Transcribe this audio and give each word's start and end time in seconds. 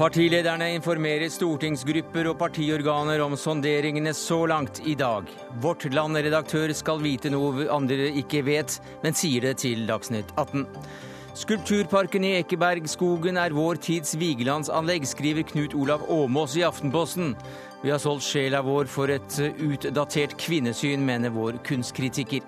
Partilederne 0.00 0.70
informerer 0.72 1.28
stortingsgrupper 1.28 2.30
og 2.30 2.38
partiorganer 2.40 3.20
om 3.20 3.34
sonderingene 3.36 4.14
så 4.16 4.38
langt 4.48 4.78
i 4.88 4.94
dag. 4.96 5.26
Vårt 5.60 5.84
Land-redaktør 5.92 6.72
skal 6.72 7.02
vite 7.04 7.28
noe 7.28 7.66
andre 7.68 8.06
ikke 8.22 8.40
vet, 8.46 8.78
men 9.02 9.12
sier 9.12 9.44
det 9.44 9.58
til 9.60 9.82
Dagsnytt 9.90 10.32
18. 10.40 10.64
Skulpturparken 11.36 12.24
i 12.24 12.32
Ekebergskogen 12.38 13.36
er 13.42 13.52
vår 13.52 13.82
tids 13.84 14.16
Vigelandsanlegg, 14.16 15.04
skriver 15.04 15.44
Knut 15.52 15.76
Olav 15.76 16.08
Åmås 16.08 16.56
i 16.56 16.64
Aftenposten. 16.64 17.34
Vi 17.84 17.92
har 17.92 18.00
solgt 18.00 18.24
sjela 18.24 18.64
vår 18.64 18.88
for 18.88 19.12
et 19.12 19.36
utdatert 19.60 20.32
kvinnesyn, 20.40 21.04
mener 21.04 21.36
vår 21.36 21.60
kunstkritiker. 21.68 22.40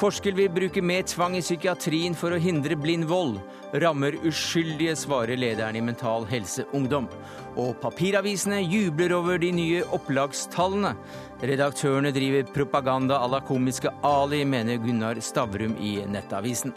Forsker 0.00 0.32
vil 0.32 0.48
bruke 0.48 0.80
mer 0.80 1.02
tvang 1.04 1.34
i 1.36 1.42
psykiatrien 1.44 2.14
for 2.16 2.32
å 2.32 2.38
hindre 2.40 2.72
blind 2.80 3.04
vold. 3.10 3.34
Rammer 3.82 4.14
uskyldige, 4.24 4.94
svarer 4.96 5.36
lederen 5.36 5.76
i 5.76 5.82
Mental 5.84 6.24
Helse 6.30 6.64
Ungdom. 6.72 7.04
Og 7.60 7.74
papiravisene 7.82 8.62
jubler 8.62 9.12
over 9.18 9.36
de 9.42 9.52
nye 9.52 9.84
opplagstallene. 9.92 10.94
Redaktørene 11.44 12.14
driver 12.16 12.48
propaganda 12.56 13.20
à 13.20 13.28
la 13.28 13.44
komiske 13.44 13.92
Ali, 14.00 14.40
mener 14.48 14.80
Gunnar 14.80 15.20
Stavrum 15.20 15.76
i 15.76 15.98
Nettavisen. 16.08 16.72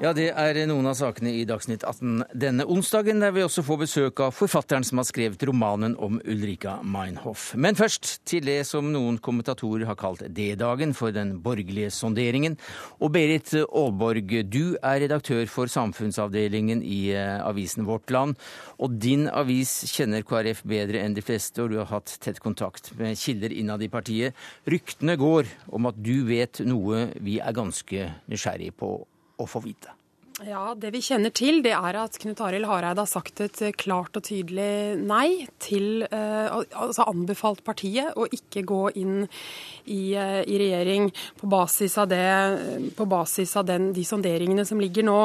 Ja, 0.00 0.14
det 0.16 0.30
er 0.32 0.56
noen 0.64 0.86
av 0.88 0.94
sakene 0.96 1.28
i 1.36 1.42
Dagsnytt 1.44 1.82
18 1.84 2.22
denne 2.40 2.64
onsdagen, 2.72 3.18
der 3.20 3.34
vi 3.36 3.42
også 3.44 3.60
får 3.66 3.80
besøk 3.82 4.22
av 4.24 4.30
forfatteren 4.32 4.86
som 4.88 4.96
har 4.96 5.04
skrevet 5.04 5.42
romanen 5.44 5.92
om 6.00 6.16
Ulrika 6.24 6.78
Meinhof. 6.80 7.50
Men 7.52 7.76
først 7.76 8.14
til 8.24 8.48
det 8.48 8.62
som 8.64 8.88
noen 8.94 9.18
kommentatorer 9.20 9.84
har 9.84 9.98
kalt 10.00 10.24
D-dagen 10.24 10.96
for 10.96 11.12
den 11.12 11.34
borgerlige 11.44 11.92
sonderingen. 11.92 12.56
Og 12.96 13.12
Berit 13.12 13.52
Aalborg, 13.58 14.32
du 14.48 14.72
er 14.80 15.02
redaktør 15.04 15.44
for 15.52 15.68
samfunnsavdelingen 15.68 16.80
i 16.80 17.12
eh, 17.12 17.36
avisen 17.44 17.84
Vårt 17.84 18.08
Land. 18.08 18.40
Og 18.80 18.96
din 19.04 19.28
avis 19.28 19.82
kjenner 19.92 20.24
KrF 20.24 20.64
bedre 20.64 21.04
enn 21.04 21.12
de 21.12 21.28
fleste, 21.28 21.60
og 21.60 21.74
du 21.74 21.82
har 21.82 21.92
hatt 21.92 22.16
tett 22.24 22.40
kontakt 22.40 22.94
med 22.96 23.20
kilder 23.20 23.52
innad 23.52 23.84
i 23.84 23.92
partiet. 23.92 24.32
Ryktene 24.64 25.20
går 25.20 25.52
om 25.68 25.92
at 25.92 26.00
du 26.00 26.22
vet 26.32 26.64
noe 26.64 27.10
vi 27.20 27.36
er 27.36 27.60
ganske 27.60 28.14
nysgjerrig 28.32 28.72
på 28.80 28.94
å 29.40 29.48
få 29.48 29.62
vite? 29.64 29.96
Ja, 30.46 30.74
Det 30.74 30.88
vi 30.94 31.02
kjenner 31.04 31.32
til, 31.36 31.58
det 31.60 31.74
er 31.76 31.96
at 32.00 32.16
Knut 32.20 32.40
Arild 32.40 32.64
Hareide 32.68 33.02
har 33.02 33.08
sagt 33.08 33.42
et 33.44 33.58
klart 33.76 34.16
og 34.16 34.24
tydelig 34.24 34.96
nei 34.96 35.44
til 35.60 36.06
eh, 36.06 36.48
Altså 36.48 37.04
anbefalt 37.10 37.60
partiet 37.66 38.16
å 38.16 38.24
ikke 38.24 38.62
gå 38.64 38.80
inn 39.02 39.26
i, 39.84 40.14
eh, 40.16 40.40
i 40.48 40.60
regjering 40.62 41.10
på 41.36 41.50
basis 41.50 41.98
av, 42.00 42.08
det, 42.08 42.24
på 42.96 43.08
basis 43.10 43.52
av 43.60 43.68
den, 43.68 43.90
de 43.92 44.04
sonderingene 44.06 44.64
som 44.64 44.80
ligger 44.80 45.04
nå. 45.10 45.18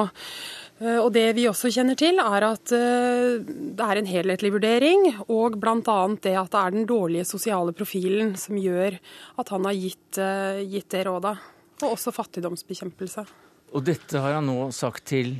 Eh, 0.81 0.99
og 0.99 1.13
Det 1.15 1.29
vi 1.39 1.47
også 1.47 1.71
kjenner 1.71 1.95
til, 1.95 2.19
er 2.19 2.49
at 2.49 2.75
det 2.75 3.87
er 3.87 4.01
en 4.01 4.11
helhetlig 4.11 4.51
vurdering, 4.57 5.07
og 5.29 5.55
bl.a. 5.61 5.97
det 6.19 6.35
at 6.41 6.51
det 6.51 6.65
er 6.65 6.75
den 6.75 6.89
dårlige 6.91 7.29
sosiale 7.29 7.71
profilen 7.71 8.35
som 8.35 8.59
gjør 8.59 8.99
at 9.39 9.55
han 9.55 9.71
har 9.71 9.79
gitt, 9.79 10.19
gitt 10.75 10.91
det 10.91 11.07
rådet. 11.07 11.37
Og 11.85 11.95
også 11.95 12.11
fattigdomsbekjempelse. 12.15 13.44
Og 13.75 13.83
dette 13.83 14.21
har 14.23 14.37
han 14.37 14.47
nå 14.47 14.69
sagt 14.75 15.09
til 15.11 15.37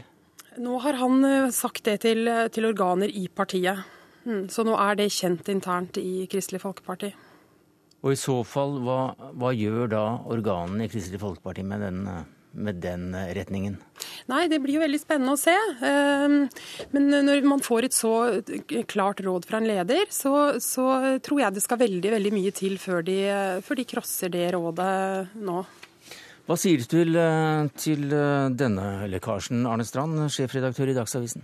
Nå 0.60 0.80
har 0.84 0.96
han 1.00 1.24
eh, 1.28 1.52
sagt 1.52 1.84
det 1.88 1.98
til, 2.06 2.28
eh, 2.32 2.48
til 2.52 2.70
organer 2.70 3.12
i 3.12 3.26
partiet. 3.28 3.82
Mm, 4.24 4.46
så 4.52 4.64
nå 4.64 4.76
er 4.80 4.96
det 4.96 5.10
kjent 5.12 5.50
internt 5.52 6.00
i 6.00 6.24
Kristelig 6.32 6.62
Folkeparti. 6.64 7.10
Og 8.06 8.14
i 8.14 8.20
så 8.20 8.38
fall, 8.48 8.78
hva, 8.86 9.00
hva 9.36 9.52
gjør 9.52 9.92
da 9.92 10.06
organene 10.32 10.88
i 10.88 10.92
Kristelig 10.92 11.20
Folkeparti 11.20 11.66
med 11.68 11.84
den, 11.84 12.00
med 12.56 12.80
den 12.80 13.10
retningen? 13.36 13.76
Nei, 14.32 14.46
det 14.48 14.62
blir 14.64 14.78
jo 14.78 14.86
veldig 14.86 15.02
spennende 15.02 15.36
å 15.36 15.42
se. 15.42 15.56
Men 16.96 17.10
når 17.28 17.44
man 17.50 17.64
får 17.66 17.90
et 17.90 17.98
så 17.98 18.14
klart 18.88 19.24
råd 19.26 19.50
fra 19.50 19.60
en 19.60 19.68
leder, 19.68 20.08
så, 20.14 20.56
så 20.64 21.18
tror 21.26 21.44
jeg 21.44 21.58
det 21.58 21.66
skal 21.66 21.82
veldig, 21.84 22.14
veldig 22.16 22.34
mye 22.38 22.56
til 22.56 22.80
før 22.82 23.04
de, 23.06 23.20
før 23.66 23.82
de 23.82 23.90
krosser 23.92 24.32
det 24.34 24.54
rådet 24.56 25.36
nå. 25.36 25.66
Hva 26.46 26.54
sier 26.62 26.78
du 26.78 26.86
til, 26.86 27.16
eh, 27.18 27.66
til 27.74 28.12
eh, 28.14 28.52
denne 28.54 29.08
lekkasjen, 29.10 29.66
Arne 29.66 29.86
Strand, 29.86 30.28
sjefredaktør 30.30 30.92
i 30.92 30.98
Dagsavisen? 30.98 31.42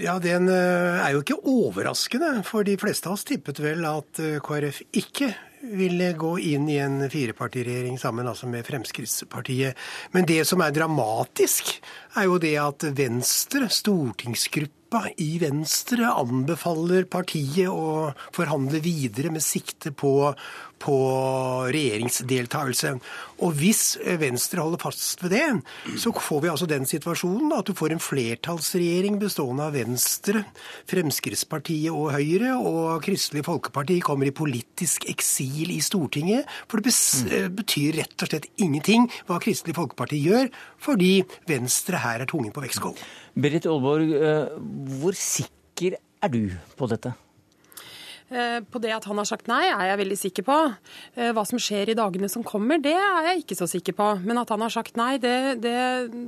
Ja, 0.00 0.16
Den 0.22 0.48
eh, 0.48 1.02
er 1.02 1.12
jo 1.12 1.20
ikke 1.20 1.36
overraskende, 1.44 2.38
for 2.46 2.64
de 2.64 2.78
fleste 2.80 3.10
av 3.10 3.18
oss 3.18 3.26
tippet 3.28 3.60
vel 3.60 3.84
at 3.84 4.22
KrF 4.46 4.80
ikke 4.96 5.34
ville 5.60 6.12
gå 6.16 6.30
inn 6.54 6.68
i 6.70 6.78
en 6.80 7.02
firepartiregjering 7.10 7.98
sammen 8.00 8.28
altså 8.30 8.48
med 8.48 8.64
Fremskrittspartiet. 8.64 9.76
Men 10.14 10.24
det 10.28 10.44
som 10.48 10.62
er 10.62 10.72
dramatisk, 10.72 11.74
er 12.16 12.28
jo 12.30 12.38
det 12.40 12.54
at 12.62 12.86
Venstre, 12.96 13.68
stortingsgruppa 13.68 15.02
i 15.20 15.32
Venstre 15.42 16.08
anbefaler 16.14 17.08
partiet 17.10 17.68
å 17.68 18.14
forhandle 18.32 18.80
videre 18.84 19.34
med 19.34 19.44
sikte 19.44 19.92
på, 19.92 20.30
på 20.82 20.96
regjeringsdeltakelse. 21.74 22.94
Og 23.44 23.54
hvis 23.58 23.82
Venstre 24.18 24.62
holder 24.64 24.80
fast 24.82 25.22
ved 25.22 25.34
det, 25.36 25.44
så 26.00 26.12
får 26.14 26.42
vi 26.42 26.50
altså 26.52 26.68
den 26.70 26.86
situasjonen 26.88 27.54
at 27.54 27.68
du 27.68 27.74
får 27.78 27.94
en 27.94 28.02
flertallsregjering 28.02 29.18
bestående 29.20 29.68
av 29.68 29.76
Venstre, 29.78 30.42
Fremskrittspartiet 30.90 31.92
og 31.94 32.12
Høyre, 32.16 32.56
og 32.58 33.04
Kristelig 33.06 33.44
Folkeparti 33.46 34.00
kommer 34.04 34.30
i 34.30 34.34
politisk 34.34 35.06
eksil 35.10 35.74
i 35.74 35.80
Stortinget. 35.84 36.48
For 36.70 36.82
det 36.82 36.94
mm. 36.94 37.54
betyr 37.58 38.00
rett 38.02 38.26
og 38.26 38.32
slett 38.32 38.50
ingenting 38.58 39.06
hva 39.28 39.38
Kristelig 39.42 39.76
Folkeparti 39.78 40.20
gjør, 40.24 40.50
fordi 40.82 41.12
Venstre 41.48 42.02
her 42.02 42.24
er 42.24 42.30
tungen 42.30 42.54
på 42.54 42.64
vektskålen. 42.64 42.98
Berit 43.38 43.68
Aalborg, 43.70 44.12
eh, 44.18 44.58
hvor 44.98 45.14
sikker 45.14 45.98
er 45.98 46.32
du 46.32 46.44
på 46.78 46.90
dette? 46.90 47.14
Eh, 48.28 48.60
på 48.60 48.80
det 48.82 48.90
at 48.92 49.06
han 49.08 49.16
har 49.16 49.24
sagt 49.28 49.46
nei, 49.48 49.62
er 49.72 49.86
jeg 49.88 50.00
veldig 50.02 50.16
sikker 50.20 50.44
på. 50.44 50.56
Eh, 51.16 51.30
hva 51.32 51.44
som 51.48 51.60
skjer 51.62 51.92
i 51.92 51.96
dagene 51.96 52.28
som 52.28 52.44
kommer, 52.44 52.80
det 52.82 52.92
er 52.92 53.30
jeg 53.30 53.42
ikke 53.42 53.56
så 53.56 53.68
sikker 53.70 53.96
på. 53.96 54.08
Men 54.20 54.40
at 54.42 54.50
han 54.52 54.64
har 54.64 54.72
sagt 54.72 54.98
nei, 55.00 55.14
det, 55.22 55.56
det, 55.64 55.76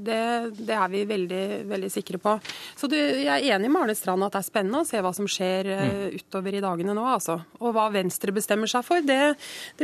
det, 0.07 0.21
det 0.57 0.77
er 0.79 0.93
vi 0.93 1.03
veldig, 1.11 1.45
veldig 1.69 1.91
sikre 1.93 2.21
på. 2.23 2.39
Så 2.81 2.89
det, 2.89 3.03
jeg 3.21 3.35
er 3.35 3.59
enig 3.59 3.69
med 3.69 3.85
Arne 3.85 3.97
Strand 3.99 4.25
at 4.25 4.33
det 4.33 4.41
er 4.41 4.49
spennende 4.49 4.81
å 4.81 4.89
se 4.89 5.03
hva 5.05 5.13
som 5.17 5.29
skjer 5.29 5.69
mm. 5.69 5.99
utover 6.23 6.57
i 6.57 6.63
dagene 6.65 6.97
nå. 6.97 7.05
Altså. 7.19 7.37
Og 7.61 7.77
hva 7.77 7.91
Venstre 7.93 8.33
bestemmer 8.33 8.71
seg 8.71 8.87
for, 8.87 9.05
det, 9.05 9.37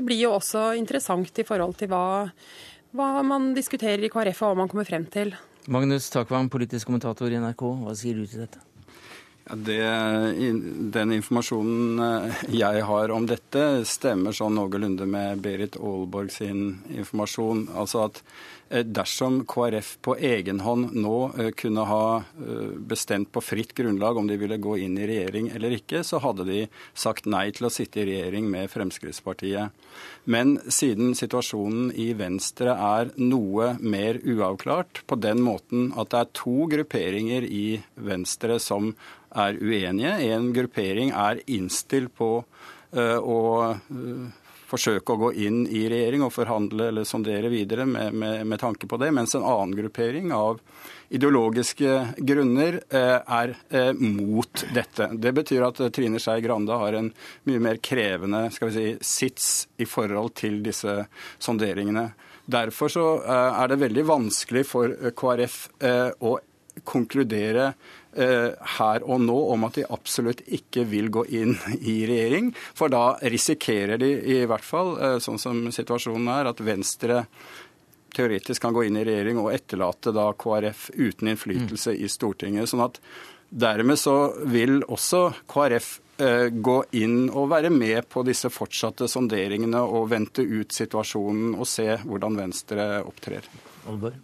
blir 0.07 0.23
jo 0.23 0.33
også 0.39 0.71
interessant 0.79 1.43
i 1.43 1.45
forhold 1.45 1.77
til 1.83 1.91
hva, 1.93 2.07
hva 2.97 3.11
man 3.27 3.53
diskuterer 3.57 4.07
i 4.07 4.13
KrF 4.13 4.41
og 4.41 4.55
hva 4.55 4.63
man 4.63 4.73
kommer 4.73 4.89
frem 4.89 5.05
til. 5.13 5.35
Magnus 5.69 6.09
Takvam, 6.15 6.49
politisk 6.49 6.89
kommentator 6.89 7.29
i 7.29 7.43
NRK, 7.43 7.67
hva 7.83 7.93
sier 7.99 8.17
du 8.17 8.25
til 8.25 8.47
dette? 8.47 8.63
Det, 9.47 9.79
den 10.91 11.13
informasjonen 11.15 12.01
eh, 12.03 12.41
jeg 12.59 12.83
har 12.89 13.13
om 13.15 13.29
dette, 13.31 13.85
stemmer 13.87 14.35
sånn 14.35 14.57
noenlunde 14.59 15.07
med 15.07 15.39
Berit 15.45 15.79
Aalborg 15.79 16.33
sin 16.35 16.81
informasjon. 16.91 17.69
Altså 17.79 18.09
at 18.09 18.23
Eh, 18.69 18.83
dersom 18.83 19.45
KrF 19.47 19.93
på 20.03 20.17
egen 20.19 20.61
hånd 20.67 20.91
nå 20.99 21.19
eh, 21.39 21.53
kunne 21.55 21.85
ha 21.87 22.23
bestemt 22.91 23.31
på 23.33 23.41
fritt 23.45 23.75
grunnlag 23.79 24.17
om 24.19 24.27
de 24.27 24.39
ville 24.41 24.59
gå 24.59 24.75
inn 24.83 24.97
i 24.99 25.07
regjering 25.07 25.53
eller 25.55 25.77
ikke, 25.77 26.03
så 26.03 26.19
hadde 26.25 26.47
de 26.49 26.65
sagt 26.95 27.29
nei 27.31 27.45
til 27.55 27.69
å 27.69 27.71
sitte 27.71 28.03
i 28.03 28.07
regjering 28.09 28.49
med 28.51 28.71
Fremskrittspartiet. 28.73 29.71
Men 30.27 30.57
siden 30.67 31.15
situasjonen 31.15 31.93
i 31.95 32.09
Venstre 32.19 32.75
er 32.75 33.13
noe 33.23 33.77
mer 33.79 34.19
uavklart, 34.25 35.05
på 35.07 35.19
den 35.23 35.45
måten 35.47 35.93
at 35.95 36.11
det 36.11 36.25
er 36.25 36.35
to 36.35 36.67
grupperinger 36.73 37.47
i 37.47 37.79
Venstre 37.95 38.59
som 38.63 38.97
er 39.31 39.61
uenige. 39.61 40.17
En 40.31 40.53
gruppering 40.55 41.13
er 41.17 41.43
innstilt 41.47 42.15
på 42.17 42.31
å 42.97 43.39
forsøke 44.67 45.15
å 45.15 45.21
gå 45.21 45.33
inn 45.47 45.65
i 45.67 45.85
regjering 45.91 46.25
og 46.27 46.35
forhandle 46.35 46.91
eller 46.91 47.07
sondere 47.07 47.51
videre 47.53 47.87
med, 47.87 48.15
med, 48.15 48.43
med 48.49 48.61
tanke 48.61 48.89
på 48.91 48.99
det, 49.01 49.13
mens 49.15 49.37
en 49.37 49.47
annen 49.47 49.77
gruppering 49.79 50.33
av 50.35 50.61
ideologiske 51.15 51.93
grunner 52.27 52.81
eh, 52.91 53.19
er 53.21 53.55
eh, 53.71 53.93
mot 53.95 54.65
dette. 54.75 55.11
Det 55.15 55.33
betyr 55.37 55.69
at 55.69 55.83
Trine 55.95 56.21
Skei 56.23 56.43
Grande 56.45 56.79
har 56.81 56.99
en 56.99 57.13
mye 57.47 57.63
mer 57.63 57.79
krevende 57.79 58.49
si, 58.51 58.89
sits 59.01 59.51
i 59.79 59.87
forhold 59.87 60.35
til 60.43 60.59
disse 60.67 61.05
sonderingene. 61.39 62.09
Derfor 62.47 62.91
så 62.91 63.07
eh, 63.23 63.61
er 63.63 63.71
det 63.71 63.83
veldig 63.85 64.07
vanskelig 64.11 64.67
for 64.67 64.99
KrF 65.15 65.61
å 66.27 66.37
konkludere 66.85 67.73
Eh, 68.17 68.53
her 68.79 69.03
og 69.05 69.21
nå 69.21 69.35
om 69.53 69.67
at 69.67 69.77
de 69.77 69.83
absolutt 69.93 70.41
ikke 70.49 70.87
vil 70.89 71.11
gå 71.13 71.27
inn 71.37 71.53
i 71.77 71.99
regjering. 72.09 72.49
For 72.73 72.89
da 72.89 73.19
risikerer 73.21 74.01
de 74.01 74.09
i 74.33 74.39
hvert 74.49 74.65
fall, 74.65 74.95
eh, 74.97 75.17
sånn 75.21 75.37
som 75.39 75.59
situasjonen 75.69 76.31
er, 76.33 76.49
at 76.49 76.63
Venstre 76.65 77.27
teoretisk 78.17 78.63
kan 78.65 78.73
gå 78.73 78.87
inn 78.87 78.97
i 78.97 79.05
regjering 79.05 79.37
og 79.43 79.53
etterlate 79.53 80.15
da 80.17 80.31
KrF 80.33 80.89
uten 80.97 81.29
innflytelse 81.29 81.93
mm. 81.93 81.99
i 82.01 82.09
Stortinget. 82.09 82.71
sånn 82.71 82.87
at 82.87 82.97
dermed 83.53 84.01
så 84.01 84.33
vil 84.49 84.81
også 84.81 85.21
KrF 85.53 85.91
eh, 86.17 86.49
gå 86.49 86.79
inn 86.97 87.29
og 87.29 87.51
være 87.53 87.69
med 87.69 88.09
på 88.09 88.25
disse 88.25 88.49
fortsatte 88.49 89.11
sonderingene 89.13 89.83
og 89.85 90.09
vente 90.09 90.41
ut 90.41 90.73
situasjonen 90.73 91.53
og 91.53 91.69
se 91.69 92.01
hvordan 92.01 92.41
Venstre 92.41 92.89
opptrer. 93.05 93.45
Olborg. 93.93 94.17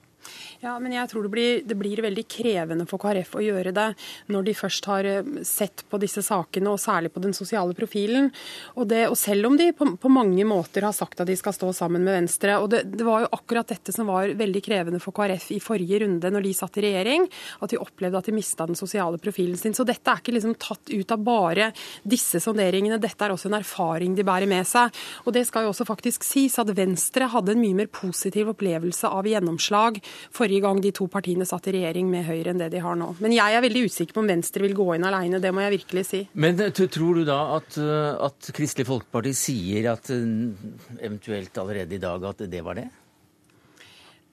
Ja, 0.62 0.76
men 0.78 0.92
jeg 0.94 1.08
tror 1.10 1.24
det 1.26 1.30
blir, 1.32 1.62
det 1.66 1.74
blir, 1.74 1.98
veldig 2.04 2.22
krevende 2.30 2.84
for 2.86 3.02
KrF 3.02 3.32
å 3.34 3.40
gjøre 3.42 3.72
det 3.74 3.88
når 4.30 4.44
de 4.46 4.52
først 4.54 4.86
har 4.86 5.06
eh, 5.10 5.30
sett 5.42 5.82
på 5.90 5.98
disse 5.98 6.22
sakene, 6.22 6.70
og 6.70 6.78
særlig 6.78 7.10
på 7.10 7.22
den 7.24 7.32
sosiale 7.34 7.74
profilen. 7.74 8.28
Og, 8.76 8.84
det, 8.92 9.00
og 9.10 9.16
selv 9.18 9.48
om 9.48 9.56
de 9.58 9.72
på, 9.74 9.88
på, 9.98 10.10
mange 10.14 10.46
måter 10.46 10.86
har 10.86 10.94
sagt 10.94 11.18
at 11.18 11.26
de 11.26 11.34
skal 11.34 11.56
stå 11.56 11.72
sammen 11.74 12.06
med 12.06 12.14
Venstre. 12.14 12.60
og 12.62 12.68
det, 12.70 12.84
det, 12.92 13.02
var 13.02 13.24
jo 13.24 13.30
akkurat 13.34 13.72
dette 13.74 13.94
som 13.94 14.06
var 14.06 14.36
veldig 14.38 14.62
krevende 14.62 15.00
for 15.02 15.16
KrF 15.16 15.48
i 15.56 15.58
forrige 15.64 16.04
runde 16.04 16.30
når 16.30 16.46
de 16.46 16.54
satt 16.54 16.78
i 16.78 16.86
regjering, 16.86 17.26
at 17.58 17.74
de 17.74 17.82
opplevde 17.82 18.22
at 18.22 18.30
de 18.30 18.36
mista 18.38 18.68
den 18.70 18.78
sosiale 18.78 19.18
profilen 19.18 19.58
sin. 19.58 19.74
Så 19.74 19.82
dette 19.88 20.14
er 20.14 20.22
ikke 20.22 20.36
liksom 20.38 20.54
tatt 20.62 20.94
ut 20.94 21.16
av 21.16 21.26
bare 21.26 21.72
disse 22.06 22.38
sonderingene, 22.46 23.00
dette 23.02 23.26
er 23.26 23.34
også 23.34 23.50
en 23.50 23.58
erfaring 23.58 24.14
de 24.14 24.28
bærer 24.30 24.46
med 24.46 24.70
seg. 24.70 24.94
Og 25.26 25.34
det 25.34 25.42
skal 25.50 25.66
jo 25.66 25.74
også 25.74 25.90
faktisk 25.90 26.22
sies 26.28 26.54
at 26.62 26.70
Venstre 26.78 27.32
hadde 27.34 27.56
en 27.56 27.64
mye 27.66 27.82
mer 27.82 27.90
positiv 27.90 28.54
opplevelse 28.54 29.10
av 29.10 29.26
gjennomslag 29.26 29.98
forrige 30.30 30.51
forrige 30.52 30.66
gang 30.66 30.80
de 30.82 30.92
to 30.92 31.06
partiene 31.08 31.46
satt 31.46 31.66
i 31.68 31.72
regjering 31.78 32.10
med 32.10 32.26
Høyre 32.26 32.52
enn 32.52 32.60
det 32.60 32.70
de 32.72 32.80
har 32.82 32.96
nå. 32.96 33.14
Men 33.20 33.32
jeg 33.32 33.56
er 33.56 33.62
veldig 33.64 33.84
usikker 33.88 34.14
på 34.14 34.20
om 34.20 34.28
Venstre 34.28 34.62
vil 34.62 34.74
gå 34.76 34.94
inn 34.94 35.04
alene, 35.04 35.40
det 35.40 35.52
må 35.52 35.62
jeg 35.64 35.78
virkelig 35.78 36.04
si. 36.06 36.22
Men 36.34 36.60
eh, 36.60 36.72
tror 36.72 37.16
du 37.16 37.24
da 37.24 37.56
at, 37.56 37.76
eh, 37.80 38.26
at 38.26 38.52
Kristelig 38.52 38.86
Folkeparti 38.88 39.32
sier 39.32 39.92
at 39.94 40.10
eh, 40.12 40.52
eventuelt 41.00 41.56
allerede 41.58 41.96
i 41.96 42.02
dag 42.02 42.24
at 42.28 42.44
det 42.44 42.62
var 42.64 42.76
det? 42.76 42.90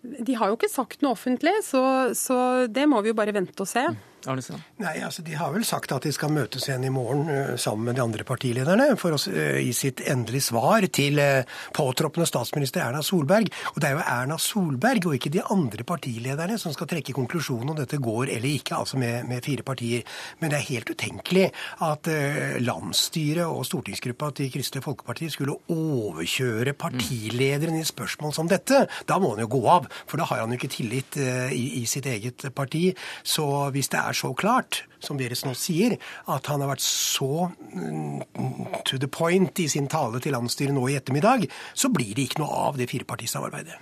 De 0.01 0.35
har 0.35 0.49
jo 0.49 0.55
ikke 0.55 0.71
sagt 0.71 1.01
noe 1.03 1.15
offentlig, 1.15 1.57
så, 1.63 2.11
så 2.15 2.67
det 2.71 2.87
må 2.87 3.01
vi 3.03 3.11
jo 3.11 3.17
bare 3.17 3.35
vente 3.35 3.63
og 3.63 3.67
se. 3.67 3.83
Arnesen? 4.27 4.59
Nei, 4.81 4.97
altså 5.05 5.23
De 5.25 5.35
har 5.37 5.51
vel 5.53 5.65
sagt 5.67 5.93
at 5.95 6.03
de 6.03 6.11
skal 6.13 6.31
møtes 6.33 6.65
igjen 6.67 6.85
i 6.87 6.91
morgen 6.93 7.29
uh, 7.29 7.55
sammen 7.59 7.87
med 7.87 7.97
de 7.99 8.03
andre 8.03 8.25
partilederne 8.27 8.91
for 8.99 9.15
å 9.15 9.19
uh, 9.19 9.59
gi 9.61 9.71
sitt 9.75 10.03
endelige 10.11 10.49
svar 10.49 10.85
til 10.93 11.21
uh, 11.21 11.47
påtroppende 11.75 12.27
statsminister 12.27 12.83
Erna 12.83 13.03
Solberg. 13.05 13.51
Og 13.73 13.79
det 13.79 13.89
er 13.89 13.95
jo 13.97 14.03
Erna 14.03 14.39
Solberg 14.41 15.07
og 15.09 15.15
ikke 15.17 15.31
de 15.33 15.43
andre 15.55 15.85
partilederne 15.87 16.57
som 16.59 16.75
skal 16.75 16.89
trekke 16.91 17.15
konklusjonen 17.15 17.73
om 17.73 17.79
dette 17.79 18.01
går 18.01 18.33
eller 18.35 18.49
ikke, 18.49 18.81
altså 18.81 18.99
med, 18.99 19.27
med 19.29 19.45
fire 19.45 19.65
partier. 19.67 20.03
Men 20.41 20.51
det 20.51 20.59
er 20.59 20.67
helt 20.69 20.91
utenkelig 20.91 21.47
at 21.85 22.07
landsstyret 22.63 23.45
og 23.47 23.65
stortingsgruppa 23.67 24.31
til 24.37 24.51
Kristelig 24.53 24.83
Folkeparti 24.85 25.29
skulle 25.31 25.57
overkjøre 25.71 26.73
partilederen 26.79 27.79
i 27.79 27.85
spørsmål 27.87 28.33
som 28.35 28.49
dette. 28.51 28.85
Da 29.09 29.19
må 29.21 29.33
han 29.33 29.43
jo 29.45 29.51
gå 29.55 29.61
av, 29.71 29.87
for 30.09 30.19
da 30.19 30.27
har 30.29 30.43
han 30.43 30.53
jo 30.53 30.59
ikke 30.59 30.71
tillit 30.73 31.19
i, 31.19 31.81
i 31.81 31.85
sitt 31.89 32.07
eget 32.09 32.47
parti. 32.55 32.89
Så 33.23 33.45
hvis 33.73 33.91
det 33.93 34.01
er 34.01 34.08
er 34.09 34.17
så 34.17 34.33
klart, 34.37 34.83
som 34.99 35.19
Beres 35.19 35.45
nå 35.45 35.53
sier, 35.57 35.97
at 36.27 36.49
han 36.51 36.63
har 36.63 36.73
vært 36.73 36.85
så 36.85 37.49
mm, 37.49 38.23
to 38.87 38.99
the 39.01 39.09
point 39.11 39.61
i 39.63 39.69
sin 39.71 39.87
tale 39.91 40.21
til 40.23 40.35
landsstyret 40.35 40.75
nå 40.75 40.87
i 40.89 40.97
ettermiddag, 40.99 41.47
så 41.73 41.91
blir 41.93 42.15
det 42.15 42.29
ikke 42.29 42.43
noe 42.43 42.65
av 42.69 42.81
det 42.81 42.89
firepartisamarbeidet. 42.91 43.79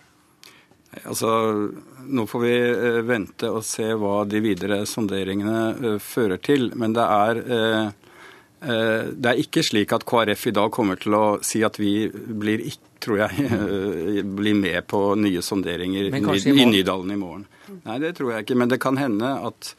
Altså, 1.06 1.30
Nå 2.08 2.26
får 2.30 2.44
vi 2.44 2.54
eh, 2.56 3.00
vente 3.06 3.50
og 3.52 3.66
se 3.68 3.90
hva 4.00 4.22
de 4.30 4.42
videre 4.44 4.82
sonderingene 4.88 5.62
eh, 5.76 5.98
fører 6.02 6.40
til. 6.42 6.72
Men 6.80 6.96
det 6.96 7.04
er, 7.04 7.42
eh, 7.58 9.10
det 9.12 9.32
er 9.32 9.42
ikke 9.44 9.66
slik 9.66 9.94
at 9.94 10.08
KrF 10.08 10.48
i 10.50 10.56
dag 10.56 10.72
kommer 10.74 11.00
til 11.02 11.18
å 11.18 11.26
si 11.46 11.62
at 11.68 11.78
vi 11.82 12.08
blir, 12.10 12.64
tror 13.04 13.26
jeg, 13.26 13.52
blir 14.40 14.58
med 14.58 14.88
på 14.90 15.04
nye 15.20 15.44
sonderinger 15.44 16.10
i, 16.10 16.24
i 16.56 16.72
Nydalen 16.72 17.14
i 17.14 17.20
morgen. 17.20 17.46
Nei, 17.84 18.00
det 18.02 18.16
tror 18.18 18.34
jeg 18.34 18.48
ikke. 18.48 18.60
Men 18.64 18.72
det 18.72 18.82
kan 18.84 18.98
hende 19.00 19.36
at 19.52 19.74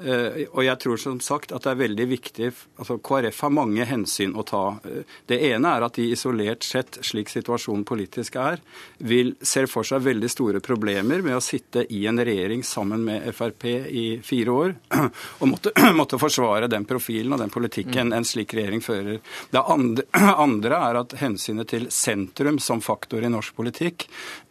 og 0.00 0.62
jeg 0.64 0.80
tror 0.80 1.00
som 1.00 1.20
sagt 1.24 1.52
at 1.52 1.66
det 1.66 1.74
er 1.74 1.82
veldig 1.82 2.06
viktig 2.10 2.50
altså 2.80 2.96
KrF 3.04 3.40
har 3.44 3.52
mange 3.54 3.84
hensyn 3.88 4.34
å 4.38 4.44
ta. 4.46 4.62
Eh, 4.84 5.04
det 5.28 5.40
ene 5.50 5.74
er 5.76 5.86
at 5.86 5.98
de 5.98 6.08
isolert 6.14 6.64
sett, 6.66 6.98
slik 7.06 7.30
situasjonen 7.32 7.84
politisk 7.88 8.36
er, 8.40 8.60
vil, 8.98 9.34
ser 9.42 9.68
for 9.70 9.86
seg 9.86 10.04
veldig 10.04 10.30
store 10.32 10.62
problemer 10.64 11.24
med 11.24 11.36
å 11.36 11.44
sitte 11.44 11.84
i 11.92 12.04
en 12.10 12.20
regjering 12.20 12.64
sammen 12.66 13.04
med 13.06 13.28
Frp 13.36 13.66
i 13.70 14.06
fire 14.24 14.56
år 14.56 14.74
og 15.40 15.46
måtte, 15.50 15.74
måtte 16.00 16.20
forsvare 16.20 16.70
den 16.70 16.86
profilen 16.88 17.36
og 17.36 17.42
den 17.42 17.52
politikken 17.52 18.10
mm. 18.10 18.18
en 18.18 18.28
slik 18.28 18.54
regjering 18.56 18.84
fører. 18.84 19.20
Det 19.50 19.64
andre, 19.64 20.06
andre 20.46 20.84
er 20.90 21.02
at 21.04 21.16
hensynet 21.20 21.72
til 21.72 21.90
sentrum 21.94 22.60
som 22.62 22.82
faktor 22.84 23.24
i 23.24 23.32
norsk 23.32 23.56
politikk 23.56 24.08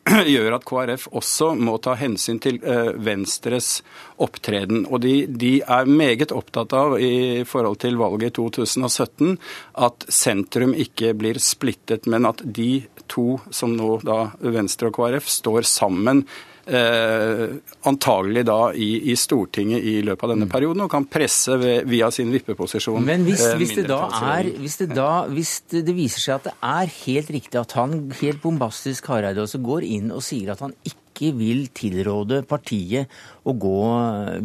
gjør 0.10 0.56
at 0.58 0.66
KrF 0.68 1.08
også 1.18 1.54
må 1.60 1.78
ta 1.84 1.96
hensyn 2.00 2.40
til 2.42 2.60
uh, 2.64 2.92
Venstres 2.96 3.80
opptreden. 4.22 4.86
Og 4.90 5.02
de, 5.04 5.14
de, 5.40 5.54
er 5.62 5.90
meget 5.90 6.34
opptatt 6.36 6.76
av 6.78 6.98
i 7.02 7.44
forhold 7.48 7.80
til 7.84 7.98
valget 8.00 8.32
i 8.32 8.36
2017 8.40 9.34
at 9.86 10.06
sentrum 10.12 10.76
ikke 10.78 11.14
blir 11.18 11.40
splittet, 11.44 12.10
men 12.12 12.28
at 12.30 12.44
de 12.44 12.72
to, 13.10 13.40
som 13.52 13.74
nå 13.78 13.98
da 14.06 14.22
Venstre 14.40 14.92
og 14.92 15.00
KrF, 15.00 15.30
står 15.40 15.68
sammen 15.68 16.24
eh, 16.70 17.46
antagelig 17.90 18.44
da 18.48 18.60
i, 18.74 18.90
i, 19.12 19.16
Stortinget 19.18 19.84
i 19.84 19.96
løpet 20.06 20.26
av 20.26 20.34
denne 20.34 20.48
mm. 20.48 20.54
perioden, 20.54 20.86
og 20.86 20.92
kan 20.92 21.08
presse 21.12 21.58
ved, 21.60 21.90
via 21.90 22.12
sin 22.14 22.32
vippeposisjon. 22.34 23.04
Men 23.06 23.26
hvis, 23.28 23.44
eh, 23.48 23.58
hvis, 23.60 23.76
det 23.80 23.88
da 23.90 24.04
er, 24.36 24.52
hvis, 24.60 24.80
det 24.84 24.90
da, 24.94 25.12
hvis 25.32 25.54
det, 25.72 25.84
det 25.88 25.98
viser 25.98 26.26
seg 26.26 26.38
at 26.38 26.50
det 26.52 26.56
er 26.72 26.96
helt 27.02 27.36
riktig 27.40 27.62
at 27.62 27.78
han 27.80 28.00
helt 28.22 28.42
bombastisk 28.44 29.12
Hareide 29.12 29.46
også 29.46 29.62
går 29.64 29.88
inn 29.88 30.14
og 30.16 30.26
sier 30.26 30.54
at 30.54 30.66
han 30.66 30.76
ikke 30.84 30.98
vil 31.36 31.68
tilråde 31.76 32.42
partiet 32.48 33.12
å 33.44 33.54
gå 33.58 33.82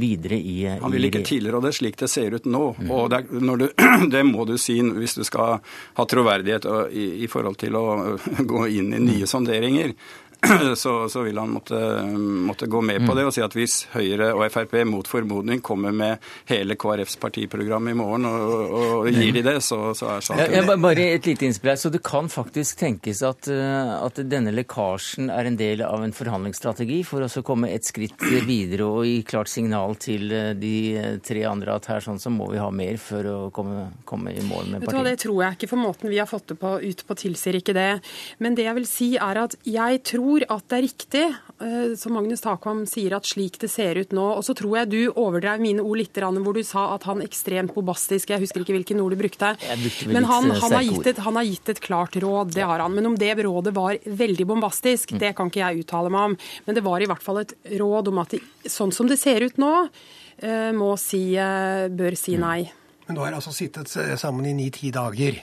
videre 0.00 0.38
i 0.38 0.56
Han 0.68 0.92
vil 0.92 1.08
ikke 1.08 1.24
tilråde 1.26 1.72
slik 1.74 1.98
det 2.00 2.08
ser 2.10 2.36
ut 2.36 2.48
nå. 2.48 2.64
Mm. 2.78 2.90
og 2.90 3.10
det, 3.12 3.22
du, 3.30 3.66
det, 4.14 4.22
må 4.26 4.46
du 4.48 4.56
si 4.60 4.78
hvis 4.82 5.16
du 5.18 5.24
skal 5.26 5.60
ha 5.98 6.06
troverdighet 6.08 6.66
i, 6.90 7.06
i 7.24 7.30
forhold 7.30 7.58
til 7.62 7.78
å 7.78 7.84
gå 8.52 8.66
inn 8.80 8.92
i 8.96 9.02
nye 9.02 9.28
sonderinger. 9.30 9.94
så, 10.76 11.08
så, 11.08 11.22
vil 11.22 11.38
han 11.38 11.50
måtte, 11.50 11.78
måtte, 12.48 12.66
gå 12.66 12.80
med 12.80 13.04
på 13.06 13.12
mm. 13.12 13.16
det 13.18 13.24
og 13.28 13.34
si 13.34 13.42
at 13.44 13.56
hvis 13.56 13.76
Høyre 13.94 14.30
og 14.34 14.44
Frp 14.52 14.76
mot 14.88 15.08
formodning 15.08 15.62
kommer 15.64 15.94
med 15.94 16.22
hele 16.50 16.76
KrFs 16.80 17.16
partiprogram 17.22 17.88
i 17.90 17.96
morgen 17.98 18.28
og, 18.28 18.74
og 18.78 19.08
gir 19.10 19.34
de 19.36 19.44
det, 19.46 19.56
så, 19.64 19.78
så 19.96 20.14
er 20.16 20.26
saken 20.26 20.56
ja, 20.56 20.76
Bare 20.84 21.06
et 21.14 21.26
lite 21.28 21.46
innspill 21.48 21.76
Så 21.80 21.90
det 21.92 22.02
kan 22.04 22.28
faktisk 22.32 22.78
tenkes 22.80 23.22
at, 23.26 23.48
eh, 23.52 23.92
at, 23.94 24.20
denne 24.28 24.52
lekkasjen 24.54 25.30
er 25.32 25.48
en 25.48 25.58
del 25.60 25.84
av 25.86 26.04
en 26.04 26.14
forhandlingsstrategi 26.14 27.00
for 27.06 27.24
å 27.24 27.44
komme 27.46 27.70
et 27.74 27.86
skritt 27.86 28.20
videre 28.50 28.88
og 28.88 29.08
gi 29.08 29.20
klart 29.28 29.52
signal 29.52 29.96
til 30.02 30.32
eh, 30.34 30.52
de 30.58 30.74
tre 31.24 31.44
andre 31.48 31.78
at 31.78 31.88
her 31.92 32.04
sånn 32.04 32.20
så 32.20 32.32
må 32.32 32.48
vi 32.52 32.60
ha 32.62 32.70
mer 32.74 32.98
for 33.02 33.28
å 33.30 33.38
komme, 33.54 33.88
komme 34.08 34.34
i 34.34 34.44
mål 34.44 34.74
med 34.74 34.84
partiet? 34.84 35.10
Det 35.14 35.24
tror 35.26 35.42
jeg 35.44 35.58
ikke, 35.58 35.70
for 35.70 35.80
måten 35.80 36.12
vi 36.12 36.20
har 36.20 36.28
fått 36.30 36.52
det 36.52 36.58
på, 36.60 36.76
ut 36.80 37.04
på 37.06 37.18
tilsier 37.18 37.58
ikke 37.60 37.74
det. 37.76 37.90
Men 38.42 38.56
det 38.58 38.66
jeg 38.68 38.78
vil 38.78 38.88
si 38.88 39.08
er 39.20 39.40
at 39.44 39.56
jeg 39.68 40.02
tror 40.06 40.33
tror 40.34 40.56
at 40.56 40.68
det 40.68 40.76
er 40.76 40.84
riktig, 40.84 41.24
eh, 41.62 41.94
som 41.98 42.14
Magnus 42.14 42.42
Takvam 42.42 42.84
sier, 42.88 43.14
at 43.16 43.26
slik 43.26 43.58
det 43.60 43.70
ser 43.70 43.96
ut 43.96 44.12
nå. 44.12 44.24
Og 44.38 44.44
så 44.44 44.54
tror 44.54 44.78
jeg 44.78 44.90
du 44.90 45.00
overdrev 45.12 45.60
mine 45.60 45.82
ord 45.82 45.98
litt, 45.98 46.14
hvor 46.14 46.54
du 46.54 46.62
sa 46.64 46.94
at 46.94 47.04
han 47.04 47.22
ekstremt 47.22 47.74
bombastisk 47.74 48.30
Jeg 48.30 48.40
husker 48.40 48.62
ikke 48.62 48.74
hvilke 48.74 48.98
ord 49.00 49.14
du 49.14 49.20
brukte. 49.20 49.54
Men 50.06 50.24
han, 50.24 50.50
han, 50.50 50.72
har 50.72 50.82
et, 50.82 51.18
han, 51.18 51.36
har 51.36 51.44
gitt 51.44 51.68
et, 51.68 51.80
klart 51.80 52.16
råd, 52.16 52.54
det 52.54 52.64
har 52.64 52.80
han. 52.80 52.94
Men 52.94 53.12
om 53.12 53.18
det 53.18 53.34
rådet 53.44 53.74
var 53.74 53.98
veldig 54.04 54.46
bombastisk, 54.46 55.14
mm. 55.14 55.22
det 55.22 55.34
kan 55.36 55.50
ikke 55.50 55.62
jeg 55.62 55.84
uttale 55.84 56.12
meg 56.12 56.30
om. 56.30 56.38
Men 56.66 56.78
det 56.78 56.84
var 56.84 57.02
i 57.02 57.10
hvert 57.10 57.24
fall 57.24 57.42
et 57.44 57.56
råd 57.80 58.12
om 58.12 58.22
at 58.22 58.34
de, 58.34 58.42
sånn 58.66 58.94
som 58.94 59.10
det 59.10 59.20
ser 59.20 59.44
ut 59.44 59.60
nå, 59.60 59.74
eh, 60.38 60.70
må 60.74 60.94
si, 61.00 61.26
eh, 61.38 61.86
bør 61.90 62.18
si 62.18 62.38
mm. 62.38 62.42
nei. 62.46 62.60
Men 63.04 63.18
nå 63.18 63.20
har 63.20 63.34
jeg 63.34 63.40
altså 63.42 63.52
sittet 63.52 63.90
sammen 64.16 64.46
i 64.48 64.54
ni-ti 64.56 64.88
dager 64.94 65.42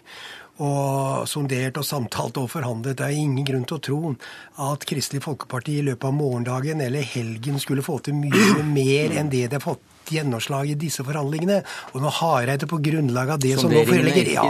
og 0.62 1.28
sondert 1.30 1.80
og 1.82 1.86
samtalt 1.88 2.38
og 2.42 2.50
forhandlet. 2.54 3.00
Det 3.00 3.08
er 3.08 3.18
ingen 3.18 3.46
grunn 3.48 3.68
til 3.68 3.80
å 3.80 3.86
tro 3.88 4.02
at 4.72 4.86
Kristelig 4.88 5.24
Folkeparti 5.26 5.80
i 5.80 5.86
løpet 5.88 6.10
av 6.10 6.18
morgendagen 6.18 6.84
eller 6.86 7.06
helgen 7.06 7.58
skulle 7.62 7.86
få 7.86 8.00
til 8.06 8.18
mye 8.20 8.62
mer 8.78 9.18
enn 9.18 9.32
det 9.32 9.48
de 9.50 9.58
har 9.58 9.66
fått 9.66 9.88
gjennomslag 10.12 10.72
i 10.74 10.78
disse 10.80 11.06
forhandlingene. 11.08 11.62
Og 11.96 12.04
når 12.04 12.16
Hareide 12.20 12.70
på 12.70 12.80
grunnlag 12.84 13.36
av 13.36 13.42
det 13.42 13.56
som 13.62 13.72
nå 13.72 13.84
foreligger 13.88 14.34
ja, 14.36 14.46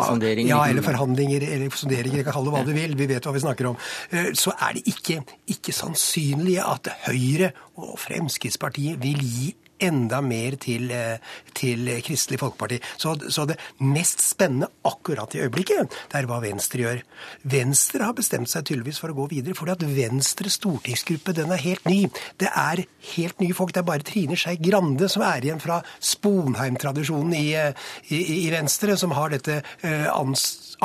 ja, 0.48 0.62
eller 0.66 0.86
forhandlinger 0.86 1.46
eller 1.48 1.76
sonderinger, 1.78 2.26
kalle 2.28 2.50
det 2.50 2.56
hva 2.56 2.64
du 2.68 2.74
vil, 2.76 2.96
vi 3.00 3.10
vet 3.12 3.28
hva 3.28 3.36
vi 3.36 3.44
snakker 3.44 3.72
om, 3.72 3.80
eh, 4.12 4.32
så 4.38 4.56
er 4.58 4.78
det 4.78 4.86
ikke, 4.92 5.22
ikke 5.54 5.76
sannsynlig 5.76 6.58
at 6.64 6.92
Høyre 7.08 7.52
og 7.82 7.98
Fremskrittspartiet 8.02 9.02
vil 9.02 9.22
gi 9.22 9.52
enda 9.82 10.22
mer 10.26 10.58
til, 10.62 10.92
eh, 10.92 11.34
til 11.58 11.90
Kristelig 12.06 12.40
Folkeparti. 12.42 12.80
Så, 12.98 13.16
så, 13.30 13.46
det 13.50 13.58
mest 13.80 14.22
spennende 14.24 14.70
akkurat 14.88 15.34
i 15.36 15.42
øyeblikket, 15.46 15.92
det 16.12 16.20
er 16.20 16.30
hva 16.30 16.40
Venstre 16.44 16.86
gjør. 16.86 17.02
Venstre 17.52 18.08
har 18.08 18.18
bestemt 18.18 18.52
seg 18.52 18.66
tydeligvis 18.68 19.02
for 19.02 19.14
å 19.14 19.18
gå 19.18 19.28
videre, 19.34 19.58
fordi 19.58 19.76
at 19.76 19.88
Venstres 19.98 20.60
stortingsgruppe 20.60 21.36
den 21.38 21.54
er 21.54 21.64
helt 21.64 21.88
ny. 21.90 22.04
Det 22.42 22.52
er 22.52 22.84
helt 23.16 23.42
nye 23.42 23.58
folk. 23.58 23.74
Det 23.74 23.84
er 23.84 23.90
bare 23.90 24.08
Trine 24.08 24.38
Skei 24.40 24.58
Grande 24.62 25.10
som 25.12 25.26
er 25.26 25.46
igjen 25.46 25.62
fra 25.64 25.82
Sponheim-tradisjonen 26.12 27.36
i, 27.38 27.50
i, 28.14 28.22
i, 28.46 28.50
Venstre, 28.54 28.98
som 29.00 29.14
har 29.18 29.34
dette 29.34 29.62
uh, 29.84 30.08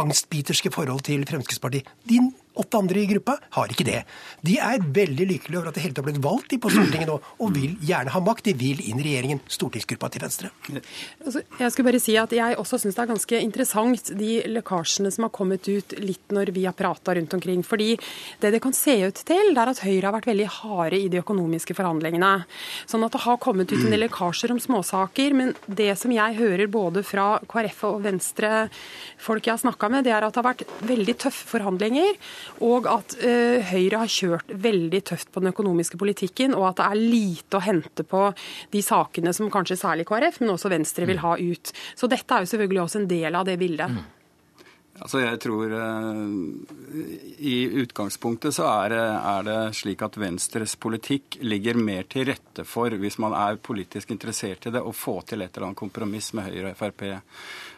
angstbiterske 0.00 0.72
forhold 0.74 1.04
til 1.06 1.24
Fremskrittspartiet. 1.28 1.88
De 2.08 2.20
åtte 2.62 2.80
andre 2.80 3.02
i 3.02 3.08
gruppa 3.10 3.36
har 3.56 3.72
ikke 3.72 3.86
det. 3.86 4.02
De 4.46 4.56
er 4.62 4.82
veldig 4.82 5.26
lykkelige 5.32 5.60
over 5.60 5.70
at 5.70 5.76
det 5.76 5.84
hele 5.84 5.96
tatt 5.96 6.04
har 6.04 6.08
blitt 6.10 6.24
valgt 6.24 6.52
de 6.52 6.58
på 6.62 6.72
Stortinget 6.72 7.10
nå, 7.10 7.16
og 7.42 7.54
vil 7.56 7.76
gjerne 7.84 8.12
ha 8.14 8.22
makt. 8.24 8.48
De 8.48 8.54
vil 8.58 8.82
inn 8.88 9.00
i 9.00 9.06
regjeringen. 9.06 9.42
Stortingsgruppa 9.50 10.10
til 10.12 10.24
Venstre. 10.24 10.50
Altså, 11.24 11.42
jeg 11.60 11.72
skulle 11.72 11.90
bare 11.90 12.02
si 12.02 12.16
at 12.20 12.32
jeg 12.36 12.58
også 12.60 12.80
syns 12.82 12.96
det 12.96 13.04
er 13.04 13.10
ganske 13.12 13.40
interessant 13.42 14.12
de 14.18 14.30
lekkasjene 14.50 15.12
som 15.14 15.26
har 15.26 15.34
kommet 15.36 15.68
ut 15.68 15.96
litt 16.00 16.34
når 16.34 16.52
vi 16.56 16.66
har 16.68 16.76
prata 16.76 17.16
rundt 17.16 17.36
omkring. 17.36 17.64
Fordi 17.66 17.94
det 18.42 18.52
det 18.54 18.62
kan 18.64 18.76
se 18.76 18.96
ut 19.06 19.22
til, 19.28 19.52
det 19.54 19.62
er 19.62 19.72
at 19.72 19.82
Høyre 19.84 20.08
har 20.08 20.16
vært 20.16 20.30
veldig 20.30 20.48
harde 20.60 21.00
i 21.00 21.10
de 21.12 21.20
økonomiske 21.22 21.76
forhandlingene. 21.76 22.32
Sånn 22.88 23.04
at 23.06 23.14
det 23.14 23.24
har 23.26 23.40
kommet 23.42 23.72
ut 23.72 23.82
en 23.82 23.92
del 23.92 24.04
lekkasjer 24.06 24.54
om 24.54 24.62
småsaker. 24.62 25.36
Men 25.36 25.54
det 25.66 25.92
som 26.00 26.14
jeg 26.14 26.38
hører 26.38 26.70
både 26.72 27.04
fra 27.06 27.36
KrF 27.50 27.84
og 27.90 28.02
Venstre, 28.06 28.66
folk 29.20 29.46
jeg 29.46 29.56
har 29.56 29.62
snakka 29.64 29.90
med, 29.92 30.06
det 30.06 30.14
er 30.14 30.26
at 30.26 30.34
det 30.34 30.42
har 30.42 30.50
vært 30.50 30.66
veldig 30.86 31.16
tøffe 31.26 31.50
forhandlinger, 31.50 32.16
og 32.64 32.88
at 32.90 33.16
uh, 33.20 33.60
Høyre 33.70 34.02
har 34.04 34.12
kjørt 34.12 34.52
veldig 34.66 35.02
tøft 35.12 35.32
på 35.32 35.42
den 35.42 35.52
økonomiske 35.52 36.00
politikken, 36.00 36.56
og 36.56 36.70
at 36.70 36.80
det 36.80 36.88
er 36.88 37.04
lite 37.16 37.58
å 37.58 37.64
hente 37.64 38.06
på 38.06 38.26
de 38.72 38.82
sakene 38.84 39.34
som 39.36 39.52
kanskje 39.52 39.78
særlig 39.80 40.08
KrF, 40.08 40.42
men 40.42 40.54
også 40.54 40.72
Venstre 40.72 41.08
vil 41.08 41.22
ha 41.22 41.36
ut. 41.38 41.72
Så 41.96 42.10
dette 42.10 42.34
er 42.34 42.44
jo 42.44 42.52
selvfølgelig 42.52 42.84
også 42.84 43.02
en 43.02 43.10
del 43.10 43.40
av 43.40 43.48
det 43.48 43.58
bildet. 43.60 43.96
Mm. 43.96 44.04
Altså 44.96 45.20
jeg 45.20 45.38
tror 45.44 45.72
uh, 45.76 46.28
I 47.44 47.56
utgangspunktet 47.82 48.54
så 48.56 48.64
er 48.70 48.94
det, 48.94 49.02
er 49.02 49.46
det, 49.48 49.58
slik 49.76 50.02
at 50.06 50.16
Venstres 50.20 50.76
politikk 50.80 51.38
ligger 51.44 51.76
mer 51.76 52.06
til 52.08 52.30
rette 52.30 52.64
for, 52.68 52.94
hvis 52.96 53.18
man 53.22 53.36
er 53.36 53.60
politisk 53.60 54.14
interessert 54.14 54.68
i 54.68 54.72
det, 54.72 54.80
å 54.80 54.94
få 54.96 55.18
til 55.28 55.44
et 55.44 55.52
eller 55.52 55.70
annet 55.70 55.82
kompromiss 55.82 56.32
med 56.36 56.48
Høyre 56.48 56.72
og 56.72 56.80
Frp. 56.80 57.04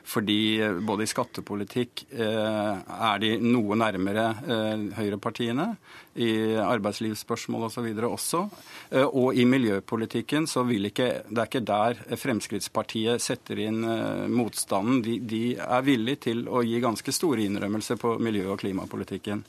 Fordi 0.08 0.40
eh, 0.64 0.78
både 0.80 1.04
i 1.04 1.10
skattepolitikk 1.10 2.06
uh, 2.16 2.80
er 3.12 3.20
de 3.20 3.34
noe 3.44 3.76
nærmere 3.76 4.30
uh, 4.40 4.86
høyrepartiene 4.96 5.72
i 6.18 6.56
arbeidslivsspørsmål 6.58 7.68
osv. 7.68 7.86
Og 7.98 8.12
også. 8.12 8.42
Eh, 8.90 9.04
og 9.06 9.36
i 9.38 9.44
miljøpolitikken 9.48 10.48
så 10.50 10.64
vil 10.66 10.90
ikke 10.90 11.08
Det 11.28 11.42
er 11.42 11.48
ikke 11.48 11.64
der 11.66 12.16
Fremskrittspartiet 12.18 13.22
setter 13.22 13.60
inn 13.62 13.84
eh, 13.84 14.26
motstanden. 14.32 15.02
De, 15.04 15.18
de 15.20 15.42
er 15.56 15.86
villige 15.86 16.22
til 16.28 16.44
å 16.48 16.64
gi 16.66 16.80
ganske 16.82 17.14
store 17.14 17.44
innrømmelser 17.46 18.00
på 18.00 18.16
miljø- 18.22 18.48
og 18.52 18.58
klimapolitikken. 18.62 19.44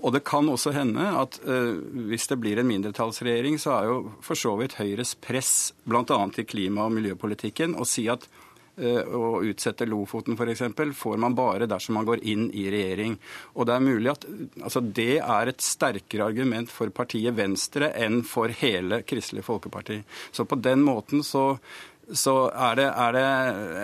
Og 0.00 0.14
det 0.14 0.24
kan 0.28 0.48
også 0.48 0.74
hende 0.76 1.08
at 1.18 1.38
hvis 1.42 2.28
det 2.30 2.38
blir 2.40 2.60
en 2.60 2.68
mindretallsregjering, 2.68 3.58
så 3.60 3.74
er 3.76 3.90
jo 3.90 3.96
for 4.24 4.38
så 4.38 4.54
vidt 4.60 4.76
Høyres 4.78 5.14
press 5.18 5.72
bl.a. 5.84 6.02
i 6.38 6.46
klima- 6.46 6.86
og 6.86 6.96
miljøpolitikken 6.96 7.76
å 7.78 7.86
si 7.88 8.06
at 8.12 8.28
Eh, 8.28 8.41
å 8.80 9.42
utsette 9.44 9.84
Lofoten 9.84 10.36
f.eks. 10.38 10.62
får 10.96 11.16
man 11.20 11.34
bare 11.36 11.68
dersom 11.68 11.98
man 11.98 12.06
går 12.08 12.22
inn 12.24 12.48
i 12.56 12.70
regjering. 12.72 13.18
Og 13.54 13.66
Det 13.66 13.74
er 13.74 13.84
mulig 13.84 14.10
at 14.10 14.26
altså 14.62 14.80
det 14.80 15.20
er 15.20 15.50
et 15.50 15.60
sterkere 15.60 16.30
argument 16.32 16.70
for 16.72 16.88
partiet 16.90 17.36
Venstre 17.36 17.92
enn 17.92 18.22
for 18.24 18.48
hele 18.62 19.02
Kristelig 19.02 19.44
Folkeparti. 19.44 20.02
Så 20.32 20.48
på 20.48 20.56
den 20.56 20.82
måten 20.86 21.22
så, 21.22 21.58
så 22.08 22.48
er, 22.48 22.80
det, 22.80 22.88
er 22.88 23.12
det 23.18 23.28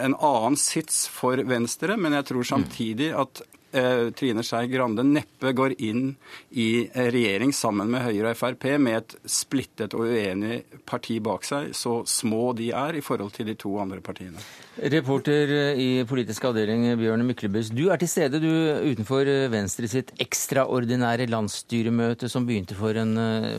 en 0.06 0.16
annen 0.16 0.56
sits 0.56 1.06
for 1.12 1.36
Venstre, 1.36 1.96
men 2.00 2.16
jeg 2.16 2.30
tror 2.32 2.52
samtidig 2.56 3.12
at 3.12 3.44
Eh, 3.44 3.57
Trine 3.70 4.42
Skei 4.46 4.68
Grande 4.72 5.04
neppe 5.04 5.52
går 5.52 5.74
inn 5.84 6.14
i 6.56 6.88
regjering 6.88 7.52
sammen 7.52 7.90
med 7.92 8.06
Høyre 8.06 8.32
og 8.32 8.38
Frp 8.38 8.64
med 8.80 8.96
et 8.96 9.16
splittet 9.28 9.92
og 9.96 10.06
uenig 10.08 10.62
parti 10.88 11.18
bak 11.20 11.44
seg, 11.44 11.74
så 11.76 11.98
små 12.08 12.54
de 12.56 12.70
er 12.72 12.96
i 12.96 13.02
forhold 13.04 13.34
til 13.36 13.50
de 13.50 13.56
to 13.60 13.74
andre 13.82 14.00
partiene. 14.04 14.40
Reporter 14.78 15.52
i 15.76 15.88
politisk 16.08 16.46
avdeling 16.48 16.86
Bjørn 17.00 17.26
Myklebust, 17.28 17.74
du 17.76 17.90
er 17.92 18.00
til 18.00 18.10
stede 18.10 18.40
du 18.40 18.48
utenfor 18.48 19.28
Venstre 19.52 19.90
sitt 19.90 20.14
ekstraordinære 20.22 21.28
landsstyremøte 21.28 22.30
som 22.32 22.46
begynte 22.48 22.78
for 22.78 22.96
en, 22.96 23.14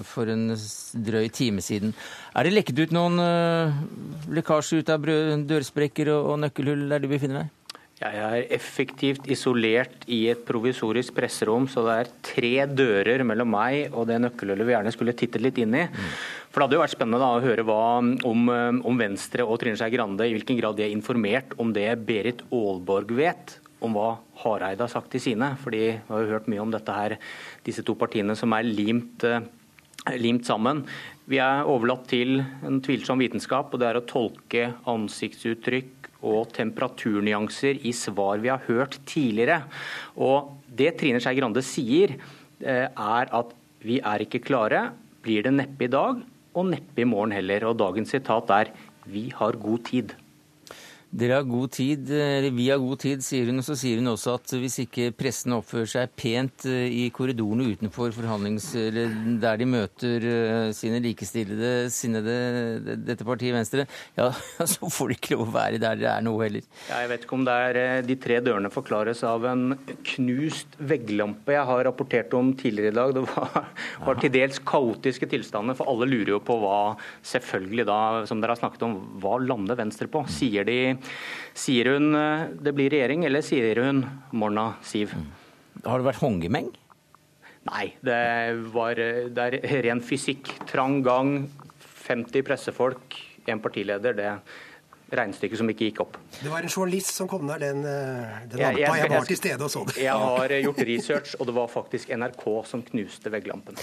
for 0.07 0.31
en 0.31 0.49
drøy 0.95 1.29
time 1.29 1.61
siden. 1.61 1.93
Er 2.33 2.47
det 2.47 2.55
lekket 2.55 2.81
ut 2.85 2.95
noen 2.95 3.21
lekkasje 4.33 4.81
ut 4.81 4.91
av 4.95 5.05
dørsprekker 5.49 6.15
og 6.17 6.37
nøkkelhull 6.47 6.87
der 6.89 7.03
du 7.03 7.09
befinner 7.11 7.43
deg? 7.43 7.55
Jeg 7.99 8.15
er 8.15 8.45
effektivt 8.55 9.25
isolert 9.27 10.05
i 10.07 10.21
et 10.31 10.45
provisorisk 10.47 11.17
presserom, 11.17 11.65
så 11.67 11.81
det 11.83 11.95
er 11.99 12.11
tre 12.23 12.51
dører 12.71 13.25
mellom 13.27 13.49
meg 13.51 13.91
og 13.91 14.05
det 14.07 14.21
nøkkelhullet 14.23 14.69
vi 14.69 14.71
gjerne 14.71 14.93
skulle 14.95 15.15
tittet 15.19 15.43
litt 15.43 15.59
inn 15.59 15.75
i. 15.75 15.81
For 16.47 16.61
Det 16.61 16.63
hadde 16.63 16.77
jo 16.77 16.83
vært 16.85 16.93
spennende 16.93 17.19
da, 17.19 17.33
å 17.35 17.43
høre 17.43 17.65
hva, 17.67 17.81
om, 17.99 18.47
om, 18.87 19.01
Venstre 19.03 19.43
og 19.43 19.59
Trine 19.59 19.75
Skei 19.75 19.91
Grande 19.91 20.29
i 20.29 20.31
hvilken 20.37 20.61
grad 20.61 20.79
de 20.79 20.87
er 20.87 20.95
informert 20.95 21.51
om 21.59 21.75
det 21.75 21.89
Berit 22.07 22.45
Aalborg 22.47 23.11
vet 23.19 23.57
om 23.83 23.99
hva 23.99 24.13
Hareide 24.45 24.87
har 24.87 24.95
sagt 24.95 25.11
til 25.11 25.25
sine. 25.27 25.51
Fordi 25.59 25.83
vi 25.91 25.99
har 26.07 26.23
jo 26.23 26.33
hørt 26.37 26.47
mye 26.47 26.63
om 26.63 26.71
dette 26.71 26.95
her, 26.95 27.19
disse 27.67 27.83
to 27.83 27.99
partiene 27.99 28.31
som 28.39 28.55
er 28.55 28.63
limt, 28.63 29.27
limt 30.15 30.47
sammen. 30.47 30.85
Vi 31.27 31.43
er 31.43 31.67
overlatt 31.67 32.07
til 32.15 32.39
en 32.63 32.79
tvilsom 32.79 33.19
vitenskap, 33.19 33.75
og 33.75 33.83
det 33.83 33.91
er 33.91 33.99
å 33.99 34.07
tolke 34.07 34.69
ansiktsuttrykk 34.87 35.98
og 36.25 36.51
temperaturnyanser 36.55 37.79
i 37.87 37.93
svar 37.95 38.41
vi 38.43 38.51
har 38.51 38.63
hørt 38.67 38.99
tidligere. 39.07 39.63
Og 40.19 40.55
Det 40.69 40.95
Trine 40.99 41.21
Skei 41.23 41.37
Grande 41.39 41.63
sier, 41.65 42.17
eh, 42.61 42.87
er 42.87 43.31
at 43.31 43.53
vi 43.81 43.99
er 43.99 44.25
ikke 44.25 44.43
klare, 44.43 44.91
blir 45.23 45.43
det 45.43 45.53
neppe 45.55 45.87
i 45.87 45.91
dag 45.91 46.19
og 46.55 46.65
neppe 46.65 47.01
i 47.01 47.07
morgen 47.07 47.31
heller. 47.31 47.65
Og 47.69 47.77
dagens 47.79 48.11
sitat 48.11 48.49
er 48.49 48.71
vi 49.05 49.29
har 49.35 49.53
god 49.53 49.85
tid. 49.85 50.13
Dere 51.09 51.39
har 51.39 51.45
god 51.49 51.71
tid, 51.73 52.11
eller 52.13 52.51
Vi 52.53 52.67
har 52.69 52.77
god 52.77 52.99
tid, 53.01 53.23
sier 53.25 53.47
hun. 53.49 53.57
Og 53.61 53.65
så 53.65 53.73
sier 53.79 53.97
hun 53.97 54.11
også 54.11 54.35
at 54.37 54.51
hvis 54.61 54.77
ikke 54.83 55.09
pressen 55.17 55.55
oppfører 55.55 55.89
seg 55.89 56.11
pent 56.13 56.67
eh, 56.69 56.85
i 56.85 57.07
korridorene 57.13 57.65
utenfor 57.73 58.13
forhandlings... 58.13 58.67
Eller 58.77 59.15
der 59.41 59.57
de 59.57 59.65
møter 59.69 60.27
eh, 60.29 60.69
sine 60.77 60.99
likestillede 61.01 61.89
sinnede, 61.93 62.35
dette 63.07 63.25
partiet 63.25 63.55
Venstre, 63.55 63.87
ja, 64.19 64.29
så 64.61 64.91
får 64.93 65.09
de 65.09 65.17
ikke 65.17 65.33
lov 65.33 65.47
å 65.47 65.55
være 65.55 65.79
der 65.81 65.97
det 65.97 66.09
er 66.11 66.25
noe 66.25 66.45
heller. 66.45 66.67
Jeg 66.91 67.09
vet 67.09 67.25
ikke 67.25 67.37
om 67.39 67.47
det 67.47 67.57
er 67.65 67.81
eh, 67.81 67.95
de 68.05 68.19
tre 68.21 68.37
dørene 68.45 68.71
forklares 68.73 69.25
av 69.25 69.49
en 69.49 69.65
knust 70.11 70.77
vegglampe 70.77 71.57
jeg 71.57 71.65
har 71.71 71.83
rapportert 71.89 72.37
om 72.37 72.53
tidligere 72.53 72.93
i 72.93 72.99
dag. 72.99 73.15
Det 73.17 73.25
var, 73.31 73.73
var 74.05 74.21
til 74.21 74.33
dels 74.37 74.61
kaotiske 74.61 75.31
tilstander, 75.33 75.77
for 75.79 75.89
alle 75.89 76.09
lurer 76.11 76.35
jo 76.35 76.43
på 76.45 76.59
hva 76.61 76.79
selvfølgelig 77.33 77.89
da, 77.89 77.99
som 78.29 78.45
dere 78.45 78.53
har 78.53 78.61
snakket 78.61 78.85
om, 78.85 78.97
hva 79.25 79.39
lander 79.41 79.81
Venstre 79.81 80.05
på? 80.11 80.21
Sier 80.29 80.69
de 80.69 80.98
Sier 81.57 81.93
hun 81.95 82.13
eh, 82.15 82.45
det 82.59 82.73
blir 82.77 82.91
regjering, 82.93 83.25
eller 83.27 83.45
sier 83.45 83.83
hun 83.83 84.03
morna, 84.31 84.71
Siv? 84.85 85.15
Har 85.85 85.99
det 86.01 86.09
vært 86.09 86.23
hongemeng? 86.23 86.71
Nei, 87.69 87.85
det, 88.05 88.21
var, 88.73 88.99
det 89.35 89.45
er 89.45 89.83
ren 89.85 90.01
fysikk. 90.03 90.53
Trang 90.69 91.01
gang, 91.05 91.43
50 92.07 92.45
pressefolk, 92.47 93.19
én 93.49 93.61
partileder. 93.61 94.15
det 94.17 94.33
regnestykket 95.09 95.59
som 95.61 95.69
ikke 95.71 95.89
gikk 95.89 96.01
opp. 96.03 96.17
Det 96.37 96.49
var 96.51 96.65
en 96.65 96.71
journalist 96.71 97.15
som 97.17 97.29
kom 97.29 97.47
der 97.49 97.61
den, 97.63 97.81
eh, 97.87 98.39
den. 98.51 98.61
Jeg, 98.61 98.79
jeg, 98.83 99.01
jeg, 99.01 99.11
var 99.13 99.27
til 99.27 99.39
stede 99.39 99.65
og 99.65 99.71
så 99.73 99.83
det. 99.89 99.97
Jeg 100.03 100.25
har 100.25 100.53
gjort 100.65 100.81
research, 100.91 101.35
og 101.39 101.49
det 101.49 101.55
var 101.57 101.71
faktisk 101.71 102.13
NRK 102.13 102.45
som 102.69 102.83
knuste 102.85 103.33
vegglampen. 103.33 103.79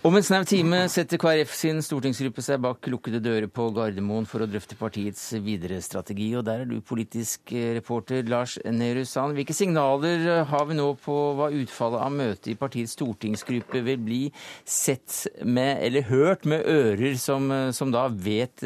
Om 0.00 0.16
en 0.16 0.24
snau 0.24 0.46
time 0.48 0.78
setter 0.88 1.20
KrF 1.20 1.50
sin 1.52 1.82
stortingsgruppe 1.84 2.40
seg 2.40 2.62
bak 2.64 2.86
lukkede 2.88 3.18
dører 3.20 3.50
på 3.52 3.66
Gardermoen 3.76 4.24
for 4.24 4.40
å 4.40 4.46
drøfte 4.48 4.78
partiets 4.80 5.26
videre 5.44 5.76
strategi. 5.84 6.30
Og 6.40 6.46
der 6.46 6.62
er 6.62 6.70
du 6.70 6.78
politisk 6.80 7.52
eh, 7.52 7.74
reporter 7.76 8.24
Lars 8.32 8.54
Nehru 8.64 9.02
Sand. 9.04 9.36
Hvilke 9.36 9.52
signaler 9.52 10.24
eh, 10.38 10.40
har 10.48 10.64
vi 10.70 10.78
nå 10.80 10.88
på 11.04 11.18
hva 11.36 11.50
utfallet 11.52 12.06
av 12.06 12.16
møtet 12.16 12.48
i 12.54 12.56
partiets 12.56 12.96
stortingsgruppe 12.96 13.84
vil 13.90 14.00
bli 14.00 14.24
sett 14.64 15.26
med, 15.44 15.84
eller 15.84 16.08
hørt 16.08 16.48
med 16.48 16.64
ører 16.64 17.20
som, 17.20 17.52
eh, 17.52 17.68
som 17.76 17.92
da 17.92 18.08
vet 18.08 18.64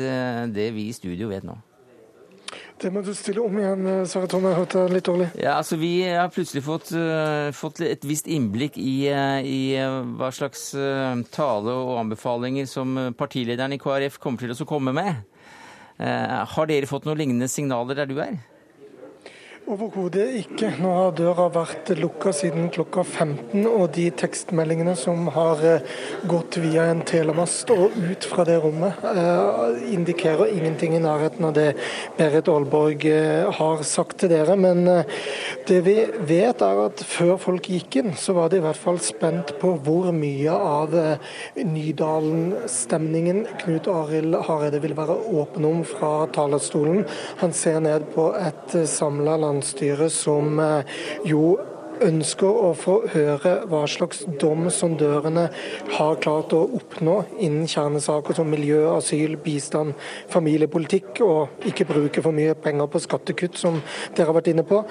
det 0.55 0.71
vi 0.79 0.87
i 0.93 0.95
studio 0.95 1.35
vet 1.35 1.51
nå? 1.51 1.59
Det 2.83 2.91
må 2.91 3.01
du 3.07 3.13
stille 3.15 3.43
om 3.43 3.55
igjen, 3.59 3.87
eh, 3.87 4.05
Sverre 4.11 4.29
Tom. 4.31 4.47
Jeg 4.49 4.59
hørte 4.59 4.83
litt 4.91 5.07
dårlig. 5.07 5.29
Ja, 5.39 5.59
altså 5.61 5.79
Vi 5.79 6.03
har 6.03 6.29
plutselig 6.29 6.65
fått, 6.67 6.91
uh, 6.93 7.53
fått 7.55 7.81
et 7.81 8.03
visst 8.05 8.27
innblikk 8.27 8.77
i, 8.77 9.09
uh, 9.15 9.41
i 9.41 9.77
uh, 9.79 10.03
hva 10.19 10.33
slags 10.35 10.73
tale 11.35 11.71
og 11.71 12.01
anbefalinger 12.03 12.67
som 12.67 12.97
partilederen 13.17 13.73
i 13.73 13.79
KrF 13.79 14.19
kommer 14.19 14.43
til 14.43 14.51
å 14.51 14.69
komme 14.69 14.93
med. 14.95 15.23
har 15.97 16.67
dere 16.67 16.89
fått 16.91 17.05
noen 17.07 17.19
lignende 17.21 17.47
signaler 17.47 17.95
der 17.95 18.09
du 18.11 18.17
er? 18.19 18.35
Overhodet 19.65 20.27
ikke. 20.37 20.69
Nå 20.77 20.91
har 20.93 21.15
døra 21.17 21.47
vært 21.49 21.89
lukka 21.97 22.35
siden 22.37 22.67
klokka 22.69 23.01
15, 23.01 23.63
og 23.65 23.95
de 23.97 24.11
tekstmeldingene 24.13 24.93
som 25.01 25.31
har 25.33 25.63
eh, 25.65 25.87
gått 26.29 26.59
via 26.61 26.85
en 26.93 27.01
telemast 27.09 27.73
og 27.73 27.95
ut 27.97 28.27
fra 28.29 28.45
det 28.45 28.59
rommet, 28.61 28.93
eh, 29.09 29.79
indikerer 29.97 30.53
ingenting 30.53 30.99
i 30.99 31.01
nærheten 31.01 31.49
av 31.49 31.55
det 31.57 31.71
Berit 32.19 32.51
Aalborg 32.53 33.07
eh, 33.09 33.49
har 33.57 33.81
sagt 33.89 34.19
til 34.21 34.35
dere. 34.35 34.53
Men 34.61 34.85
det 35.65 35.81
vi 35.89 35.97
vet 36.29 36.61
er 36.61 36.83
at 36.85 37.01
før 37.09 37.41
folk 37.41 37.73
gikk 37.73 37.97
inn, 38.03 38.13
så 38.21 38.37
var 38.37 38.53
de 38.53 38.61
i 38.61 38.67
hvert 38.67 38.83
fall 38.83 39.01
spent 39.01 39.55
på 39.63 39.79
hvor 39.87 40.13
mye 40.13 40.53
av 40.53 40.93
Nydalen-stemningen 41.57 43.47
Knut 43.65 43.89
Arild 43.89 44.37
Hareide 44.45 44.85
vil 44.85 44.99
være 45.01 45.17
åpen 45.41 45.65
om 45.71 45.81
fra 45.89 46.29
talerstolen. 46.37 47.09
Han 47.41 47.57
ser 47.57 47.81
ned 47.89 48.13
på 48.13 48.29
et 48.37 48.77
samla 48.93 49.41
land 49.41 49.54
landsstyret 49.55 50.13
som 50.13 50.59
eh, 50.59 50.85
jo 51.25 51.55
ønsker 52.03 52.49
å 52.51 52.73
få 52.75 52.95
høre 53.13 53.53
hva 53.71 53.85
slags 53.87 54.25
dom 54.41 54.67
sondørene 54.73 55.45
har 55.95 56.17
klart 56.23 56.53
å 56.57 56.65
oppnå 56.75 57.21
innen 57.39 57.69
kjernesaker 57.71 58.35
som 58.35 58.51
miljø, 58.51 58.81
asyl, 58.97 59.37
bistand, 59.39 59.95
familiepolitikk, 60.33 61.23
og 61.23 61.69
ikke 61.71 61.87
bruke 61.87 62.25
for 62.25 62.35
mye 62.35 62.57
penger 62.59 62.91
på 62.91 63.05
skattekutt, 63.05 63.61
som 63.61 63.79
dere 64.17 64.27
har 64.27 64.39
vært 64.41 64.51
inne 64.51 64.67
på. 64.67 64.83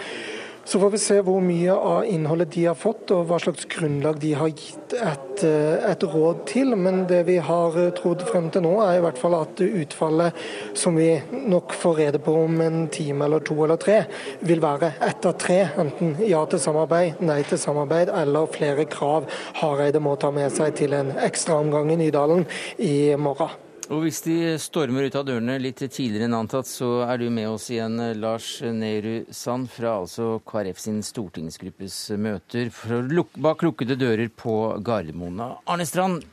Så 0.65 0.79
får 0.79 0.89
vi 0.89 0.97
se 1.01 1.15
hvor 1.21 1.41
mye 1.43 1.73
av 1.75 2.05
innholdet 2.07 2.53
de 2.53 2.61
har 2.69 2.77
fått, 2.79 3.11
og 3.11 3.25
hva 3.27 3.39
slags 3.43 3.65
grunnlag 3.67 4.19
de 4.21 4.29
har 4.39 4.51
gitt 4.53 4.93
et, 4.95 5.43
eh, 5.43 5.89
et, 5.89 6.03
råd 6.07 6.45
til. 6.47 6.71
Men 6.79 7.01
det 7.09 7.25
vi 7.27 7.35
har 7.43 7.75
eh, 7.79 7.89
trodd 7.97 8.23
frem 8.29 8.47
til 8.53 8.63
nå, 8.63 8.71
er 8.85 8.99
i 8.99 9.01
hvert 9.03 9.19
fall 9.19 9.35
at 9.41 9.59
utfallet, 9.59 10.39
som 10.79 10.95
vi 10.95 11.09
nok 11.51 11.75
får 11.75 11.99
rede 11.99 12.21
på 12.23 12.37
om 12.45 12.61
en 12.63 12.87
time 12.87 13.27
eller 13.27 13.43
to 13.43 13.57
eller 13.65 13.81
tre, 13.81 13.97
vil 14.39 14.63
være 14.63 14.93
ett 15.03 15.27
av 15.27 15.35
tre. 15.41 15.59
Enten 15.83 16.15
ja 16.23 16.45
til 16.47 16.63
samarbeid, 16.63 17.19
nei 17.19 17.41
til 17.49 17.59
samarbeid 17.59 18.13
eller 18.23 18.47
flere 18.53 18.87
krav 18.87 19.27
Hareide 19.59 19.99
må 20.03 20.15
ta 20.15 20.31
med 20.31 20.53
seg 20.55 20.79
til 20.79 20.95
en 20.95 21.11
ekstraomgang 21.27 21.91
i 21.91 21.99
Nydalen 22.05 22.47
i 22.79 22.95
morgen. 23.19 23.62
Og 23.91 24.05
hvis 24.05 24.21
de 24.23 24.35
stormer 24.61 25.09
ut 25.09 25.15
av 25.19 25.25
dørene 25.27 25.57
litt 25.59 25.81
tidligere 25.83 26.29
enn 26.29 26.37
antatt, 26.37 26.69
så 26.69 27.03
er 27.03 27.19
du 27.19 27.27
med 27.33 27.49
oss 27.51 27.67
igjen, 27.73 27.97
Lars 28.19 28.55
Nehru 28.63 29.25
Sand, 29.33 29.67
fra 29.73 29.97
altså 30.03 30.37
KrF 30.47 30.79
sin 30.79 31.01
stortingsgruppes 31.03 31.97
møter 32.15 32.71
luk 33.11 33.35
bak 33.43 33.65
lukkede 33.65 33.99
dører 33.99 34.31
på 34.31 34.55
Gardermoen. 34.85 35.43
Arne 35.67 35.87
Strand, 35.89 36.23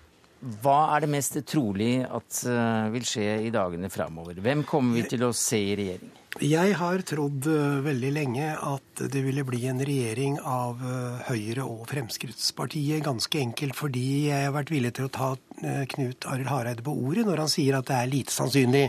hva 0.63 0.95
er 0.95 1.05
det 1.05 1.11
mest 1.13 1.37
trolig 1.51 1.99
at 2.07 2.41
uh, 2.47 2.87
vil 2.95 3.05
skje 3.05 3.27
i 3.49 3.53
dagene 3.53 3.91
framover? 3.93 4.39
Hvem 4.41 4.65
kommer 4.69 5.01
vi 5.01 5.09
til 5.11 5.27
å 5.27 5.35
se 5.37 5.59
i 5.59 5.77
regjering? 5.81 6.15
Jeg 6.47 6.77
har 6.79 7.03
trodd 7.03 7.51
uh, 7.51 7.83
veldig 7.85 8.13
lenge 8.15 8.55
at 8.55 9.05
det 9.11 9.25
ville 9.27 9.45
bli 9.45 9.67
en 9.69 9.83
regjering 9.83 10.39
av 10.47 10.81
Høyre 11.27 11.67
og 11.67 11.83
Fremskrittspartiet. 11.91 13.03
Ganske 13.05 13.43
enkelt 13.43 13.77
fordi 13.77 14.07
jeg 14.31 14.47
har 14.47 14.55
vært 14.55 14.73
villig 14.73 14.95
til 14.97 15.11
å 15.11 15.15
ta 15.19 15.35
Eh, 15.35 15.50
Knut 15.61 16.27
Arild 16.31 16.49
Hareide 16.51 16.85
på 16.85 16.93
ordet 16.95 17.27
når 17.27 17.45
han 17.45 17.51
sier 17.53 17.77
at 17.79 17.89
det 17.89 17.97
er 17.97 18.11
lite 18.11 18.35
sannsynlig 18.35 18.87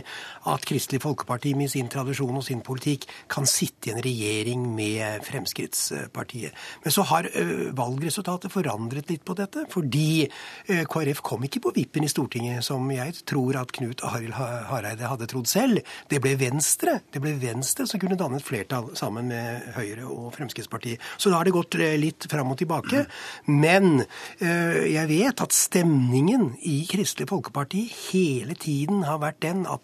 at 0.50 0.64
Kristelig 0.66 1.02
Folkeparti 1.02 1.52
med 1.58 1.70
sin 1.72 1.90
tradisjon 1.92 2.38
og 2.38 2.44
sin 2.46 2.62
politikk 2.64 3.06
kan 3.30 3.46
sitte 3.48 3.90
i 3.90 3.94
en 3.94 4.02
regjering 4.04 4.64
med 4.76 5.24
Fremskrittspartiet. 5.26 6.56
Men 6.84 6.94
så 6.94 7.04
har 7.10 7.28
eh, 7.28 7.68
valgresultatet 7.76 8.52
forandret 8.52 9.10
litt 9.12 9.24
på 9.26 9.36
dette, 9.38 9.66
fordi 9.72 10.24
eh, 10.24 10.84
KrF 10.90 11.22
kom 11.26 11.46
ikke 11.46 11.62
på 11.66 11.74
vippen 11.76 12.06
i 12.06 12.10
Stortinget, 12.10 12.64
som 12.66 12.88
jeg 12.92 13.16
tror 13.28 13.58
at 13.60 13.74
Knut 13.76 14.04
Arild 14.08 14.36
Hareide 14.36 15.10
hadde 15.10 15.28
trodd 15.30 15.50
selv. 15.50 15.82
Det 16.10 16.22
ble 16.24 16.34
Venstre. 16.40 16.98
Det 17.12 17.22
ble 17.22 17.34
Venstre 17.42 17.86
som 17.88 18.02
kunne 18.02 18.18
danne 18.20 18.40
et 18.40 18.46
flertall 18.46 18.92
sammen 18.98 19.30
med 19.30 19.72
Høyre 19.76 20.08
og 20.08 20.32
Fremskrittspartiet. 20.36 21.02
Så 21.18 21.30
da 21.30 21.40
har 21.40 21.48
det 21.48 21.54
gått 21.56 21.78
litt 22.00 22.26
fram 22.30 22.52
og 22.52 22.58
tilbake. 22.60 23.04
Men 23.48 24.04
jeg 24.40 25.06
vet 25.08 25.42
at 25.42 25.54
stemningen 25.54 26.50
i 26.62 26.86
Kristelig 26.86 27.28
Folkeparti 27.28 27.86
hele 28.12 28.54
tiden 28.54 29.02
har 29.02 29.18
vært 29.22 29.42
den 29.42 29.64
at 29.66 29.82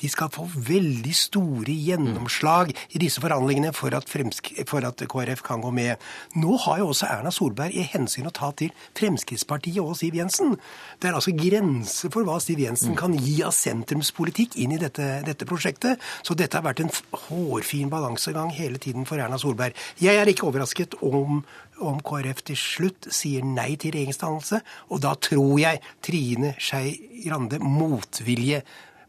de 0.00 0.10
skal 0.12 0.30
få 0.32 0.46
veldig 0.54 1.14
store 1.16 1.74
gjennomslag 1.74 2.72
i 2.90 3.00
disse 3.02 3.22
forhandlingene 3.22 3.72
for 3.76 3.94
at, 3.96 4.08
for 4.08 4.86
at, 4.86 5.04
KrF 5.06 5.42
kan 5.46 5.62
gå 5.64 5.70
med. 5.74 6.02
Nå 6.36 6.56
har 6.66 6.80
jo 6.82 6.90
også 6.92 7.08
Erna 7.10 7.32
Solberg 7.34 7.76
i 7.76 7.86
hensyn 7.92 8.28
å 8.28 8.34
ta 8.34 8.50
til 8.56 8.72
Fremskrittspartiet 8.98 9.82
og 9.82 9.96
Siv 9.98 10.16
Jensen. 10.18 10.56
Det 11.00 11.10
er 11.10 11.18
altså 11.18 11.34
grenser 11.36 12.12
for 12.14 12.26
hva 12.26 12.38
Siv 12.42 12.60
Jensen 12.62 12.96
kan 12.98 13.14
gi 13.16 13.38
av 13.46 13.54
sentrumspolitikk 13.56 14.58
inn 14.62 14.76
i 14.76 14.80
dette, 14.82 15.20
dette 15.26 15.48
prosjektet. 15.48 16.02
Så 16.26 16.36
dette 16.38 16.58
har 16.58 16.66
vært 16.66 16.84
en 16.84 16.92
hårfin 17.26 17.92
balansegang 17.92 18.52
hele 18.56 18.80
tiden 18.82 19.08
for 19.08 19.20
Erna 19.22 19.40
Solberg. 19.40 19.76
Jeg 20.02 20.18
er 20.20 20.32
ikke 20.32 20.50
overrasket 20.50 20.98
om 21.04 21.44
om 21.84 21.98
KrF 22.00 22.42
til 22.46 22.56
slutt 22.56 23.08
sier 23.12 23.44
nei 23.44 23.74
til 23.80 23.94
regjeringsdannelse. 23.94 24.62
Og 24.92 25.02
da 25.04 25.14
tror 25.20 25.56
jeg 25.60 25.82
Trine 26.04 26.54
Skei 26.62 26.94
Grande 27.26 27.58
motvilje, 27.60 28.62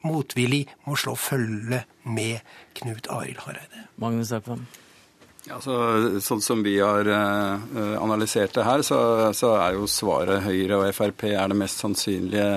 motvillig 0.05 0.65
må 0.85 0.97
slå 0.99 1.15
følge 1.19 1.83
med 2.05 2.43
Knut 2.77 3.09
Arild 3.13 3.41
Hareide. 3.45 3.87
Magnus 4.01 4.33
Akvam. 4.35 4.65
Ja, 5.47 5.61
så, 5.63 5.75
sånn 6.19 6.41
som 6.43 6.59
vi 6.65 6.73
har 6.81 7.07
uh, 7.07 7.95
analysert 8.01 8.57
det 8.57 8.65
her, 8.67 8.83
så, 8.83 8.97
så, 9.37 9.53
er 9.61 9.77
jo 9.77 9.87
svaret 9.87 10.43
Høyre 10.43 10.81
og 10.81 10.89
Frp 10.91 11.23
er 11.29 11.47
det 11.47 11.55
mest 11.55 11.79
sannsynlige, 11.79 12.49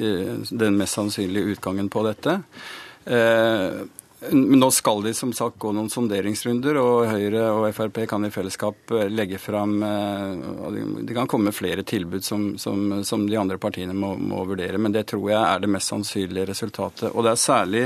uh, 0.00 0.48
den 0.50 0.80
mest 0.80 0.98
sannsynlige 0.98 1.54
utgangen 1.54 1.90
på 1.94 2.02
dette. 2.08 2.40
Uh, 3.06 3.86
men 4.20 4.58
nå 4.58 4.70
skal 4.74 5.02
de 5.04 5.12
som 5.14 5.30
sagt 5.32 5.60
gå 5.62 5.70
noen 5.74 5.90
sonderingsrunder, 5.92 6.78
og 6.82 7.06
Høyre 7.06 7.44
og 7.54 7.68
Frp 7.74 8.00
kan 8.10 8.26
i 8.26 8.32
fellesskap 8.34 8.90
eh, 8.96 9.06
legge 9.12 9.38
fram 9.38 9.76
eh, 9.86 10.80
Det 11.06 11.14
kan 11.14 11.30
komme 11.30 11.54
flere 11.54 11.84
tilbud 11.86 12.24
som, 12.26 12.48
som, 12.58 13.04
som 13.06 13.28
de 13.28 13.38
andre 13.38 13.60
partiene 13.62 13.94
må, 13.94 14.16
må, 14.18 14.42
vurdere, 14.48 14.80
men 14.82 14.94
det 14.94 15.06
tror 15.12 15.30
jeg 15.30 15.38
er 15.38 15.62
det 15.62 15.70
mest 15.70 15.94
sannsynlige 15.94 16.48
resultatet. 16.50 17.12
Og 17.12 17.22
det 17.24 17.32
er 17.32 17.44
særlig 17.44 17.84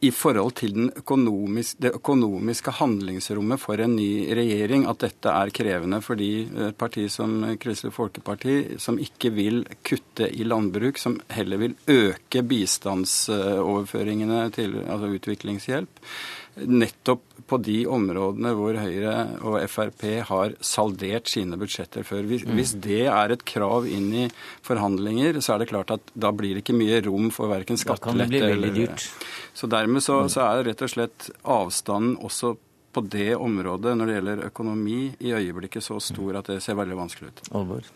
i 0.00 0.10
forhold 0.16 0.54
til 0.56 0.88
økonomisk, 0.96 1.76
det 1.84 1.92
økonomiske 1.98 2.72
handlingsrommet 2.78 3.60
for 3.60 3.80
en 3.84 3.96
ny 3.98 4.32
regjering 4.32 4.86
at 4.88 5.02
dette 5.04 5.28
er 5.28 5.52
krevende. 5.52 6.00
Fordi 6.04 6.30
et 6.68 6.78
parti 6.80 7.04
som 7.12 7.42
Kristelig 7.60 7.92
Folkeparti, 7.96 8.78
som 8.80 8.98
ikke 9.00 9.32
vil 9.36 9.62
kutte 9.84 10.30
i 10.32 10.46
landbruk, 10.48 10.98
som 11.00 11.18
heller 11.36 11.60
vil 11.60 11.76
øke 11.92 12.42
bistandsoverføringene 12.48 14.46
til 14.56 14.78
altså 14.86 15.12
utviklingshjelp, 15.18 16.00
nettopp 16.56 17.22
på 17.50 17.58
de 17.62 17.78
områdene 17.90 18.52
hvor 18.54 18.76
Høyre 18.78 19.14
og 19.46 19.56
Frp 19.70 20.04
har 20.28 20.54
saldert 20.64 21.30
sine 21.30 21.58
budsjetter 21.60 22.06
før. 22.06 22.22
Hvis, 22.28 22.44
mm. 22.46 22.54
hvis, 22.58 22.74
det 22.84 23.02
er 23.10 23.34
et 23.34 23.44
krav 23.48 23.88
inn 23.90 24.08
i 24.24 24.26
forhandlinger, 24.66 25.40
så 25.42 25.54
er 25.54 25.64
det 25.64 25.70
klart 25.72 25.94
at 25.94 26.12
da 26.14 26.32
blir 26.36 26.56
det 26.56 26.64
ikke 26.64 26.78
mye 26.78 27.00
rom 27.06 27.30
for 27.34 27.50
verken 27.52 27.80
skattelette 27.80 28.42
eller 28.52 28.94
Så 29.54 29.70
dermed 29.70 30.04
så, 30.04 30.22
mm. 30.24 30.32
så 30.34 30.46
er 30.46 30.60
det 30.60 30.70
rett 30.70 30.86
og 30.86 30.94
slett 30.94 31.30
avstanden 31.42 32.18
også 32.20 32.54
på 32.90 33.02
det 33.06 33.36
området 33.38 33.94
når 33.96 34.08
det 34.08 34.16
gjelder 34.18 34.46
økonomi, 34.48 35.00
i 35.22 35.34
øyeblikket 35.36 35.84
så 35.86 36.00
stor 36.02 36.40
at 36.40 36.50
det 36.50 36.58
ser 36.64 36.78
veldig 36.78 36.98
vanskelig 36.98 37.30
ut. 37.30 37.42
Alvor. 37.54 37.86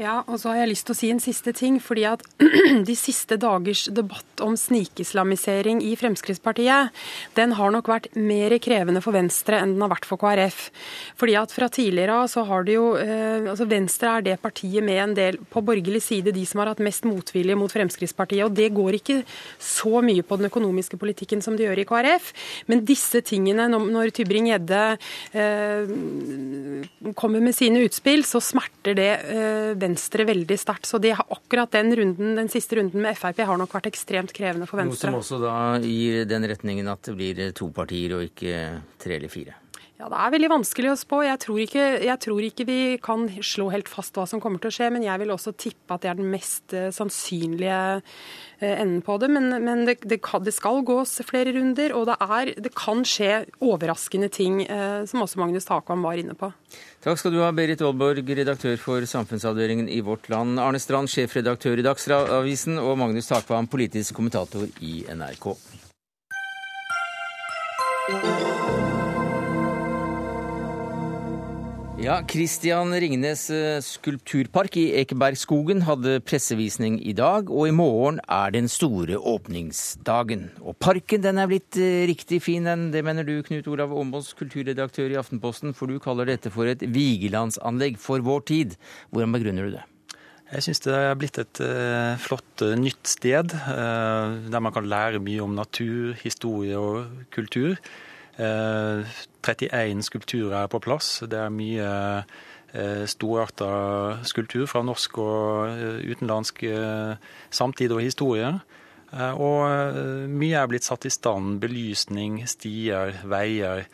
Ja, 0.00 0.22
og 0.24 0.38
så 0.40 0.48
har 0.48 0.62
jeg 0.62 0.70
lyst 0.70 0.86
til 0.88 0.94
å 0.94 0.96
si 0.96 1.08
en 1.12 1.20
siste 1.20 1.52
ting. 1.52 1.76
fordi 1.80 2.06
at 2.08 2.22
De 2.88 2.94
siste 2.96 3.36
dagers 3.36 3.84
debatt 3.92 4.40
om 4.40 4.54
snikislamisering 4.56 5.82
i 5.84 5.92
Fremskrittspartiet, 6.00 6.88
den 7.36 7.52
har 7.58 7.72
nok 7.74 7.90
vært 7.90 8.08
mer 8.16 8.54
krevende 8.64 9.02
for 9.04 9.12
Venstre 9.12 9.58
enn 9.60 9.74
den 9.74 9.84
har 9.84 9.92
vært 9.92 10.08
for 10.08 10.16
KrF. 10.20 10.70
Fordi 11.20 11.34
at 11.36 11.52
Fra 11.52 11.68
tidligere 11.68 12.22
så 12.32 12.46
har 12.48 12.64
det 12.64 12.78
jo 12.78 12.94
eh, 12.96 13.44
altså 13.50 13.68
Venstre 13.68 14.14
er 14.16 14.24
det 14.24 14.38
partiet 14.40 14.84
med 14.86 15.02
en 15.02 15.12
del 15.18 15.36
på 15.52 15.60
borgerlig 15.66 16.00
side, 16.06 16.32
de 16.32 16.46
som 16.48 16.62
har 16.62 16.72
hatt 16.72 16.80
mest 16.80 17.04
motvilje 17.04 17.58
mot 17.58 17.72
Fremskrittspartiet. 17.72 18.46
og 18.46 18.56
Det 18.56 18.70
går 18.72 19.00
ikke 19.02 19.18
så 19.60 20.00
mye 20.00 20.24
på 20.24 20.40
den 20.40 20.48
økonomiske 20.48 20.96
politikken 21.00 21.44
som 21.44 21.58
det 21.58 21.68
gjør 21.68 21.84
i 21.84 21.88
KrF. 21.90 22.32
Men 22.72 22.86
disse 22.88 23.20
tingene, 23.20 23.68
når 23.68 24.16
Tybring-Gjedde 24.16 24.82
eh, 25.36 25.92
kommer 27.20 27.44
med 27.44 27.58
sine 27.58 27.84
utspill, 27.84 28.24
så 28.24 28.40
smerter 28.40 28.96
det 28.96 29.12
eh, 29.28 29.76
Venstre 29.76 29.89
Venstre 29.90 30.26
veldig 30.28 30.58
sterkt. 30.58 30.86
Så 30.86 31.00
de 31.02 31.14
har 31.16 31.26
akkurat 31.28 31.70
den, 31.74 31.94
runden, 31.96 32.34
den 32.38 32.50
siste 32.52 32.78
runden 32.78 33.02
med 33.02 33.18
Frp 33.18 33.42
har 33.46 33.58
nok 33.60 33.74
vært 33.74 33.90
ekstremt 33.90 34.34
krevende 34.36 34.68
for 34.70 34.82
Venstre. 34.82 35.10
Noe 35.10 35.24
som 35.24 35.38
også 35.38 35.42
da 35.42 35.56
gir 35.84 36.24
den 36.30 36.46
retningen 36.50 36.90
at 36.90 37.10
det 37.10 37.16
blir 37.18 37.42
to 37.56 37.70
partier 37.74 38.16
og 38.18 38.28
ikke 38.28 38.62
tre 39.00 39.18
eller 39.18 39.32
fire? 39.32 39.58
Ja, 40.00 40.08
Det 40.08 40.16
er 40.16 40.32
veldig 40.32 40.48
vanskelig 40.48 40.88
å 40.94 40.96
spå. 40.96 41.18
Jeg 41.26 41.38
tror, 41.42 41.58
ikke, 41.60 41.82
jeg 42.00 42.20
tror, 42.24 42.40
ikke, 42.40 42.64
vi 42.64 42.96
kan 43.04 43.26
slå 43.44 43.66
helt 43.68 43.88
fast 43.90 44.16
hva 44.16 44.24
som 44.24 44.40
kommer 44.40 44.62
til 44.62 44.70
å 44.70 44.72
skje, 44.72 44.88
men 44.94 45.04
jeg 45.04 45.20
vil 45.20 45.32
også 45.34 45.52
tippe 45.60 45.92
at 45.92 46.00
det 46.00 46.08
er 46.08 46.16
den 46.16 46.30
mest 46.32 46.72
uh, 46.72 46.86
sannsynlige 46.88 47.80
uh, 48.00 48.64
enden 48.64 49.02
på 49.04 49.18
det. 49.20 49.28
Men, 49.28 49.52
men 49.60 49.84
det, 49.84 49.98
det, 50.08 50.22
det, 50.24 50.54
skal 50.56 50.80
gås 50.88 51.18
flere 51.28 51.52
runder, 51.52 51.92
og 51.98 52.08
det, 52.08 52.16
er, 52.16 52.52
det 52.64 52.72
kan 52.72 53.04
skje 53.04 53.44
overraskende 53.60 54.30
ting, 54.32 54.62
uh, 54.72 55.04
som 55.10 55.20
også 55.26 55.42
Magnus 55.42 55.68
Takvam 55.68 56.08
var 56.08 56.16
inne 56.22 56.32
på. 56.38 56.48
Takk 57.04 57.20
skal 57.20 57.36
du 57.36 57.42
ha, 57.44 57.52
Berit 57.52 57.84
Aalborg, 57.84 58.24
redaktør 58.40 58.80
for 58.80 59.04
samfunnsavdelingen 59.04 59.90
i 59.92 60.00
Vårt 60.06 60.32
Land, 60.32 60.56
Arne 60.64 60.80
Strand, 60.80 61.12
sjefredaktør 61.12 61.76
i 61.76 61.84
Dagsavisen, 61.84 62.80
og 62.80 62.96
Magnus 63.04 63.28
Takvam, 63.28 63.68
politisk 63.68 64.16
kommentator 64.16 64.64
i 64.80 65.02
NRK. 65.12 65.50
Ja, 72.00 72.14
Christian 72.24 72.94
Ringnes 72.96 73.42
eh, 73.52 73.76
skulpturpark 73.84 74.78
i 74.80 74.86
Ekebergskogen 75.02 75.82
hadde 75.84 76.14
pressevisning 76.24 76.94
i 77.04 77.12
dag, 77.12 77.50
og 77.52 77.68
i 77.68 77.74
morgen 77.76 78.22
er 78.24 78.54
den 78.54 78.70
store 78.72 79.18
åpningsdagen. 79.20 80.46
Og 80.64 80.78
parken 80.80 81.20
den 81.20 81.36
er 81.42 81.50
blitt 81.50 81.76
eh, 81.76 82.06
riktig 82.08 82.40
fin, 82.46 82.64
den. 82.64 82.86
Det 82.94 83.04
mener 83.04 83.28
du, 83.28 83.34
Knut 83.44 83.68
Olav 83.68 83.92
Åmås, 83.92 84.32
kulturredaktør 84.38 85.12
i 85.12 85.20
Aftenposten, 85.20 85.76
for 85.76 85.92
du 85.92 86.00
kaller 86.00 86.32
dette 86.32 86.48
for 86.54 86.72
et 86.72 86.80
Vigelandsanlegg 86.88 88.00
for 88.00 88.24
vår 88.24 88.46
tid. 88.48 88.78
Hvordan 89.12 89.36
begrunner 89.36 89.68
du 89.68 89.76
det? 89.76 89.84
Jeg 90.54 90.70
syns 90.70 90.80
det 90.88 90.96
er 90.96 91.18
blitt 91.20 91.36
et 91.44 91.60
uh, 91.60 92.16
flott, 92.18 92.64
nytt 92.80 93.12
sted, 93.12 93.52
der 93.52 94.64
man 94.64 94.72
kan 94.74 94.88
lære 94.88 95.20
mye 95.22 95.44
om 95.44 95.52
natur, 95.54 96.16
historie 96.24 96.80
og 96.80 97.28
kultur. 97.36 97.76
31 98.40 100.02
skulpturer 100.06 100.62
er 100.62 100.70
på 100.72 100.80
plass. 100.82 101.20
Det 101.28 101.38
er 101.38 101.52
mye 101.52 101.90
storarta 103.10 103.70
skulptur 104.30 104.66
fra 104.70 104.82
norsk 104.86 105.18
og 105.20 105.80
utenlandsk 106.06 106.62
samtid 107.50 107.92
og 107.92 108.04
historie. 108.04 108.52
Og 109.12 109.60
mye 110.30 110.60
er 110.60 110.70
blitt 110.70 110.86
satt 110.86 111.04
i 111.08 111.12
stand. 111.12 111.58
Belysning, 111.60 112.40
stier, 112.48 113.12
veier. 113.28 113.84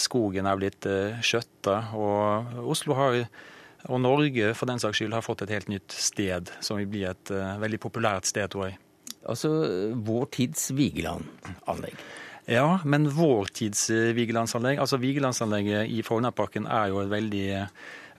Skogen 0.00 0.48
er 0.48 0.58
blitt 0.58 0.88
skjøtta. 1.22 1.76
Og 1.94 2.62
Oslo 2.72 2.96
har 2.98 3.20
og 3.90 3.98
Norge 3.98 4.52
for 4.54 4.70
den 4.70 4.78
saks 4.78 5.00
skyld 5.00 5.14
har 5.16 5.24
fått 5.26 5.42
et 5.42 5.50
helt 5.50 5.66
nytt 5.66 5.90
sted, 5.90 6.52
som 6.62 6.78
vil 6.78 6.86
bli 6.86 7.02
et 7.08 7.32
veldig 7.34 7.80
populært 7.82 8.28
sted, 8.30 8.46
tror 8.52 8.68
jeg. 8.68 8.78
Altså 9.26 9.50
vår 10.06 10.28
tids 10.34 10.68
Vigeland-anlegg? 10.78 11.98
Ja, 12.52 12.80
men 12.84 13.08
vår 13.08 13.48
tids 13.56 13.86
eh, 13.90 14.10
Vigelandsanlegg 14.12 14.80
Altså 14.82 14.98
Vigelandsanlegget 15.00 15.88
i 15.88 16.02
Frognerparken 16.04 16.66
er 16.68 16.90
jo 16.92 17.00
et 17.00 17.12
veldig 17.12 17.46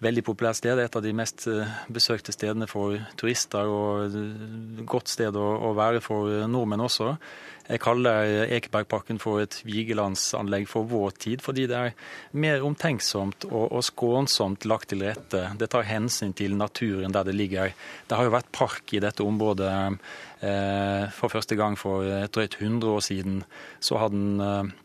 veldig 0.04 0.24
populært 0.26 0.60
sted. 0.60 0.80
Et 0.80 1.00
av 1.00 1.04
de 1.04 1.14
mest 1.16 1.48
eh, 1.52 1.80
besøkte 1.94 2.36
stedene 2.36 2.68
for 2.70 3.00
turister, 3.20 3.70
og 3.70 4.86
godt 4.90 5.14
sted 5.14 5.38
å, 5.40 5.74
være 5.78 6.04
for 6.04 6.46
nordmenn 6.50 6.84
også. 6.86 7.16
Jeg 7.64 7.80
kaller 7.80 8.44
Ekebergparken 8.52 9.22
for 9.24 9.40
et 9.40 9.56
Vigelandsanlegg 9.64 10.66
for 10.68 10.84
vår 10.90 11.16
tid, 11.24 11.44
fordi 11.46 11.64
det 11.72 11.78
er 11.80 11.94
mer 12.36 12.66
omtenksomt 12.68 13.48
og, 13.48 13.80
skånsomt 13.88 14.68
lagt 14.68 14.92
til 14.92 15.06
rette. 15.08 15.46
Det 15.60 15.70
tar 15.72 15.88
hensyn 15.88 16.36
til 16.36 16.58
naturen 16.60 17.16
der 17.16 17.30
det 17.30 17.38
ligger. 17.40 17.72
Det 18.10 18.20
har 18.20 18.28
jo 18.28 18.36
vært 18.36 18.52
park 18.52 18.92
i 18.92 19.02
dette 19.04 19.24
området 19.24 19.72
eh, 20.44 21.08
for 21.16 21.32
første 21.32 21.56
gang 21.60 21.80
for 21.80 22.04
et 22.04 22.36
drøyt 22.36 22.60
100 22.60 22.92
år 22.92 23.06
siden. 23.08 23.44
Så 23.80 24.02
har 24.02 24.12
den 24.12 24.44
eh, 24.44 24.76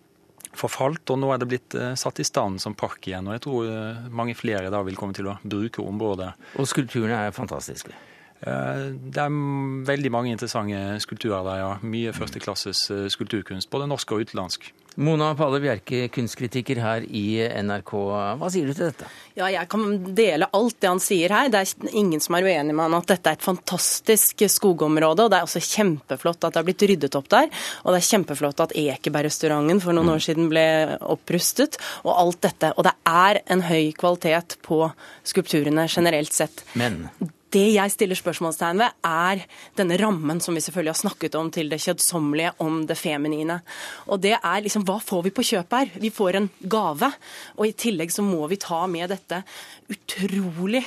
forfalt, 0.59 1.05
og 1.13 1.21
nå 1.23 1.31
er 1.33 1.41
det 1.41 1.49
blitt 1.51 1.77
eh, 1.79 1.95
satt 1.99 2.21
i 2.23 2.27
stand 2.27 2.61
som 2.63 2.77
park 2.79 3.07
igjen. 3.09 3.29
Og 3.29 3.37
jeg 3.37 3.45
tror 3.47 3.71
eh, 3.71 4.09
mange 4.11 4.37
flere 4.39 4.73
da 4.73 4.83
vil 4.87 4.99
komme 4.99 5.17
til 5.17 5.31
å 5.31 5.39
bruke 5.43 5.85
området. 5.85 6.33
Og 6.59 6.69
skulpturene 6.69 7.25
er 7.29 7.37
fantastiske? 7.37 7.95
Eh, 8.41 8.85
det 8.95 9.23
er 9.23 9.39
veldig 9.89 10.13
mange 10.15 10.35
interessante 10.35 10.99
skulpturer 11.05 11.47
der, 11.47 11.63
ja. 11.63 11.73
Mye 11.83 12.15
førsteklasses 12.17 12.85
skulpturkunst, 13.15 13.71
både 13.73 13.91
norsk 13.91 14.15
og 14.15 14.27
utenlandsk. 14.27 14.73
Mona 14.99 15.31
Palle 15.39 15.61
Bjerke, 15.63 16.09
kunstkritiker 16.11 16.81
her 16.83 17.05
i 17.07 17.39
NRK. 17.63 17.93
Hva 18.41 18.49
sier 18.51 18.67
du 18.67 18.75
til 18.75 18.89
dette? 18.89 19.07
Ja, 19.39 19.47
Jeg 19.47 19.69
kan 19.71 19.85
dele 20.19 20.49
alt 20.59 20.81
det 20.83 20.91
han 20.91 21.03
sier 21.03 21.31
her. 21.31 21.53
Det 21.53 21.61
er 21.61 21.93
ingen 21.95 22.19
som 22.21 22.35
er 22.35 22.49
uenig 22.49 22.75
med 22.75 22.89
han 22.89 22.99
at 22.99 23.13
dette 23.13 23.31
er 23.31 23.39
et 23.39 23.47
fantastisk 23.47 24.43
skogområde. 24.51 25.23
og 25.23 25.31
Det 25.31 25.39
er 25.39 25.47
også 25.47 25.63
kjempeflott 25.63 26.43
at 26.43 26.57
det 26.57 26.63
har 26.63 26.67
blitt 26.67 26.87
ryddet 26.91 27.15
opp 27.15 27.31
der. 27.31 27.47
Og 27.85 27.95
det 27.95 28.03
er 28.03 28.11
kjempeflott 28.11 28.65
at 28.67 28.75
Ekebergrestauranten 28.75 29.85
for 29.87 29.95
noen 29.95 30.17
år 30.17 30.27
siden 30.27 30.51
ble 30.51 30.67
opprustet. 30.99 31.79
Og 32.03 32.13
alt 32.19 32.43
dette. 32.51 32.75
Og 32.75 32.91
det 32.91 32.97
er 33.07 33.43
en 33.47 33.63
høy 33.71 33.93
kvalitet 33.95 34.59
på 34.67 34.83
skulpturene 35.23 35.87
generelt 35.87 36.35
sett. 36.35 36.67
Men 36.75 37.05
det 37.55 37.65
jeg 37.75 37.93
stiller 37.95 38.19
spørsmålstegn 38.19 38.83
ved, 38.83 38.97
er 39.09 39.45
denne 39.79 39.97
rammen 40.01 40.41
som 40.45 40.57
vi 40.57 40.63
selvfølgelig 40.65 40.93
har 40.93 41.01
snakket 41.01 41.39
om 41.39 41.51
til 41.55 41.71
det 41.73 41.81
kjedsommelige, 41.85 42.53
om 42.65 42.83
det 42.89 42.99
feminine. 43.01 43.61
Og 44.09 44.21
det 44.25 44.35
er 44.37 44.65
liksom, 44.65 44.85
Hva 44.89 44.99
får 45.01 45.25
vi 45.29 45.35
på 45.35 45.47
kjøp 45.53 45.73
her? 45.73 45.95
Vi 45.97 46.13
får 46.15 46.37
en 46.37 46.51
gave. 46.61 47.11
Og 47.57 47.67
i 47.67 47.73
tillegg 47.73 48.13
så 48.13 48.25
må 48.27 48.47
vi 48.51 48.61
ta 48.61 48.85
med 48.91 49.09
dette 49.15 49.43
utrolig 49.89 50.85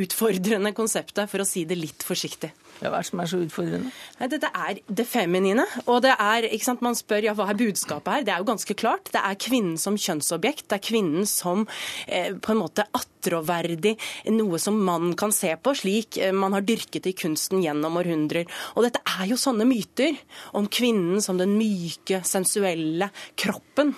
utfordrende 0.00 0.72
konseptet, 0.72 1.28
for 1.30 1.42
å 1.42 1.48
si 1.48 1.66
det 1.68 1.78
litt 1.78 2.04
forsiktig. 2.06 2.52
Ja, 2.80 2.88
Hva 2.88 3.00
er 3.00 3.04
det 3.04 3.10
som 3.10 3.20
er 3.20 3.28
så 3.28 3.40
utfordrende? 3.44 3.92
Dette 4.32 4.48
er 4.56 4.80
det 4.88 5.06
feminine. 5.08 5.66
Og 5.86 6.00
det 6.04 6.14
er, 6.14 6.46
ikke 6.48 6.68
sant, 6.70 6.84
Man 6.84 6.96
spør 6.96 7.26
ja, 7.28 7.34
hva 7.36 7.50
er 7.52 7.58
budskapet 7.60 8.14
her. 8.14 8.24
Det 8.24 8.34
er 8.34 8.42
jo 8.42 8.48
ganske 8.48 8.76
klart. 8.78 9.12
Det 9.12 9.20
er 9.20 9.38
kvinnen 9.40 9.76
som 9.80 9.98
kjønnsobjekt. 10.00 10.66
Det 10.70 10.78
er 10.78 10.86
kvinnen 10.88 11.28
som 11.28 11.66
eh, 12.06 12.32
på 12.40 12.54
en 12.54 12.62
måte 12.62 12.86
attråverdig, 12.96 13.96
noe 14.32 14.60
som 14.62 14.80
mannen 14.80 15.12
kan 15.18 15.34
se 15.34 15.52
på, 15.60 15.74
slik 15.76 16.16
eh, 16.20 16.32
man 16.32 16.56
har 16.56 16.64
dyrket 16.64 17.10
i 17.10 17.16
kunsten 17.16 17.60
gjennom 17.64 18.00
århundrer. 18.00 18.48
Og 18.76 18.88
dette 18.88 19.04
er 19.18 19.28
jo 19.28 19.40
sånne 19.40 19.68
myter 19.68 20.16
om 20.56 20.68
kvinnen 20.72 21.20
som 21.24 21.40
den 21.40 21.58
myke, 21.60 22.24
sensuelle 22.24 23.12
kroppen 23.36 23.92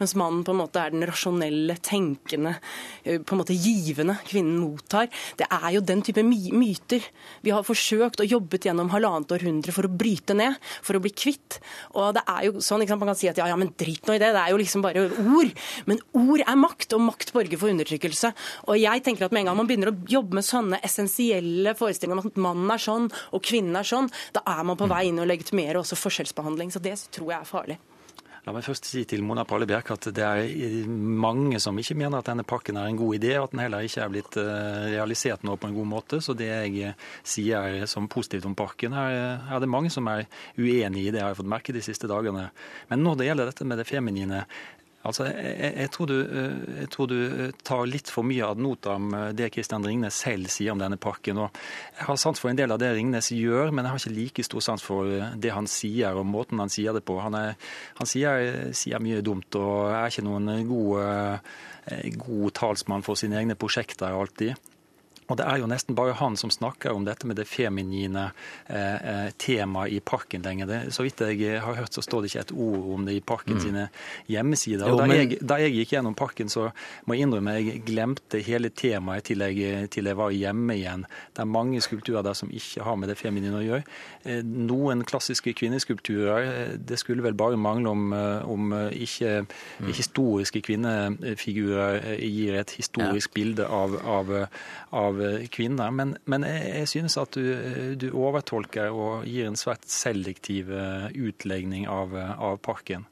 mens 0.00 0.14
mannen 0.18 0.44
på 0.46 0.54
en 0.54 0.60
måte 0.62 0.80
er 0.82 0.94
den 0.94 1.04
rasjonelle, 1.08 1.76
tenkende, 1.84 2.56
eh, 3.04 3.18
på 3.18 3.34
en 3.34 3.42
måte 3.42 3.56
givende 3.56 4.18
kvinnen 4.28 4.60
mottar. 4.60 5.08
Det 5.36 5.46
er 5.50 5.68
jo 5.76 5.80
den 5.80 6.02
type 6.02 6.22
my 6.24 6.40
myter 6.56 7.02
vi 7.42 7.50
har 7.50 7.64
forsøkt 7.66 8.22
og 8.22 8.30
jobbet 8.30 8.68
gjennom 8.68 8.90
halvannet 8.92 9.32
århundre 9.34 9.74
for 9.74 9.88
å 9.88 9.92
bryte 9.92 10.36
ned, 10.36 10.58
for 10.82 10.96
å 10.96 11.02
bli 11.02 11.10
kvitt. 11.10 11.60
Og 11.94 12.14
det 12.16 12.24
er 12.26 12.48
jo 12.48 12.60
sånn, 12.60 12.82
Man 12.92 13.08
kan 13.08 13.16
si 13.16 13.28
at 13.28 13.38
ja, 13.38 13.46
ja, 13.48 13.56
men 13.56 13.72
drit 13.78 14.04
nå 14.06 14.14
i 14.14 14.20
det, 14.20 14.32
det 14.34 14.40
er 14.42 14.50
jo 14.50 14.58
liksom 14.60 14.82
bare 14.82 15.06
ord. 15.08 15.52
Men 15.86 16.00
ord 16.12 16.42
er 16.44 16.58
makt, 16.58 16.92
og 16.92 17.00
makt 17.00 17.32
borger 17.32 17.58
for 17.58 17.72
undertrykkelse. 17.72 18.32
Og 18.68 18.76
jeg 18.76 19.02
tenker 19.02 19.24
at 19.24 19.32
med 19.32 19.42
en 19.42 19.50
gang 19.50 19.56
man 19.56 19.70
begynner 19.70 19.92
å 19.92 19.96
jobbe 20.10 20.36
med 20.38 20.46
sånne 20.46 20.80
essensielle 20.84 21.74
forestillinger 21.78 22.20
om 22.20 22.28
at 22.28 22.42
mannen 22.42 22.74
er 22.74 22.82
sånn 22.82 23.08
og 23.32 23.42
kvinnen 23.46 23.78
er 23.78 23.88
sånn, 23.88 24.10
da 24.36 24.44
er 24.46 24.62
man 24.66 24.78
på 24.78 24.90
vei 24.90 25.06
inn 25.08 25.22
og 25.22 25.30
legitimerer 25.30 25.80
også 25.80 25.98
forskjellsbehandling. 26.00 26.74
Så 26.74 26.82
det 26.84 26.98
tror 27.14 27.32
jeg 27.32 27.40
er 27.40 27.48
farlig. 27.48 27.80
La 28.42 28.50
meg 28.50 28.64
først 28.66 28.88
si 28.90 29.04
til 29.06 29.20
Mona 29.22 29.44
Palle 29.46 29.68
Bjerk 29.70 29.92
at 29.94 30.08
det 30.16 30.24
er 30.26 30.88
mange 30.90 31.60
som 31.62 31.76
ikke 31.78 31.94
mener 31.94 32.18
at 32.18 32.26
denne 32.26 32.42
pakken 32.42 32.74
er 32.80 32.88
en 32.90 32.98
god 32.98 33.14
idé, 33.14 33.36
og 33.38 33.44
at 33.46 33.52
den 33.54 33.62
heller 33.62 33.86
ikke 33.86 34.02
er 34.02 34.10
blitt 34.10 34.38
eh, 34.42 34.88
realisert 34.96 35.44
nå 35.46 35.54
på 35.62 35.70
en 35.70 35.76
god 35.76 35.86
måte. 35.92 36.18
Så 36.18 36.34
det 36.34 36.48
jeg 36.50 36.96
sier 37.22 37.86
som 37.86 38.10
positivt 38.10 38.48
om 38.50 38.56
pakken, 38.58 38.98
er 38.98 39.62
det 39.62 39.70
mange 39.70 39.92
som 39.94 40.10
er 40.10 40.26
uenig 40.58 41.06
i. 41.06 41.12
Det 41.14 41.22
har 41.22 41.30
jeg 41.30 41.38
fått 41.38 41.52
merke 41.54 41.76
de 41.76 41.84
siste 41.86 42.10
dagene. 42.10 42.48
Men 42.90 43.06
når 43.06 43.20
det 43.20 43.30
gjelder 43.30 43.52
dette 43.52 43.68
med 43.68 43.78
det 43.78 43.86
feminine, 43.86 44.42
Altså, 45.02 45.24
jeg, 45.26 45.72
jeg, 45.74 45.90
tror 45.90 46.06
du, 46.06 46.14
eh, 46.22 46.58
jeg, 46.82 46.88
tror 46.94 47.08
du, 47.10 47.16
eh, 47.26 47.54
tar 47.66 47.88
litt 47.90 48.10
for 48.12 48.26
mye 48.26 48.46
ad 48.46 48.60
notam 48.62 49.10
eh, 49.18 49.28
det 49.34 49.48
Kristian 49.54 49.82
Ringnes 49.82 50.20
selv 50.22 50.50
sier 50.52 50.76
om 50.76 50.78
denne 50.78 50.98
pakken. 51.00 51.40
og 51.42 51.58
Jeg 51.98 52.06
har 52.06 52.20
sans 52.22 52.38
for 52.38 52.52
en 52.52 52.60
del 52.60 52.70
av 52.70 52.78
det 52.78 52.92
Ringnes 52.94 53.32
gjør, 53.34 53.72
men 53.74 53.82
jeg 53.82 53.94
har 53.94 54.02
ikke 54.02 54.14
like 54.20 54.46
stor 54.46 54.62
sans 54.68 54.86
for 54.86 55.10
det 55.42 55.54
han 55.54 55.66
sier 55.70 56.14
og 56.18 56.28
måten 56.30 56.62
han 56.62 56.70
sier 56.70 56.94
det 56.94 57.02
på. 57.08 57.18
Han, 57.24 57.34
er, 57.34 57.58
han 57.98 58.10
sier, 58.10 58.70
sier, 58.78 59.02
mye 59.02 59.24
dumt 59.26 59.58
og 59.58 59.90
er 59.90 60.12
ikke 60.12 60.26
noen 60.28 60.52
god, 60.68 61.40
god 62.22 62.54
talsmann 62.54 63.02
for 63.02 63.18
sine 63.18 63.40
egne 63.40 63.58
prosjekter 63.58 64.14
alltid. 64.14 64.54
Og 65.32 65.38
Det 65.40 65.46
er 65.48 65.62
jo 65.62 65.68
nesten 65.70 65.96
bare 65.96 66.16
han 66.18 66.36
som 66.36 66.52
snakker 66.52 66.92
om 66.92 67.06
dette 67.08 67.26
med 67.28 67.38
det 67.40 67.48
feminine 67.48 68.28
eh, 68.68 68.96
eh 69.12 69.30
temaet 69.40 69.96
i 69.96 70.00
parken 70.04 70.44
lenger. 70.44 70.68
Det, 70.68 70.80
så 70.92 71.06
vidt 71.06 71.20
jeg 71.24 71.60
har 71.62 71.78
hørt, 71.78 71.94
så 71.94 72.04
står 72.04 72.22
det 72.22 72.32
ikke 72.32 72.44
et 72.46 72.52
ord 72.52 72.90
om 72.94 73.06
det 73.06 73.16
i 73.16 73.24
parken 73.24 73.56
mm. 73.56 73.62
sine 73.64 73.88
hjemmesider. 74.28 74.88
Jo, 74.88 74.98
men... 75.00 75.08
da, 75.08 75.16
jeg, 75.16 75.40
da, 75.40 75.58
jeg, 75.62 75.74
gikk 75.78 75.94
gjennom 75.96 76.16
parken, 76.18 76.52
så 76.52 76.68
må 77.06 77.16
jeg 77.16 77.26
innrømme 77.26 77.56
jeg 77.58 77.82
glemte 77.88 78.42
hele 78.44 78.70
temaet 78.76 79.26
til 79.30 79.44
jeg, 79.46 79.88
til 79.94 80.10
jeg 80.10 80.18
var 80.18 80.34
hjemme 80.36 80.76
igjen. 80.76 81.06
Det 81.32 81.44
er 81.44 81.50
mange 81.50 81.80
skulpturer 81.84 82.26
der 82.26 82.36
som 82.38 82.52
ikke 82.52 82.84
har 82.84 82.98
med 83.00 83.08
det 83.12 83.18
feminine 83.20 83.56
å 83.58 83.64
gjøre. 83.64 83.86
Eh, 84.24 84.42
noen 84.44 85.02
klassiske 85.08 85.54
kvinneskulpturer, 85.58 86.46
eh, 86.46 86.74
det 86.78 86.98
skulle 87.00 87.24
vel 87.24 87.34
bare 87.34 87.58
mangle 87.58 87.90
om, 87.90 88.12
eh, 88.12 88.48
om 88.48 88.72
ikke 88.92 89.46
mm. 89.46 89.88
historiske 89.90 90.62
kvinnefigurer 90.62 92.18
gir 92.20 92.60
et 92.60 92.74
historisk 92.78 93.32
ja. 93.32 93.34
bilde 93.34 93.66
av, 93.66 93.96
av, 94.06 94.32
av 94.92 95.21
kvinner. 95.52 95.92
Men, 95.94 96.16
men 96.30 96.46
jeg, 96.48 96.88
synes 96.90 97.16
at 97.20 97.36
du, 97.38 97.44
du, 97.98 98.08
overtolker 98.12 98.92
og 98.92 99.26
gir 99.28 99.48
en 99.48 99.58
svært 99.58 99.88
selektiv 99.90 100.72
eh, 100.74 101.08
utlegning 101.14 101.88
av, 101.90 102.14
av 102.16 102.60
parken. 102.64 103.06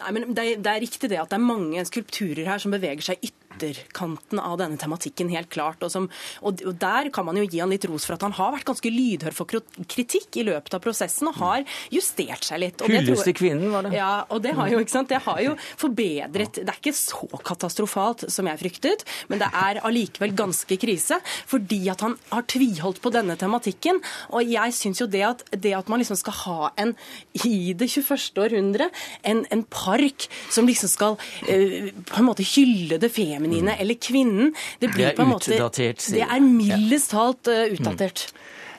Nei, 0.00 0.12
men 0.12 0.30
det 0.36 0.46
det 0.62 0.70
er, 0.70 0.82
riktig 0.84 1.10
det 1.10 1.18
at 1.18 1.32
det 1.32 1.38
er 1.38 1.46
mange 1.46 1.82
skulpturer 1.88 2.46
her 2.46 2.62
som 2.62 2.74
beveger 2.74 3.12
seg 3.12 3.20
ytterligere 3.20 3.45
ytterkanten 3.56 4.40
av 4.40 4.58
denne 4.60 4.78
tematikken, 4.80 5.30
helt 5.32 5.50
klart. 5.52 5.82
Og, 5.82 5.92
som, 5.92 6.08
og, 6.42 6.60
der 6.80 7.10
kan 7.14 7.26
man 7.26 7.38
jo 7.40 7.46
gi 7.46 7.60
han 7.62 7.72
litt 7.72 7.86
ros 7.88 8.06
for 8.06 8.16
at 8.16 8.24
han 8.26 8.34
har 8.36 8.54
vært 8.54 8.68
ganske 8.68 8.92
lydhør 8.92 9.36
for 9.36 9.48
kritikk 9.88 10.40
i 10.40 10.46
løpet 10.46 10.76
av 10.76 10.82
prosessen, 10.84 11.30
og 11.30 11.40
har 11.40 11.64
justert 11.92 12.46
seg 12.46 12.62
litt. 12.62 12.84
Hyllest 12.86 13.26
til 13.28 13.36
kvinnen, 13.36 13.70
var 13.72 13.86
det. 13.86 13.94
Ja, 13.96 14.26
og 14.30 14.42
det 14.44 14.54
har 14.58 14.70
jo, 14.72 14.80
ikke 14.82 14.94
sant, 14.94 15.10
det 15.12 15.22
har 15.24 15.40
jo 15.42 15.54
forbedret 15.78 16.60
Det 16.60 16.68
er 16.68 16.80
ikke 16.80 16.96
så 16.96 17.26
katastrofalt 17.46 18.26
som 18.32 18.48
jeg 18.48 18.60
fryktet, 18.60 19.04
men 19.30 19.40
det 19.42 19.50
er 19.56 19.80
allikevel 19.86 20.34
ganske 20.36 20.78
krise, 20.80 21.18
fordi 21.48 21.82
at 21.92 22.04
han 22.04 22.16
har 22.32 22.46
tviholdt 22.50 23.02
på 23.04 23.12
denne 23.14 23.36
tematikken. 23.40 24.00
Og 24.36 24.46
jeg 24.46 24.74
syns 24.76 25.02
jo 25.02 25.08
det 25.10 25.24
at, 25.26 25.44
det 25.52 25.74
at 25.76 25.90
man 25.92 26.02
liksom 26.02 26.18
skal 26.18 26.36
ha 26.44 26.70
en 26.80 26.94
i 27.44 27.72
det 27.76 27.88
21. 27.92 28.40
århundre, 28.42 28.88
en, 29.26 29.44
en 29.52 29.64
park 29.70 30.28
som 30.52 30.68
liksom 30.68 30.90
skal 30.90 31.16
uh, 31.16 31.90
på 32.06 32.20
en 32.20 32.28
måte 32.28 32.46
hylle 32.46 32.98
det 33.00 33.10
feminine 33.14 33.45
feminine 33.46 33.72
mm. 33.72 33.80
eller 33.80 33.94
kvinnen. 33.94 34.54
Det, 34.78 34.88
blir 34.88 35.04
det 35.04 35.12
er 35.12 35.16
på 35.16 35.22
en 35.22 35.32
måte, 35.34 35.54
utdatert. 35.54 36.06
Det 36.12 36.26
er 36.26 36.42
mildest 36.42 37.14
talt 37.14 37.50
uh, 37.50 37.64
utdatert. 37.72 38.28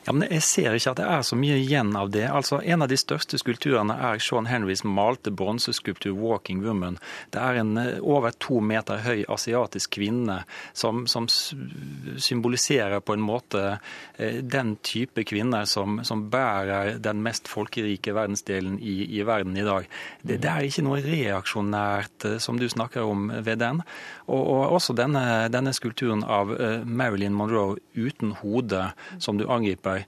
Ja, 0.08 0.14
men 0.16 0.30
Jeg 0.32 0.44
ser 0.48 0.72
ikke 0.72 0.94
at 0.94 1.00
det 1.02 1.06
er 1.12 1.24
så 1.28 1.36
mye 1.36 1.58
igjen 1.60 1.90
av 2.00 2.14
det. 2.16 2.24
Altså, 2.32 2.62
En 2.64 2.82
av 2.82 2.88
de 2.88 2.96
største 2.96 3.36
skulpturene 3.42 3.92
er 3.92 4.22
Sean 4.24 4.46
Henrys 4.48 4.86
malte 4.88 5.34
bronseskulptur 5.36 6.16
'Walking 6.16 6.62
Woman'. 6.64 6.96
Det 7.32 7.42
er 7.42 7.60
en 7.60 7.78
eh, 7.78 8.00
over 8.00 8.32
to 8.32 8.62
meter 8.62 9.04
høy 9.04 9.26
asiatisk 9.28 9.98
kvinne 9.98 10.46
som, 10.74 11.08
som 11.08 11.28
symboliserer 11.28 13.00
på 13.00 13.14
en 13.14 13.22
måte 13.22 13.80
eh, 14.18 14.40
den 14.42 14.78
type 14.78 15.24
kvinner 15.28 15.66
som, 15.66 16.00
som 16.04 16.30
bærer 16.32 17.00
den 17.04 17.22
mest 17.22 17.48
folkerike 17.48 18.16
verdensdelen 18.16 18.80
i, 18.80 19.20
i 19.20 19.26
verden 19.28 19.58
i 19.58 19.68
dag. 19.68 19.90
Det, 20.24 20.40
det, 20.40 20.50
er 20.50 20.70
ikke 20.70 20.88
noe 20.88 21.04
reaksjonært 21.04 22.26
eh, 22.32 22.38
som 22.40 22.56
du 22.60 22.70
snakker 22.70 23.04
om 23.04 23.28
ved 23.44 23.60
den. 23.60 23.84
Og, 24.28 24.40
og 24.40 24.80
også 24.80 24.96
denne, 24.96 25.50
denne 25.52 25.74
skulpturen 25.76 26.24
av 26.24 26.56
Marilyn 26.86 27.36
Monroe 27.36 27.76
uten 27.96 28.32
hode, 28.40 28.92
som 29.20 29.38
du 29.38 29.48
angriper. 29.52 29.97
sorry. 29.98 30.06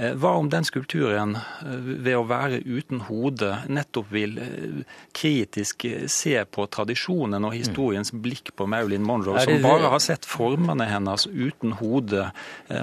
Hva 0.00 0.32
om 0.40 0.48
den 0.50 0.64
skulpturen, 0.64 1.36
eh, 1.36 1.88
ved 2.04 2.16
å 2.16 2.24
være 2.28 2.62
uten 2.64 3.02
hode, 3.08 3.50
nettopp 3.68 4.08
vil 4.14 4.38
eh, 4.40 4.94
kritisk 5.16 5.84
se 6.08 6.34
på 6.44 6.66
tradisjonen 6.72 7.44
og 7.44 7.52
historiens 7.56 8.12
blikk 8.12 8.52
på 8.56 8.66
Marilyn 8.70 9.04
Monroe, 9.04 9.42
som 9.44 9.60
bare 9.64 9.90
har 9.92 10.02
sett 10.02 10.28
formene 10.28 10.86
hennes 10.88 11.26
uten 11.26 11.74
hode? 11.80 12.30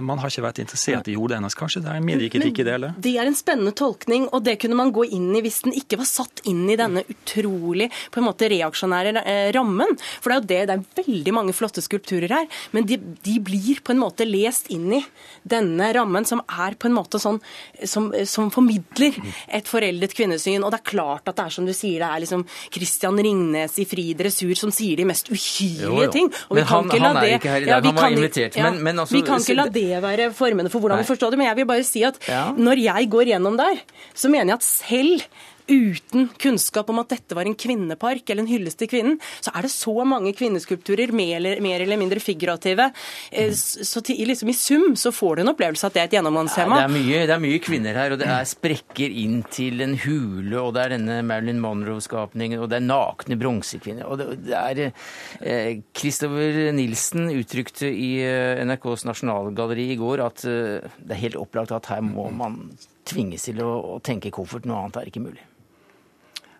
Man 0.03 0.19
har 0.21 0.31
ikke 0.31 0.45
vært 0.45 0.61
interessert 0.61 1.07
i 1.09 1.15
hodet 1.17 1.39
hennes. 1.39 1.55
Kanskje 1.57 1.81
det 1.83 1.91
er 1.91 1.99
en 1.99 2.07
medvirket 2.07 2.45
ikke 2.49 2.65
det? 2.67 2.91
Det 3.01 3.13
er 3.17 3.29
en 3.29 3.37
spennende 3.37 3.73
tolkning, 3.77 4.27
og 4.35 4.43
det 4.45 4.57
kunne 4.61 4.77
man 4.77 4.93
gå 4.95 5.07
inn 5.17 5.29
i 5.37 5.41
hvis 5.45 5.61
den 5.65 5.75
ikke 5.77 5.99
var 6.01 6.09
satt 6.09 6.43
inn 6.49 6.65
i 6.69 6.77
denne 6.79 7.03
utrolig 7.09 7.89
på 8.13 8.21
en 8.21 8.27
måte 8.27 8.49
reaksjonære 8.51 9.23
rammen. 9.55 9.95
For 10.21 10.29
det 10.29 10.35
er 10.35 10.41
jo 10.41 10.47
det, 10.51 10.61
det 10.69 10.77
er 10.77 11.03
veldig 11.07 11.35
mange 11.35 11.55
flotte 11.57 11.83
skulpturer 11.85 12.33
her, 12.33 12.47
men 12.75 12.87
de, 12.89 12.99
de 13.25 13.37
blir 13.43 13.81
på 13.81 13.95
en 13.95 14.03
måte 14.03 14.27
lest 14.27 14.69
inn 14.73 14.89
i 14.99 15.03
denne 15.47 15.89
rammen, 15.95 16.27
som 16.27 16.43
er 16.45 16.77
på 16.77 16.89
en 16.89 16.97
måte 16.97 17.06
måte 17.07 17.21
sånn, 17.21 17.39
som, 17.87 18.11
som, 18.27 18.51
formidler 18.53 19.15
et 19.47 19.67
foreldet 19.67 20.13
kvinnesyn. 20.17 20.63
Og 20.63 20.73
det 20.73 20.81
er 20.81 20.89
klart 20.91 21.31
at 21.31 21.39
det 21.39 21.47
er 21.47 21.55
som 21.57 21.67
du 21.67 21.73
sier, 21.73 22.03
det 22.03 22.11
er 22.11 22.23
liksom 22.25 22.45
Christian 22.73 23.17
Ringnes 23.23 23.79
i 23.81 23.87
fri 23.89 24.09
dressur 24.17 24.53
som 24.59 24.73
sier 24.75 24.99
de 24.99 25.07
mest 25.07 25.31
uhyrlige 25.31 26.11
ting. 26.13 26.31
Og 26.49 26.59
men 26.59 26.69
han, 26.69 26.91
han 26.91 27.21
er 27.23 27.37
ikke 27.37 27.53
her 27.55 27.65
i 27.65 27.69
dag, 27.69 27.75
ja, 27.75 27.81
han 27.87 27.99
var 28.01 28.15
invitert. 28.15 28.57
Ja, 28.59 28.69
men, 28.69 28.81
men 28.83 29.03
altså, 29.03 29.17
vi 29.17 29.25
kan 29.27 29.43
ikke 29.43 29.57
la 29.57 29.67
det 29.71 29.89
være 30.03 30.31
formene 30.35 30.71
for 30.73 30.83
hvordan 30.83 30.99
Nei. 30.99 31.07
vi 31.07 31.11
forstår 31.13 31.33
det. 31.33 31.41
Men 31.41 31.51
jeg 31.51 31.61
vil 31.61 31.69
bare 31.69 31.85
si 31.87 32.03
at 32.07 32.19
ja. 32.27 32.47
når 32.57 32.83
jeg 32.85 33.11
går 33.13 33.33
gjennom 33.33 33.59
der, 33.59 33.85
så 34.17 34.31
mener 34.33 34.53
jeg 34.55 34.59
at 34.59 34.67
selv 34.67 35.29
uten 35.67 36.29
kunnskap 36.39 36.89
om 36.89 37.01
at 37.01 37.11
dette 37.11 37.35
var 37.35 37.47
en 37.47 37.55
kvinnepark 37.57 38.29
eller 38.29 38.45
en 38.45 38.49
hyllest 38.49 38.79
til 38.81 38.89
kvinnen, 38.91 39.17
så 39.43 39.51
er 39.53 39.67
det 39.67 39.71
så 39.73 39.93
mange 40.07 40.33
kvinneskulpturer, 40.37 41.11
mer 41.15 41.37
eller, 41.39 41.61
mer 41.63 41.83
eller 41.83 41.99
mindre 41.99 42.21
figurative. 42.23 42.89
Eh, 43.31 43.51
så 43.53 44.01
til, 44.05 44.21
liksom 44.29 44.51
i 44.51 44.57
sum 44.57 44.95
så 44.99 45.11
får 45.15 45.37
du 45.37 45.43
en 45.43 45.53
opplevelse 45.53 45.87
at 45.87 45.97
det 45.97 46.03
er 46.03 46.09
et 46.09 46.17
gjennomgangstema. 46.17 46.81
Ja, 46.81 46.87
det, 46.87 46.95
er 46.95 46.95
mye, 46.95 47.23
det 47.27 47.35
er 47.35 47.43
mye 47.43 47.61
kvinner 47.63 47.99
her, 48.01 48.15
og 48.15 48.21
det 48.21 48.29
er 48.31 48.47
sprekker 48.47 49.17
inn 49.23 49.41
til 49.53 49.83
en 49.83 49.97
hule, 50.05 50.57
og 50.61 50.73
det 50.77 50.85
er 50.85 50.95
denne 50.95 51.19
Marilyn 51.27 51.61
Monroe-skapningen, 51.63 52.61
og 52.63 52.71
det 52.71 52.79
er 52.79 52.87
nakne 52.87 53.39
bronsekvinner. 53.39 54.07
Og 54.07 54.21
det, 54.21 54.29
det 54.47 54.57
er 54.57 54.83
eh, 54.87 55.83
Christopher 55.97 56.71
Nilsen 56.77 57.31
uttrykte 57.35 57.91
i 57.91 58.13
eh, 58.23 58.63
NRKs 58.67 59.07
Nasjonalgalleri 59.09 59.91
i 59.93 59.99
går 59.99 60.23
at 60.23 60.45
det 60.47 61.13
er 61.13 61.19
helt 61.19 61.37
opplagt 61.39 61.73
at 61.75 61.89
her 61.91 62.03
må 62.05 62.27
man 62.35 62.61
tvinges 63.07 63.47
til 63.47 63.61
å, 63.63 63.71
å 63.95 63.99
tenke 64.03 64.31
koffert. 64.33 64.67
Noe 64.67 64.85
annet 64.85 65.01
er 65.01 65.11
ikke 65.11 65.23
mulig. 65.23 65.43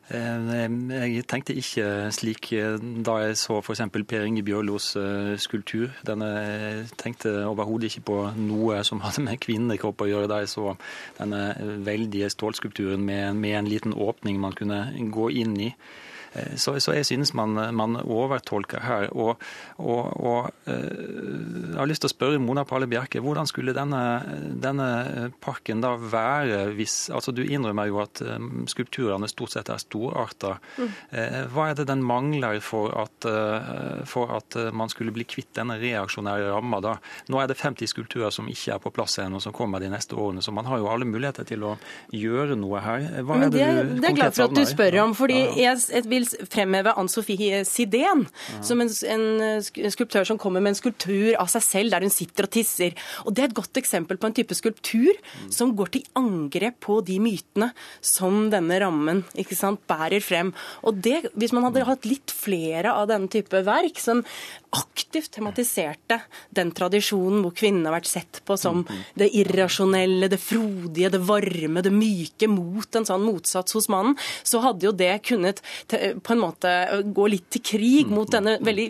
Eh, 0.07 1.11
jeg 1.11 1.25
tenkte 1.27 1.55
ikke 1.59 1.85
slik 2.15 2.53
eh, 2.55 2.77
da 3.03 3.17
jeg 3.25 3.37
så 3.41 3.57
f.eks. 3.59 3.81
Per 4.07 4.23
Inge 4.23 4.43
Bjørlos 4.47 4.93
eh, 4.95 5.33
skulptur. 5.41 5.91
Denne, 6.07 6.29
tenkte 6.99 7.33
overhodet 7.49 7.91
ikke 7.91 8.05
på 8.07 8.19
noe 8.39 8.79
som 8.87 9.03
hadde 9.03 9.25
med 9.25 9.41
kvinnekropp 9.43 10.05
å 10.05 10.07
gjøre 10.07 10.31
da 10.31 10.41
jeg 10.43 10.53
så 10.53 10.77
denne 11.19 11.41
veldige 11.83 12.31
stålskulpturen 12.31 13.03
med 13.03 13.51
en 13.57 13.67
liten 13.67 13.95
åpning 13.95 14.39
man 14.39 14.55
kunne 14.55 14.85
gå 15.11 15.31
inn 15.43 15.57
i. 15.67 15.73
Eh, 16.33 16.55
så, 16.55 16.79
så, 16.79 16.93
jeg 16.97 17.05
synes 17.05 17.33
man, 17.37 17.55
man 17.75 17.97
overtolker 18.01 18.83
her. 18.83 19.07
Og, 19.13 19.41
og, 19.77 20.03
og, 20.17 20.49
eh, 20.69 20.75
jeg 20.77 21.77
har 21.79 21.89
lyst 21.89 22.03
til 22.05 22.11
å 22.11 22.13
spørre 22.13 22.41
Mona 22.43 22.65
Palle 22.67 22.89
Bjerke, 22.89 23.21
hvordan 23.23 23.49
skulle 23.49 23.75
denne, 23.77 24.01
denne 24.61 25.29
parken 25.43 25.83
da 25.83 25.95
være 25.97 26.67
hvis 26.77 27.07
altså 27.13 27.33
Du 27.35 27.43
innrømmer 27.43 27.89
jo 27.89 28.01
at 28.03 28.21
eh, 28.25 28.37
skulpturene 28.71 29.29
stort 29.31 29.55
sett 29.55 29.71
er 29.73 29.81
storarta. 29.81 30.57
Mm. 30.77 30.93
Hva 31.53 31.69
er 31.69 31.77
det 31.77 31.87
den 31.89 32.03
mangler 32.05 32.59
for 32.63 32.93
at, 32.97 33.25
for 34.09 34.31
at 34.35 34.55
man 34.75 34.89
skulle 34.91 35.13
bli 35.15 35.25
kvitt 35.27 35.53
denne 35.57 35.77
reaksjonære 35.81 36.51
ramma? 36.53 36.79
da? 36.83 36.95
Nå 37.31 37.41
er 37.41 37.49
det 37.49 37.57
50 37.59 37.91
skulpturer 37.91 38.33
som 38.33 38.49
ikke 38.51 38.75
er 38.75 38.81
på 38.83 38.91
plass 38.95 39.17
ennå, 39.21 39.39
som 39.43 39.55
kommer 39.55 39.81
de 39.83 39.91
neste 39.91 40.17
årene. 40.17 40.43
Så 40.45 40.53
man 40.55 40.67
har 40.69 40.81
jo 40.81 40.89
alle 40.91 41.07
muligheter 41.09 41.47
til 41.47 41.65
å 41.67 41.75
gjøre 42.15 42.57
noe 42.59 42.81
her. 42.83 43.07
Hva 43.27 43.39
er 43.39 43.53
det, 43.53 43.61
det 43.61 43.85
du 43.97 44.01
det 44.01 44.09
er 44.11 44.17
glad 44.17 44.35
for 44.37 44.47
at 44.47 44.55
du 44.57 44.63
spør 44.67 44.99
om. 45.03 45.13
fordi 45.17 45.39
jeg, 45.59 45.79
jeg 45.93 46.05
vil 46.17 46.27
fremheve 46.49 46.93
Ann 46.97 47.09
Sofie 47.11 47.63
Sidén 47.67 48.25
ja. 48.27 48.61
som 48.65 48.81
en, 48.83 48.89
en, 48.89 49.61
skulptør 49.93 50.27
som 50.27 50.39
kommer 50.41 50.63
med 50.63 50.75
en 50.75 50.79
skulptur 50.79 51.35
av 51.39 51.49
seg 51.51 51.65
selv 51.65 51.95
der 51.95 52.05
hun 52.05 52.13
sitter 52.13 52.47
og 52.47 52.53
tisser. 52.53 52.97
Og 53.25 53.33
Det 53.35 53.43
er 53.43 53.51
et 53.51 53.57
godt 53.57 53.79
eksempel 53.81 54.19
på 54.19 54.29
en 54.29 54.37
type 54.37 54.57
skulptur 54.57 55.13
mm. 55.13 55.49
som 55.53 55.75
går 55.77 55.93
til 55.95 56.07
angrep 56.19 56.79
på 56.87 56.99
de 57.05 57.19
mytene 57.23 57.71
som 58.01 58.47
denne 58.53 58.79
rammen 58.81 59.23
ikke 59.37 59.57
sant, 59.57 59.83
bærer 59.89 60.23
frem. 60.23 60.53
Og 60.87 61.01
det, 61.03 61.31
Hvis 61.37 61.53
man 61.55 61.67
hadde 61.67 61.87
hatt 61.87 62.07
litt 62.09 62.33
flere 62.33 62.93
av 62.93 63.09
denne 63.11 63.31
type 63.31 63.63
verk 63.67 64.01
som 64.01 64.23
aktivt 64.77 65.31
tematiserte 65.37 66.19
den 66.55 66.73
tradisjonen 66.75 67.41
hvor 67.43 67.53
kvinnen 67.55 67.85
har 67.87 67.95
vært 67.95 68.09
sett 68.09 68.41
på 68.45 68.57
som 68.59 68.83
det 69.17 69.29
irrasjonelle, 69.37 70.29
det 70.31 70.39
frodige, 70.41 71.11
det 71.13 71.21
varme, 71.27 71.83
det 71.85 71.93
myke 71.93 72.49
mot 72.51 72.97
en 72.97 73.07
sånn 73.07 73.25
motsats 73.25 73.77
hos 73.77 73.89
mannen, 73.91 74.17
så 74.43 74.61
hadde 74.65 74.87
jo 74.89 74.93
det 74.95 75.13
kunnet 75.27 75.61
på 76.23 76.35
en 76.35 76.41
måte 76.41 76.73
gå 77.15 77.27
litt 77.31 77.49
til 77.53 77.63
krig 77.65 78.11
mot 78.11 78.29
denne 78.31 78.57
veldig 78.63 78.87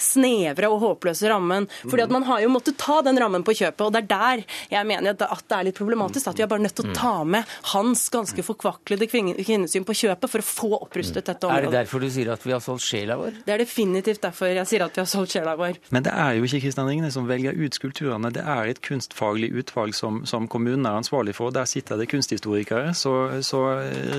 snevre 0.00 0.70
og 0.72 0.80
håpløse 0.82 1.30
rammen. 1.30 1.68
Fordi 1.84 2.04
at 2.06 2.14
man 2.14 2.26
har 2.28 2.42
jo 2.44 2.52
måttet 2.52 2.78
ta 2.80 3.00
den 3.04 3.18
rammen 3.20 3.44
på 3.46 3.54
kjøpet, 3.58 3.84
og 3.86 3.94
det 3.94 4.04
er 4.04 4.10
der 4.12 4.44
jeg 4.72 4.88
mener 4.88 5.12
at 5.12 5.44
det 5.48 5.58
er 5.58 5.68
litt 5.68 5.78
problematisk. 5.78 6.30
At 6.32 6.40
vi 6.40 6.46
er 6.46 6.50
bare 6.50 6.64
nødt 6.64 6.76
til 6.78 6.90
å 6.90 6.96
ta 6.96 7.14
med 7.24 7.48
hans 7.72 8.04
ganske 8.12 8.44
forkvaklede 8.46 9.08
kvinnesyn 9.10 9.86
på 9.88 9.96
kjøpet 10.02 10.32
for 10.32 10.42
å 10.42 10.48
få 10.48 10.70
opprustet 10.80 11.28
dette 11.28 11.48
området. 11.48 11.68
Er 11.68 11.70
det 11.70 11.78
derfor 11.82 12.02
du 12.02 12.08
sier 12.12 12.32
at 12.34 12.46
vi 12.46 12.54
har 12.54 12.62
solgt 12.64 12.86
sjela 12.86 13.18
vår? 13.20 13.42
Det 13.46 13.54
er 13.54 13.62
definitivt 13.64 14.22
derfor 14.24 14.52
jeg 14.52 14.68
sier 14.70 14.86
at 14.86 14.96
vi 14.96 15.02
har 15.04 15.10
solgt 15.10 15.36
sjela 15.36 15.56
vår. 15.58 15.78
Men 15.94 16.06
det 16.06 16.14
er 16.14 16.38
jo 16.38 16.48
ikke 16.48 16.62
Kristian 16.66 16.88
Ringnes 16.90 17.16
som 17.16 17.28
velger 17.28 17.56
ut 17.56 17.78
skulpturene, 17.78 18.32
det 18.34 18.44
er 18.46 18.72
et 18.72 18.82
kunstfaglig 18.84 19.52
utvalg 19.62 19.94
som, 19.96 20.22
som 20.28 20.48
kommunen 20.50 20.86
er 20.88 20.98
ansvarlig 21.00 21.36
for. 21.38 21.52
Der 21.54 21.68
sitter 21.68 22.00
det 22.00 22.08
kunsthistorikere, 22.12 22.94
så, 22.98 23.14
så 23.44 23.62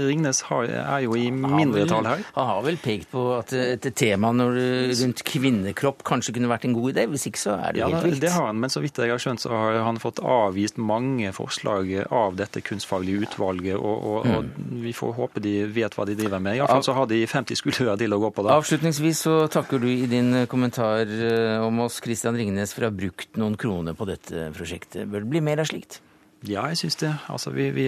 Ringnes 0.07 0.43
har, 0.49 0.69
er 0.83 1.05
jo 1.07 1.17
i 1.19 1.29
mindretall 1.33 2.07
her. 2.09 2.22
Han 2.33 2.49
har 2.49 2.63
vel 2.65 2.79
pekt 2.81 3.11
på 3.13 3.25
at 3.37 3.53
et 3.53 3.87
tema 3.99 4.31
rundt 4.33 5.23
kvinnekropp 5.27 6.03
kanskje 6.07 6.35
kunne 6.37 6.51
vært 6.51 6.67
en 6.67 6.75
god 6.77 6.93
idé? 6.93 7.05
Hvis 7.11 7.27
ikke 7.29 7.41
så 7.41 7.57
er 7.57 7.75
det 7.75 7.83
ja, 7.83 7.89
helt 7.91 8.07
vilt. 8.07 8.21
Det 8.23 8.31
har 8.33 8.47
han, 8.49 8.61
men 8.63 8.73
så 8.73 8.83
vidt 8.83 8.99
jeg 9.03 9.11
har 9.13 9.21
skjønt 9.21 9.43
så 9.43 9.51
har 9.53 9.79
han 9.85 9.99
fått 10.01 10.21
avvist 10.23 10.79
mange 10.81 11.31
forslag 11.35 11.91
av 12.09 12.37
dette 12.39 12.63
kunstfaglige 12.65 13.27
utvalget. 13.27 13.75
Og, 13.77 14.07
og, 14.13 14.27
mm. 14.27 14.37
og 14.37 14.79
vi 14.85 14.95
får 14.97 15.15
håpe 15.19 15.43
de 15.43 15.55
vet 15.73 15.97
hva 15.97 16.07
de 16.09 16.17
driver 16.19 16.43
med. 16.43 16.57
Iallfall 16.59 16.85
så 16.85 16.97
har 16.97 17.09
de 17.11 17.21
50 17.29 17.59
skulpturer 17.59 17.99
til 17.99 18.15
å 18.15 18.21
gå 18.23 18.31
på. 18.33 18.47
da. 18.47 18.57
Avslutningsvis 18.61 19.25
så 19.27 19.35
takker 19.51 19.83
du 19.83 19.89
i 19.91 20.07
din 20.09 20.45
kommentar 20.51 21.07
eh, 21.07 21.59
om 21.63 21.83
oss 21.85 21.99
Christian 22.03 22.37
Ringnes 22.39 22.75
for 22.75 22.85
å 22.85 22.91
ha 22.91 22.95
brukt 22.95 23.37
noen 23.39 23.57
kroner 23.59 23.97
på 23.97 24.07
dette 24.09 24.49
prosjektet. 24.55 25.07
Bør 25.09 25.25
det 25.25 25.31
bli 25.35 25.43
mer 25.43 25.63
av 25.63 25.69
slikt? 25.69 26.01
Ja, 26.43 26.65
jeg 26.73 26.75
syns 26.81 26.97
det. 26.99 27.09
Altså, 27.31 27.53
vi, 27.55 27.69
vi, 27.71 27.85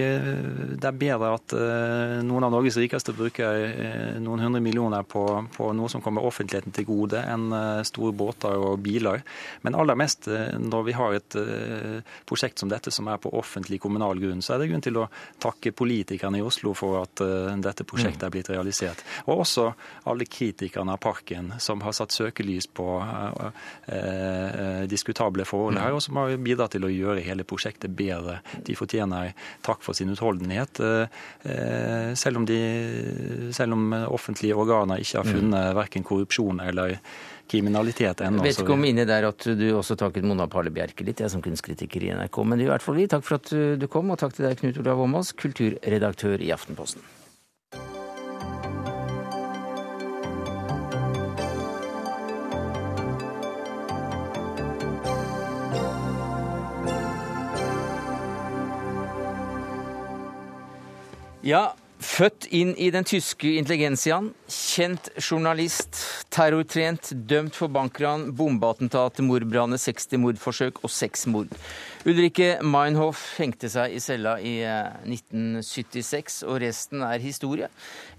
det 0.80 0.88
er 0.88 0.96
bedre 0.96 1.34
at 1.36 1.52
uh, 1.52 2.22
noen 2.24 2.46
av 2.46 2.54
Norges 2.54 2.78
rikeste 2.80 3.12
bruker 3.12 3.66
uh, 3.68 4.14
noen 4.22 4.40
hundre 4.46 4.62
millioner 4.64 5.04
på, 5.04 5.24
på, 5.52 5.66
noe 5.76 5.90
som 5.92 6.00
kommer 6.00 6.24
offentligheten 6.24 6.72
til 6.72 6.86
gode, 6.88 7.20
enn 7.20 7.50
uh, 7.52 7.84
store 7.84 8.14
båter 8.16 8.56
og 8.56 8.80
biler. 8.80 9.20
Men 9.66 9.76
aller 9.76 9.98
mest 10.00 10.30
når 10.56 10.86
vi 10.86 10.94
har 10.96 11.16
et 11.18 11.36
prosjekt 12.28 12.60
som 12.60 12.70
dette 12.70 12.90
som 12.94 13.08
er 13.12 13.20
på 13.20 13.30
offentlig 13.36 13.78
kommunal 13.82 14.18
grunn, 14.22 14.40
så 14.44 14.54
er 14.54 14.62
det 14.62 14.70
grunn 14.70 14.84
til 14.84 15.00
å 15.02 15.04
takke 15.42 15.74
politikerne 15.76 16.40
i 16.40 16.44
Oslo 16.44 16.72
for 16.76 17.00
at 17.02 17.20
dette 17.62 17.84
prosjektet 17.88 18.24
er 18.26 18.32
blitt 18.32 18.50
realisert. 18.52 19.02
Og 19.26 19.42
også 19.44 19.66
alle 20.08 20.28
kritikerne 20.30 20.94
av 20.94 21.02
parken 21.02 21.52
som 21.62 21.82
har 21.84 21.96
satt 21.96 22.14
søkelys 22.14 22.68
på 22.72 22.88
diskutable 24.90 25.46
forhold 25.48 25.80
her, 25.82 25.96
og 25.96 26.04
som 26.04 26.20
har 26.20 26.36
bidratt 26.40 26.76
til 26.76 26.86
å 26.86 26.92
gjøre 26.92 27.24
hele 27.26 27.46
prosjektet 27.48 27.94
bedre 27.96 28.40
de 28.66 28.76
fortjener 28.78 29.32
takk 29.66 29.82
for 29.84 29.96
sin 29.96 30.12
utholdenhet. 30.12 30.80
Eh, 30.80 31.16
eh, 31.50 32.10
selv 32.18 32.42
om, 32.42 32.46
de, 32.48 32.60
selv 33.56 33.76
om 33.76 33.92
offentlige 34.06 34.56
organer 34.56 35.02
ikke 35.02 35.20
har 35.20 35.28
mm. 35.28 35.32
funnet 35.38 35.72
verken 35.78 36.06
korrupsjon 36.06 36.62
eller 36.66 36.98
kriminalitet 37.50 38.24
ennå. 38.26 38.42
Vet 38.42 38.62
ikke 38.62 38.74
om 38.74 38.86
inni 38.88 39.06
der 39.06 39.28
at 39.28 39.46
du 39.58 39.66
også 39.76 39.94
takket 39.98 40.26
Mona 40.26 40.48
Parle 40.50 40.72
Bjerke 40.74 41.06
litt, 41.06 41.22
jeg 41.22 41.30
som 41.30 41.44
kunstkritiker 41.44 42.02
i 42.02 42.10
NRK. 42.16 42.40
Men 42.42 42.64
i 42.64 42.66
hvert 42.70 42.82
fall 42.82 42.98
vi. 42.98 43.06
Takk 43.10 43.26
for 43.26 43.38
at 43.38 43.52
du 43.52 43.86
kom, 43.90 44.10
og 44.10 44.18
takk 44.22 44.34
til 44.34 44.48
deg, 44.48 44.58
Knut 44.58 44.82
Olav 44.82 45.04
Åmås, 45.06 45.30
kulturredaktør 45.38 46.42
i 46.42 46.50
Aftenposten. 46.56 47.06
Ja, 61.46 61.76
Født 61.96 62.44
inn 62.52 62.74
i 62.76 62.90
den 62.92 63.06
tyske 63.08 63.54
intelligensiaen, 63.56 64.26
kjent 64.52 65.06
journalist, 65.16 65.96
terrortrent, 66.28 67.08
dømt 67.24 67.56
for 67.56 67.72
bankran, 67.72 68.26
bombeattentat, 68.36 69.22
mordbranner, 69.24 69.80
60 69.80 70.20
mordforsøk 70.20 70.82
og 70.84 70.92
seks 70.92 71.24
mord. 71.32 71.54
Ulrikke 72.04 72.58
Meinhof 72.60 73.22
hengte 73.40 73.70
seg 73.72 73.96
i 73.96 74.02
cella 74.04 74.34
i 74.44 74.58
1976, 75.08 76.42
eh, 76.42 76.50
og 76.50 76.60
resten 76.66 77.06
er 77.06 77.24
historie. 77.24 77.70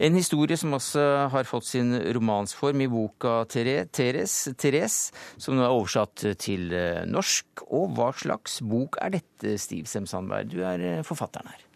En 0.02 0.18
historie 0.18 0.58
som 0.58 0.74
også 0.74 1.06
har 1.36 1.46
fått 1.46 1.70
sin 1.70 1.94
romansform 2.18 2.82
i 2.82 2.90
boka 2.90 3.44
Therese, 3.46 4.56
Therese 4.58 5.14
som 5.38 5.54
nå 5.54 5.68
er 5.68 5.78
oversatt 5.78 6.26
til 6.42 6.74
eh, 6.74 7.06
norsk. 7.06 7.68
Og 7.70 7.94
hva 7.94 8.10
slags 8.18 8.58
bok 8.66 8.98
er 9.06 9.20
dette, 9.20 9.60
Stiv 9.62 9.86
Sem-Sandberg? 9.86 10.50
Du 10.50 10.64
er 10.66 10.90
eh, 10.96 11.06
forfatteren 11.06 11.54
her. 11.54 11.67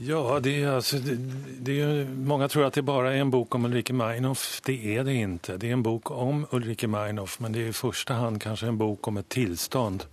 Ja, 0.00 0.40
det 0.42 0.64
alltså, 0.64 0.96
det, 0.96 1.16
det 1.60 2.04
många 2.08 2.48
tror 2.48 2.64
att 2.64 2.74
det 2.74 2.82
bara 2.82 3.14
är 3.14 3.18
en 3.18 3.30
bok 3.30 3.54
om 3.54 3.64
Ulrike 3.64 3.92
Meinhof. 3.92 4.60
Det 4.64 4.96
är 4.96 5.04
det 5.04 5.14
inte. 5.14 5.56
Det 5.56 5.68
är 5.68 5.72
en 5.72 5.82
bok 5.82 6.10
om 6.10 6.46
Ulrike 6.50 6.86
Meinhof, 6.86 7.40
men 7.40 7.52
det 7.52 7.58
är 7.58 7.66
i 7.66 7.72
första 7.72 8.14
hand 8.14 8.42
kanske 8.42 8.66
en 8.66 8.78
bok 8.78 9.08
om 9.08 9.16
ett 9.16 9.28
tillstånd 9.28 10.04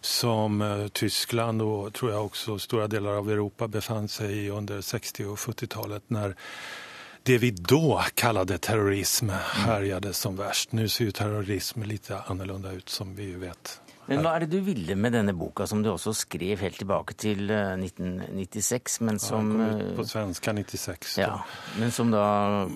som 0.00 0.62
eh, 0.62 0.88
Tyskland 0.88 1.62
och 1.62 1.94
tror 1.94 2.12
jag 2.12 2.24
också 2.24 2.58
stora 2.58 2.88
delar 2.88 3.12
av 3.12 3.30
Europa 3.30 3.68
befann 3.68 4.08
sig 4.08 4.38
i 4.38 4.50
under 4.50 4.80
60 4.80 5.24
och 5.24 5.38
70-talet 5.38 6.02
när 6.06 6.36
det 7.22 7.38
vi 7.38 7.50
då 7.50 8.02
kallade 8.14 8.58
terrorism 8.58 9.28
härjade 9.42 10.12
som 10.12 10.36
värst. 10.36 10.72
Nu 10.72 10.88
ser 10.88 11.04
ju 11.04 11.10
terrorism 11.10 11.82
lite 11.82 12.18
annorlunda 12.18 12.72
ut 12.72 12.88
som 12.88 13.14
vi 13.14 13.32
vet. 13.32 13.80
Men 14.06 14.22
Hva 14.22 14.36
er 14.36 14.44
det 14.44 14.54
du 14.54 14.60
ville 14.62 14.94
med 14.98 15.14
denne 15.16 15.34
boka, 15.34 15.66
som 15.66 15.80
du 15.82 15.88
også 15.90 16.12
skrev 16.14 16.60
helt 16.62 16.78
tilbake 16.78 17.16
til 17.18 17.48
1996, 17.50 18.98
eh, 19.00 19.04
men 19.08 19.18
som 19.22 19.48
ja, 19.50 19.66
kom 19.72 19.80
ut 19.80 19.96
på 19.98 20.06
svenska 20.10 20.54
96. 20.54 21.16
Ja, 21.18 21.32
men 21.80 21.94
som 21.94 22.12
da 22.14 22.26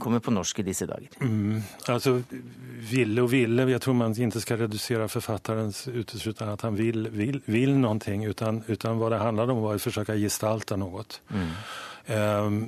kommer 0.02 0.22
på 0.24 0.34
norsk 0.34 0.62
i 0.62 0.66
disse 0.66 0.88
dager? 0.90 1.14
Mm, 1.22 1.62
altså, 1.92 2.16
ville 2.90 3.22
og 3.22 3.30
ville. 3.30 3.68
Jeg 3.70 3.84
tror 3.84 3.98
man 4.00 4.16
ikke 4.16 4.42
skal 4.42 4.64
redusere 4.64 5.08
forfatterens 5.12 5.84
utslutning, 5.86 6.50
at 6.50 6.66
han 6.66 6.78
vil, 6.78 7.06
vil, 7.14 7.38
vil 7.46 7.76
noe, 7.78 8.18
utan, 8.26 8.64
utan 8.66 8.98
hva 8.98 9.12
det 9.14 9.22
handler 9.22 9.54
om, 9.54 9.62
var 9.62 9.78
å 9.78 9.86
forsøke 9.86 10.18
å 10.18 10.22
gestalte 10.24 10.78
noe. 10.80 11.06
Mm. 11.30 11.54
Um, 12.10 12.62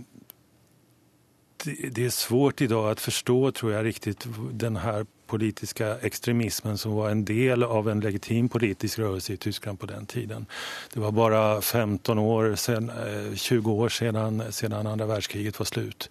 det 1.64 2.06
er 2.06 2.14
svårt 2.14 2.62
dag 2.70 2.92
å 2.92 2.94
forstå, 2.98 3.38
tror 3.58 3.74
jeg, 3.74 3.84
riktig 3.86 4.14
den 4.58 4.76
här 4.82 5.06
politiska 5.32 5.96
extremismen 5.98 6.78
som 6.78 6.92
var 6.92 7.10
en 7.10 7.24
del 7.24 7.62
av 7.62 7.88
en 7.88 8.00
legitim 8.00 8.48
politisk 8.48 8.98
rörelse 8.98 9.32
i 9.32 9.36
Tyskland 9.36 9.80
på 9.80 9.86
den 9.86 10.06
tiden. 10.06 10.46
Det 10.92 11.00
var 11.00 11.12
bara 11.12 11.60
15 11.60 12.18
år 12.18 12.54
sen, 12.54 12.90
20 13.34 13.72
år 13.72 13.88
sedan, 13.88 14.42
sedan 14.50 14.86
andra 14.86 15.06
var 15.06 15.64
slut. 15.64 16.10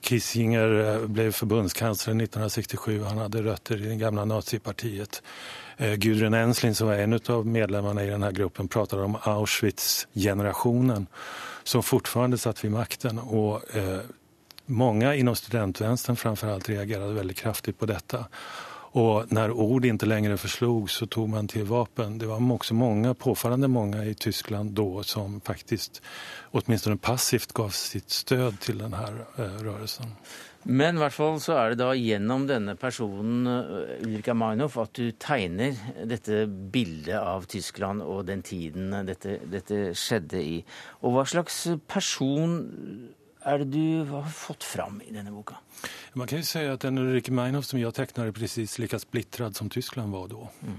Kissinger 0.00 0.98
ble 0.98 1.08
blev 1.08 1.32
förbundskansler 1.32 2.14
1967. 2.14 3.02
Han 3.02 3.18
hade 3.18 3.42
rötter 3.42 3.76
i 3.76 3.88
det 3.88 3.96
gamla 3.96 4.24
nazipartiet. 4.24 5.22
Eh, 5.76 5.94
Gudrun 5.94 6.34
Ensling 6.34 6.74
som 6.74 6.86
var 6.86 6.94
en 6.94 7.20
av 7.28 7.46
medlemmarna 7.46 8.04
i 8.04 8.10
den 8.10 8.22
här 8.22 8.32
gruppen 8.32 8.68
pratade 8.68 9.02
om 9.02 9.16
Auschwitz-generationen 9.22 11.06
som 11.64 11.82
fortfarande 11.82 12.38
satt 12.38 12.64
vid 12.64 12.70
makten 12.70 13.18
och 13.18 13.76
eh, 13.76 14.00
Många 14.72 15.14
inom 15.14 15.36
studentvänstern 15.36 16.16
framförallt 16.16 16.68
reagerade 16.68 17.12
väldigt 17.12 17.36
kraftigt 17.36 17.78
på 17.78 17.86
detta. 17.86 18.26
Och 18.94 19.32
när 19.32 19.50
ord 19.50 19.84
inte 19.84 20.06
längre 20.06 20.36
förslog 20.36 20.90
så 20.90 21.06
tog 21.06 21.28
man 21.28 21.48
till 21.48 21.64
vapen. 21.64 22.18
Det 22.18 22.26
var 22.26 22.52
också 22.52 22.74
många, 22.74 23.14
påfallande 23.14 23.68
många 23.68 24.04
i 24.04 24.14
Tyskland 24.14 24.70
då 24.70 25.02
som 25.02 25.40
faktiskt 25.40 26.02
åtminstone 26.50 26.96
passivt 26.96 27.52
gav 27.52 27.68
sitt 27.68 28.10
stöd 28.10 28.60
til 28.60 28.78
denne 28.78 29.00
eh, 29.36 29.60
rørelsen. 29.64 30.16
Men 30.62 30.96
i 30.96 31.02
hvert 31.02 31.16
fall 31.16 31.40
så 31.42 31.56
er 31.58 31.72
det 31.72 31.80
da 31.80 31.92
gjennom 31.96 32.44
denne 32.46 32.76
personen, 32.76 33.46
eh, 33.46 33.96
Ulrika 34.06 34.34
Meinhof, 34.34 34.76
at 34.78 34.92
du 34.94 35.10
tegner 35.12 35.76
dette 36.04 36.46
bildet 36.46 37.18
av 37.18 37.48
Tyskland 37.48 38.02
og 38.02 38.26
den 38.28 38.44
tiden 38.46 38.92
dette, 39.08 39.40
dette 39.52 39.90
skjedde 39.98 40.40
i. 40.40 40.60
Og 41.02 41.16
hva 41.16 41.26
slags 41.28 41.64
person 41.88 42.60
er 43.44 43.62
det 43.62 43.70
du 43.74 44.12
har 44.12 44.28
fått 44.30 44.64
fram 44.64 45.00
i 45.04 45.12
denne 45.14 45.32
boka? 45.34 45.58
Man 46.14 46.28
kan 46.30 46.42
jo 46.42 46.46
si 46.46 46.62
at 46.68 46.84
den 46.84 47.00
Ulrike 47.00 47.32
Meinhof 47.34 47.66
som 47.66 47.80
jeg 47.80 47.94
tegner, 47.96 48.28
er 48.28 48.36
presis 48.36 48.78
like 48.78 48.98
splittrad 49.00 49.56
som 49.56 49.70
Tyskland 49.72 50.12
var 50.12 50.28
da. 50.30 50.48
Mm. 50.62 50.78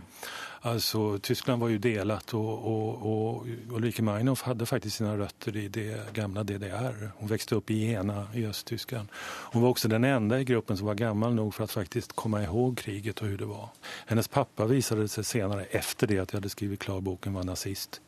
Alltså, 0.65 1.19
Tyskland 1.19 1.62
var 1.62 1.73
jo 1.73 1.78
delat 1.78 2.34
og 2.34 2.52
og, 2.71 3.02
og 3.04 3.47
Ulrike 3.76 4.06
Meinhof 4.06 4.45
hadde 4.47 4.65
faktisk 4.65 4.97
sine 4.97 5.17
røtter 5.19 5.58
i 5.60 5.65
det 5.67 5.97
gamle 6.15 6.45
DDR. 6.47 7.10
Hun 7.17 7.32
vokste 7.32 7.58
opp 7.60 7.73
i 7.76 7.82
Jena 7.82 8.30
i 8.34 8.45
Øst-Tyskland. 8.47 9.12
Hun 9.52 9.62
var 9.62 9.69
også 9.73 9.91
den 9.91 10.08
enda 10.08 10.39
i 10.39 10.47
gruppen 10.47 10.80
som 10.80 10.88
var 10.88 10.95
gammel 10.95 11.36
nok 11.36 11.52
for 11.58 11.67
å 11.67 11.73
faktisk 11.73 12.15
komme 12.15 12.45
ihåg 12.45 12.78
kriget 12.80 13.19
og 13.19 13.28
hvordan 13.28 13.43
det 13.43 13.52
var. 13.52 13.91
Hennes 14.08 14.32
pappa 14.32 14.69
viste 14.71 15.08
seg 15.12 15.28
senere, 15.28 15.67
etter 15.71 16.08
det 16.08 16.21
at 16.21 16.32
jeg 16.32 16.39
hadde 16.39 16.56
skrevet 16.56 16.80
klar 16.80 17.04
boken, 17.04 17.36
var 17.36 17.49
nazist. 17.49 17.99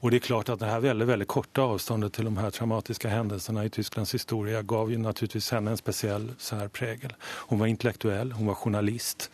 Och 0.00 0.10
det 0.10 0.16
är 0.16 0.18
klart 0.18 0.48
att 0.48 0.60
det 0.60 0.66
här 0.66 0.80
väldigt, 0.80 1.08
väldigt 1.08 1.28
korta 1.28 1.62
avståndet 1.62 2.12
till 2.12 2.24
de 2.24 2.36
här 2.36 2.50
traumatiska 2.50 3.08
händelserna 3.08 3.64
i 3.64 3.70
Tysklands 3.70 4.14
historia 4.14 4.62
gav 4.62 4.90
ju 4.90 4.98
naturligtvis 4.98 5.50
henne 5.50 5.70
en 5.70 5.76
speciell 5.76 6.32
särprägel. 6.38 7.14
Hon 7.22 7.58
var 7.58 7.66
intellektuell, 7.66 8.32
hon 8.32 8.46
var 8.46 8.54
journalist. 8.54 9.30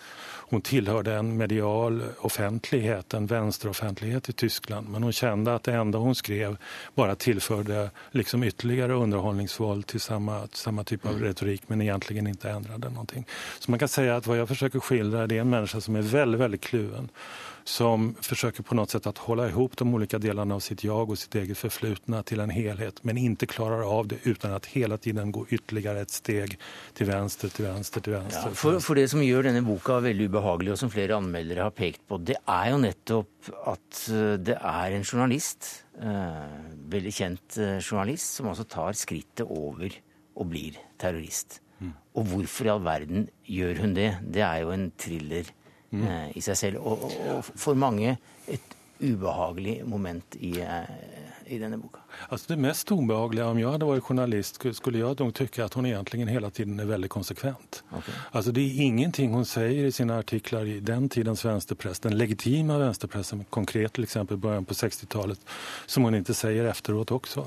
Hon 0.47 0.63
tillhörde 0.63 1.15
en 1.15 1.37
medial 1.37 2.03
offentlighet, 2.19 3.15
en 3.15 3.27
vänsteroffentlighet 3.27 4.29
i 4.29 4.33
Tyskland. 4.33 4.89
Men 4.89 5.03
hon 5.03 5.13
kände 5.13 5.55
att 5.55 5.63
det 5.63 5.73
enda 5.73 5.99
hon 5.99 6.15
skrev 6.15 6.57
bara 6.95 7.15
tillförde 7.15 7.91
liksom 8.11 8.45
ytterligare 8.45 8.93
underhållningsvåld 8.93 9.87
till 9.87 10.01
samma, 10.01 10.49
samma 10.53 10.85
typ 10.85 11.07
av 11.07 11.13
mm. 11.13 11.25
retorik 11.25 11.63
men 11.67 11.83
egentligen 11.83 12.27
inte 12.27 12.51
ändrade 12.51 12.91
någonting. 12.91 13.27
Så 13.59 13.71
man 13.71 13.81
kan 13.81 13.89
säga 13.89 14.17
att 14.17 14.27
vad 14.27 14.39
jag 14.39 14.49
försöker 14.49 14.81
skildra 14.81 15.27
det 15.27 15.37
är 15.37 15.41
en 15.41 15.51
människa 15.51 15.81
som 15.81 15.97
är 15.97 16.03
väldigt, 16.03 16.41
väldigt 16.41 16.61
kluven 16.61 17.09
som 17.65 18.15
försöker 18.21 18.63
på 18.63 18.75
något 18.75 18.91
sätt 18.91 19.07
att 19.07 19.19
hålla 19.19 19.49
ihop 19.49 19.77
de 19.77 19.95
olika 19.95 20.19
delarna 20.19 20.55
av 20.55 20.61
sitt 20.61 20.85
jag 20.85 21.11
och 21.11 21.19
sitt 21.19 21.35
eget 21.35 21.59
förflutna 21.59 22.23
till 22.23 22.41
en 22.41 22.51
helhet 22.51 23.05
men 23.05 23.19
inte 23.19 23.47
klarar 23.47 23.99
av 23.99 24.09
det 24.09 24.17
utan 24.23 24.53
att 24.53 24.67
hela 24.67 24.99
tiden 24.99 25.33
gå 25.33 25.47
ytterligare 25.49 26.01
ett 26.01 26.11
steg 26.11 26.59
til 26.95 27.09
venstre, 27.09 27.49
til 27.49 27.65
venstre, 27.65 28.03
til 28.05 28.17
venstre. 28.19 28.43
Ja, 28.51 28.55
for, 28.55 28.79
for, 28.85 29.01
det 29.01 29.09
som 29.13 29.25
gjør 29.25 29.49
denne 29.49 29.65
boka 29.65 29.99
veldig 30.05 30.29
ubehagelig, 30.29 30.75
og 30.75 30.81
som 30.83 30.93
flere 30.93 31.17
anmeldere 31.17 31.65
har 31.65 31.75
pekt 31.75 32.05
på, 32.09 32.21
det 32.21 32.37
er 32.45 32.71
jo 32.75 32.83
nettopp 32.85 33.51
at 33.73 34.05
eh, 34.13 34.37
det 34.45 34.59
er 34.61 34.99
en 34.99 35.09
journalist, 35.09 35.73
eh, 35.99 36.55
veldig 36.93 37.17
kjent 37.17 37.59
eh, 37.59 37.77
journalist, 37.81 38.39
som 38.39 38.53
også 38.53 38.69
tar 38.77 38.97
skrittet 38.99 39.49
over 39.49 39.97
og 40.35 40.51
blir 40.53 40.77
terrorist. 41.01 41.63
Mm. 41.81 41.97
Og 42.21 42.29
hvorfor 42.31 42.69
i 42.69 42.75
all 42.75 42.85
verden 42.85 43.29
gjør 43.49 43.85
hun 43.85 43.97
det? 43.97 44.11
Det 44.37 44.45
er 44.45 44.65
jo 44.65 44.75
en 44.75 44.91
thriller 45.01 45.49
mm. 45.95 46.07
Eh, 46.11 46.31
i 46.39 46.45
seg 46.45 46.61
selv. 46.61 46.85
Og, 46.85 47.05
og, 47.09 47.53
for 47.55 47.79
mange 47.79 48.17
et 48.51 48.75
ubehagelig 49.05 49.81
moment 49.87 50.37
i, 50.39 50.53
eh, 50.63 50.91
i 51.47 51.59
denne 51.59 51.79
boka. 51.79 52.01
Altså 52.29 52.55
det 52.55 52.59
mest 52.63 52.91
ubehagelige, 52.91 53.45
om 53.45 53.59
jeg 53.59 53.73
hadde 53.75 53.89
vært 53.89 54.09
journalist, 54.09 54.61
skulle 54.77 55.01
jeg 55.01 55.19
nok 55.19 55.35
tykke 55.35 55.65
at 55.65 55.75
hun 55.75 55.89
egentlig 55.91 56.29
hele 56.31 56.51
tiden 56.55 56.81
er 56.81 56.89
veldig 56.89 57.11
konsekvent. 57.13 57.83
Okay. 57.91 58.15
Altså 58.33 58.55
det 58.55 58.65
er 58.65 58.85
ingenting 58.87 59.35
hun 59.35 59.45
sier 59.49 59.89
i 59.89 59.93
sine 59.95 60.21
artikler 60.23 60.71
i 60.77 60.79
den 60.81 61.09
tidens 61.09 61.45
venstrepress, 61.45 62.05
den 62.07 62.17
legitime 62.19 62.79
venstrepressen, 62.81 63.45
konkret 63.51 63.99
f.eks. 63.99 64.17
begynnelsen 64.31 64.71
på 64.71 64.79
60-tallet, 64.79 65.53
som 65.87 66.07
hun 66.07 66.23
ikke 66.23 66.37
sier 66.39 66.71
efteråt 66.71 67.13
også. 67.19 67.45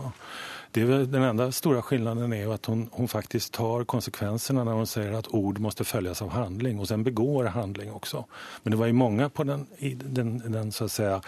Det 0.85 1.05
den 1.05 1.23
enda 1.23 1.51
stora 1.51 1.81
skillnaden 1.81 2.33
är 2.33 2.53
att 2.53 2.65
hon, 2.65 2.89
hon, 2.91 3.07
faktiskt 3.07 3.53
tar 3.53 3.83
konsekvenserna 3.83 4.63
när 4.63 4.71
hon 4.71 4.87
säger 4.87 5.11
att 5.11 5.27
ord 5.27 5.59
måste 5.59 5.83
följas 5.83 6.21
av 6.21 6.29
handling 6.29 6.79
och 6.79 6.87
sen 6.87 7.03
begår 7.03 7.45
handling 7.45 7.91
också. 7.91 8.25
Men 8.63 8.71
det 8.71 8.77
var 8.77 8.85
ju 8.85 8.93
många 8.93 9.29
på 9.29 9.43
den, 9.43 9.67
den, 9.95 10.51
den 10.51 10.71
så 10.71 10.85
att 10.85 10.91
säga 10.91 11.21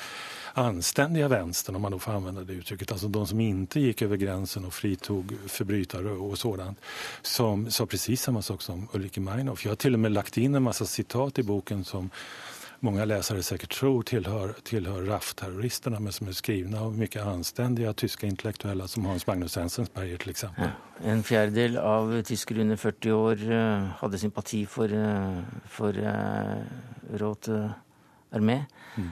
anständiga 0.54 1.28
vänstern, 1.28 1.76
om 1.76 1.82
man 1.82 1.92
då 1.92 2.00
får 2.00 2.12
använda 2.12 2.42
det 2.42 2.54
uttrycket, 2.54 2.92
alltså 2.92 3.08
de 3.08 3.28
som 3.28 3.40
inte 3.40 3.80
gick 3.80 4.02
över 4.02 4.18
gränsen 4.18 4.66
och 4.66 4.74
fritog 4.74 5.34
förbrytare 5.48 6.12
och 6.12 6.38
sådant, 6.38 6.80
som 7.22 7.72
sa 7.72 7.86
precis 7.86 8.22
samma 8.22 8.42
sak 8.42 8.62
som 8.62 8.88
Ulrike 8.94 9.20
Meinhof. 9.20 9.66
Jag 9.66 9.72
har 9.72 9.76
till 9.76 9.94
och 9.94 10.00
med 10.00 10.12
lagt 10.12 10.38
in 10.38 10.56
en 10.56 10.64
massa 10.64 10.86
citat 10.86 11.40
i 11.40 11.44
boken 11.44 11.84
som 11.84 12.10
många 12.80 13.06
läsare 13.06 13.44
säkert 13.44 13.74
tror 13.74 14.04
tillhör, 14.04 14.56
tillhör 14.63 15.02
RAF-terroristerna 15.02 16.00
men 16.00 16.13
som 16.13 16.28
är 16.28 16.32
skrivna 16.32 16.82
av 16.82 16.98
mycket 16.98 17.26
anständiga 17.26 17.94
tyska 17.94 18.28
intellektuella 18.28 18.88
som 18.88 19.06
Hans 19.06 19.28
Magnus 19.28 19.58
Enzensberger 19.58 20.18
till 20.18 20.30
exempel. 20.30 20.70
Ja. 21.04 21.10
En 21.10 21.24
fjerdedel 21.24 21.78
av 21.78 22.22
tyskere 22.22 22.62
under 22.62 22.76
40 22.76 23.12
år 23.12 23.52
uh, 23.52 23.84
hadde 24.00 24.18
sympati 24.18 24.65
for, 24.65 24.94
uh, 24.94 25.39
for 25.68 25.98
uh, 25.98 26.63
Råd 27.13 27.72
armé. 28.32 28.65
Mm. 28.96 29.10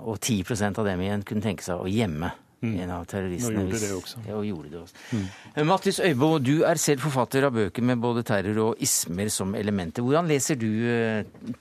Og 0.00 0.16
10% 0.16 0.78
av 0.78 0.86
dem 0.86 1.00
igjen 1.00 1.22
kunne 1.22 1.44
tenke 1.44 1.64
seg 1.64 1.82
å 1.82 1.90
gjemme 1.90 2.30
Mm. 2.60 2.74
En 2.84 2.90
av 2.92 3.04
terroristene. 3.08 3.62
Og 3.62 3.70
gjorde 3.70 3.78
det 3.80 3.94
også. 3.96 4.18
Ja, 4.26 4.34
og 4.36 4.44
gjorde 4.44 4.68
det 4.68 4.80
også. 4.82 4.96
Mm. 5.16 5.68
Mattis 5.70 6.00
Øybo, 6.04 6.28
du 6.44 6.58
er 6.68 6.76
selv 6.76 7.00
forfatter 7.00 7.46
av 7.48 7.54
bøker 7.56 7.86
med 7.88 8.02
både 8.02 8.20
terror 8.28 8.58
og 8.66 8.82
ismer 8.84 9.30
som 9.32 9.54
elementer. 9.56 10.04
Hvordan 10.04 10.28
leser 10.28 10.60
du 10.60 10.68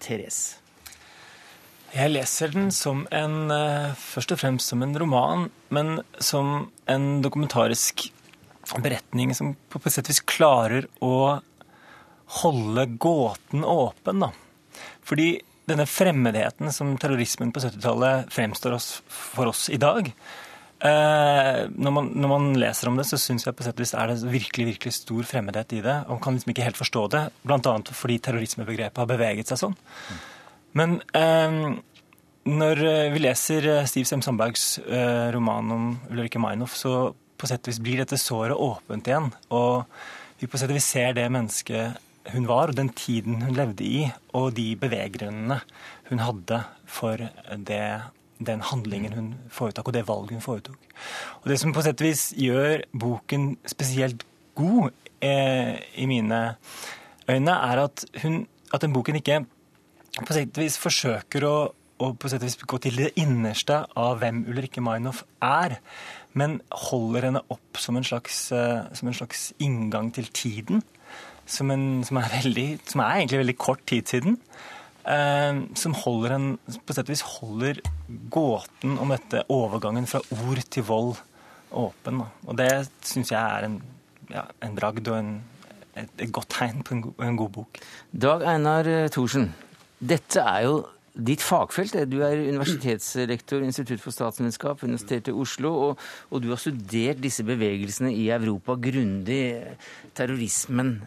Therese? 0.03 0.59
Jeg 1.89 2.11
leser 2.13 2.51
den 2.53 2.69
som 2.75 3.07
en, 3.11 3.49
eh, 3.51 3.93
først 3.97 4.31
og 4.35 4.39
fremst 4.39 4.69
som 4.69 4.83
en 4.83 4.93
roman, 4.99 5.49
men 5.69 6.01
som 6.19 6.71
en 6.87 7.21
dokumentarisk 7.21 8.11
beretning 8.77 9.33
som 9.33 9.55
på 9.69 9.81
et 9.85 9.93
sett 9.93 10.09
vis 10.09 10.21
klarer 10.21 10.85
å 11.01 11.41
holde 12.43 12.85
gåten 12.97 13.63
åpen. 13.65 14.19
da. 14.19 14.31
Fordi 15.03 15.41
denne 15.65 15.85
fremmedheten 15.85 16.71
som 16.71 16.97
terrorismen 16.97 17.51
på 17.51 17.59
70-tallet 17.59 18.29
fremstår 18.29 18.77
oss, 18.77 19.01
for 19.07 19.47
oss 19.47 19.69
i 19.69 19.77
dag 19.77 20.07
eh, 20.09 21.67
når, 21.69 21.91
man, 21.91 22.09
når, 22.15 22.29
man, 22.31 22.53
leser 22.59 22.89
om 22.89 22.97
det, 22.97 23.05
så 23.09 23.17
syns 23.17 23.45
jeg 23.45 23.55
på 23.57 23.65
sett 23.65 23.77
og 23.77 23.85
vis 23.85 23.93
er 23.93 24.07
det 24.11 24.31
virkelig 24.31 24.65
virkelig 24.73 24.93
stor 24.93 25.23
fremmedhet 25.23 25.77
i 25.77 25.83
det. 25.85 25.97
Og 26.07 26.17
man 26.17 26.23
kan 26.25 26.37
liksom 26.37 26.53
ikke 26.53 26.67
helt 26.69 26.81
forstå 26.81 27.05
det, 27.15 27.23
bl.a. 27.43 27.77
fordi 27.91 28.19
terrorismebegrepet 28.25 29.03
har 29.03 29.09
beveget 29.09 29.51
seg 29.51 29.63
sånn. 29.65 29.79
Men 30.77 30.99
eh, 31.17 31.55
når 32.49 32.83
vi 33.13 33.23
leser 33.23 33.69
Stiv 33.89 34.07
Sem 34.09 34.21
Sandbergs 34.25 34.77
eh, 34.85 35.29
roman 35.35 35.71
om 35.75 35.89
Ulrikke 36.11 36.41
Meinhof, 36.41 36.75
så 36.77 36.93
på 37.39 37.47
sett 37.47 37.63
og 37.63 37.71
vis 37.71 37.81
blir 37.83 38.01
dette 38.01 38.19
såret 38.19 38.57
åpent 38.57 39.07
igjen. 39.07 39.31
Og 39.55 39.85
vi 40.39 40.47
på 40.49 40.59
sett 40.59 40.71
og 40.71 40.77
vis 40.77 40.87
ser 40.91 41.15
det 41.17 41.29
mennesket 41.31 41.99
hun 42.33 42.47
var, 42.49 42.69
og 42.69 42.77
den 42.77 42.91
tiden 42.93 43.41
hun 43.41 43.55
levde 43.57 43.85
i, 43.85 44.05
og 44.37 44.53
de 44.57 44.73
beveggrunnene 44.79 45.59
hun 46.09 46.21
hadde 46.21 46.61
for 46.89 47.21
det, 47.69 47.83
den 48.39 48.63
handlingen 48.69 49.15
hun 49.15 49.29
foretok, 49.53 49.89
og 49.89 49.95
det 49.95 50.07
valget 50.07 50.37
hun 50.37 50.45
foretok. 50.45 50.77
Og 51.41 51.49
Det 51.49 51.59
som 51.61 51.73
på 51.73 51.83
sett 51.85 52.01
og 52.01 52.09
vis 52.09 52.29
gjør 52.37 52.83
boken 52.91 53.51
spesielt 53.67 54.25
god 54.59 54.91
eh, 55.23 55.79
i 55.95 56.05
mine 56.09 56.41
øyne, 57.29 57.55
er 57.55 57.83
at, 57.85 58.05
hun, 58.23 58.45
at 58.73 58.81
den 58.81 58.93
boken 58.93 59.19
ikke 59.19 59.43
på 60.27 60.35
sett 60.35 60.55
og 60.57 60.63
vis 60.63 60.77
forsøker 60.81 61.45
å, 61.47 61.55
å 61.99 62.11
gå 62.15 62.79
til 62.83 63.01
det 63.01 63.11
innerste 63.19 63.83
av 63.99 64.21
hvem 64.21 64.45
Ulrikke 64.49 64.83
Meinhof 64.83 65.23
er, 65.45 65.79
men 66.37 66.59
holder 66.89 67.29
henne 67.29 67.43
opp 67.51 67.79
som 67.81 67.97
en 67.97 68.05
slags, 68.05 68.47
eh, 68.55 68.87
som 68.95 69.09
en 69.09 69.17
slags 69.17 69.49
inngang 69.59 70.13
til 70.15 70.29
tiden 70.31 70.83
som, 71.49 71.71
en, 71.73 71.85
som, 72.05 72.19
er 72.21 72.33
veldig, 72.39 72.67
som, 72.87 73.03
er 73.03 73.21
egentlig 73.21 73.41
veldig 73.43 73.57
kort 73.59 73.85
tid 73.89 74.09
siden. 74.11 74.37
Eh, 75.09 75.61
som 75.79 75.95
holder 75.97 76.35
en, 76.35 76.49
på 76.85 76.95
sett 76.95 77.07
og 77.07 77.13
vis 77.15 77.25
holder 77.37 77.79
gåten 78.33 78.99
om 79.01 79.13
dette 79.13 79.45
overgangen 79.53 80.09
fra 80.09 80.21
ord 80.37 80.61
til 80.69 80.85
vold 80.89 81.15
åpen. 81.69 82.23
Og 82.47 82.59
det 82.59 82.71
syns 83.05 83.33
jeg 83.33 83.39
er 83.39 83.69
en, 83.69 83.79
ja, 84.33 84.45
en 84.65 84.77
bragd 84.77 85.09
og 85.09 85.17
en, 85.19 85.33
et, 85.95 86.11
et, 86.17 86.29
godt 86.33 86.53
tegn 86.59 86.85
på 86.85 86.97
en, 86.97 87.07
en 87.25 87.39
god 87.39 87.55
bok. 87.61 87.81
Dag 88.13 88.45
Einar 88.53 88.89
Thorsen, 89.13 89.51
dette 89.99 90.39
er 90.41 90.65
jo 90.67 90.79
ditt 91.19 91.43
fagfelt. 91.43 91.97
Du 92.09 92.19
er 92.23 92.39
universitetslektor 92.47 93.63
Institutt 93.65 94.01
for 94.03 94.15
statsvitenskap, 94.15 94.83
Universitetet 94.85 95.33
i 95.33 95.37
Oslo, 95.37 95.73
og, 95.89 96.03
og, 96.29 96.41
du 96.43 96.49
har 96.53 96.61
studert 96.61 97.21
disse 97.23 97.43
bevegelsene 97.47 98.13
i 98.15 98.29
Europa 98.33 98.77
grundig. 98.79 99.41
Terrorismen 100.15 100.99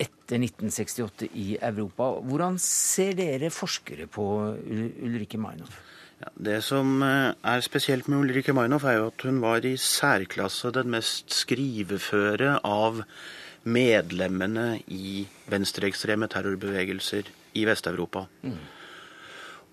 etter 0.00 0.36
1968 0.36 1.30
i 1.32 1.56
Europa. 1.56 2.10
Hvordan 2.28 2.58
ser 2.60 3.16
dere 3.16 3.52
forskere 3.52 4.08
på 4.10 4.26
Ulrikke 4.52 5.40
Meinhof? 5.40 5.78
Ja, 6.22 6.28
det 6.52 6.58
som 6.62 7.00
eh, 7.02 7.32
er 7.34 7.64
spesielt 7.64 8.06
med 8.06 8.20
Ulrikke 8.20 8.54
Meinhof, 8.54 8.84
er 8.84 9.00
jo 9.00 9.06
at 9.10 9.24
hun 9.26 9.40
var 9.42 9.64
i 9.66 9.74
særklasse 9.80 10.70
den 10.76 10.92
mest 10.92 11.32
skriveføre 11.34 12.58
av 12.68 13.02
medlemmene 13.64 14.82
i 14.92 15.24
venstreekstreme 15.50 16.28
terrorbevegelser 16.30 17.30
i 17.58 17.66
Vest-Europa. 17.68 18.26
Mm. 18.42 18.58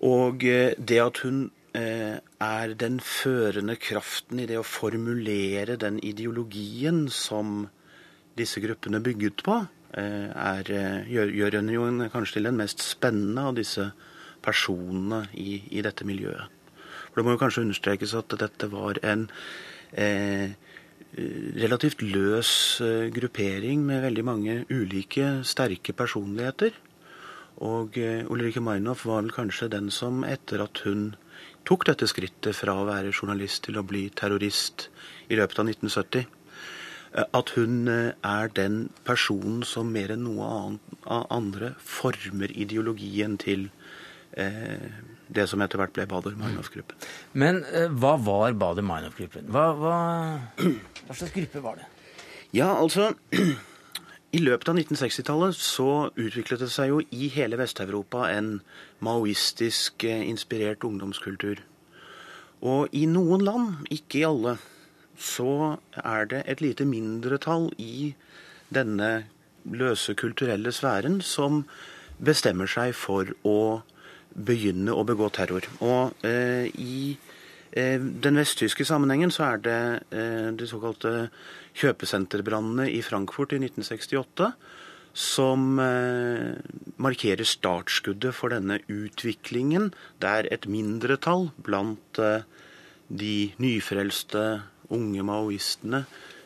Og 0.08 0.44
eh, 0.48 0.76
det 0.76 1.00
at 1.02 1.20
hun 1.24 1.42
eh, 1.76 2.20
er 2.20 2.76
den 2.80 3.00
førende 3.04 3.76
kraften 3.80 4.40
i 4.40 4.48
det 4.48 4.60
å 4.60 4.66
formulere 4.66 5.76
den 5.80 6.00
ideologien 6.02 7.08
som 7.12 7.68
disse 8.38 8.62
gruppene 8.62 9.02
bygget 9.04 9.44
på, 9.44 9.60
Eh, 9.90 10.30
er, 10.30 10.68
gjør, 11.10 11.32
gjør 11.34 11.56
henne 11.58 11.74
jo 11.74 11.86
kanskje 12.12 12.38
til 12.38 12.46
den 12.46 12.58
mest 12.60 12.82
spennende 12.84 13.48
av 13.48 13.56
disse 13.58 13.88
personene 14.44 15.24
i, 15.34 15.64
i, 15.66 15.82
dette 15.82 16.06
miljøet. 16.06 16.46
For 17.10 17.18
Det 17.18 17.24
må 17.26 17.34
jo 17.34 17.40
kanskje 17.40 17.64
understrekes 17.66 18.14
at 18.14 18.36
dette 18.38 18.68
var 18.70 19.00
en 19.02 19.26
eh, 19.90 20.54
relativt 21.58 22.04
løs 22.06 22.52
gruppering 23.10 23.82
med 23.88 24.04
veldig 24.06 24.24
mange 24.24 24.54
ulike 24.70 25.40
sterke 25.42 25.96
personligheter. 25.96 26.76
Og 27.66 27.98
eh, 28.00 28.24
Ulrikke 28.24 28.62
Meinhof 28.64 29.04
var 29.08 29.22
vel 29.22 29.34
kanskje 29.36 29.70
den 29.72 29.90
som 29.94 30.24
etter 30.24 30.64
at 30.64 30.82
hun 30.86 31.14
tok 31.68 31.84
dette 31.90 32.08
skrittet 32.08 32.56
fra 32.56 32.78
å 32.80 32.86
være 32.88 33.12
journalist 33.12 33.66
til 33.66 33.76
å 33.76 33.84
bli 33.86 34.06
terrorist 34.16 34.88
i 35.28 35.36
løpet 35.36 35.60
av 35.60 35.68
1970, 35.68 36.28
Eh, 37.10 37.26
at 37.34 37.52
hun 37.56 37.88
eh, 37.88 38.12
er 38.22 38.52
den 38.54 38.88
personen 39.06 39.64
som 39.66 39.90
mer 39.90 40.12
enn 40.14 40.26
noe 40.28 40.50
annet, 40.56 40.98
andre 41.10 41.72
former 41.82 42.52
ideologien 42.54 43.36
til 43.40 43.66
eh, 44.38 44.90
det 45.30 45.46
som 45.50 45.62
etter 45.62 45.80
hvert 45.80 45.94
ble 45.96 46.06
Bader-Meinhof-gruppen. 46.10 47.08
Men 47.32 47.64
eh, 47.66 47.88
hva 47.90 48.14
var 48.22 48.54
Bader-Meinhof-gruppen? 48.58 49.50
Hva, 49.50 49.66
hva, 49.78 49.96
hva, 50.60 51.16
slags 51.16 51.34
gruppe 51.34 51.64
var 51.64 51.80
det? 51.82 51.88
Ja, 52.54 52.72
altså 52.76 53.10
I 54.30 54.38
løpet 54.38 54.68
av 54.70 54.76
1960-tallet 54.78 55.56
så 55.58 55.90
utviklet 56.14 56.60
det 56.62 56.68
seg 56.70 56.92
jo 56.92 57.00
i 57.10 57.26
hele 57.34 57.58
Vest-Europa 57.58 58.28
en 58.30 58.60
maoistisk 59.02 60.04
eh, 60.06 60.22
inspirert 60.22 60.86
ungdomskultur. 60.86 61.64
Og 62.62 62.94
i 62.94 63.06
noen 63.10 63.42
land, 63.42 63.88
ikke 63.90 64.20
i 64.20 64.26
alle, 64.28 64.54
så 65.18 65.80
er 65.98 66.30
det 66.30 66.44
et 66.46 66.62
lite 66.62 66.86
mindretall 66.86 67.72
i 67.82 68.12
denne 68.70 69.10
løse 69.66 70.14
kulturelle 70.14 70.70
sfæren 70.72 71.18
som 71.26 71.64
bestemmer 72.22 72.70
seg 72.70 72.94
for 72.94 73.34
å 73.42 73.82
begynne 74.30 74.94
å 74.94 75.02
begå 75.08 75.26
terror. 75.34 75.66
Og 75.82 76.14
eh, 76.22 76.70
i 76.78 77.16
den 77.70 78.38
vesttyske 78.40 78.84
sammenhengen 78.86 79.30
så 79.30 79.44
er 79.52 79.60
det 79.62 79.80
eh, 80.10 80.48
de 80.58 80.66
såkalte 80.66 81.28
kjøpesenterbrannene 81.78 82.88
i 82.90 82.98
Frankfurt 83.06 83.54
i 83.54 83.60
1968 83.62 84.50
som 85.16 85.78
eh, 85.82 86.58
markerer 87.02 87.46
startskuddet 87.46 88.34
for 88.36 88.54
denne 88.54 88.78
utviklingen, 88.90 89.90
der 90.22 90.48
et 90.52 90.68
mindretall 90.70 91.50
blant 91.58 92.20
eh, 92.22 92.46
de 93.10 93.50
nyfrelste 93.58 94.44
unge 94.90 95.24
maoistene 95.26 96.04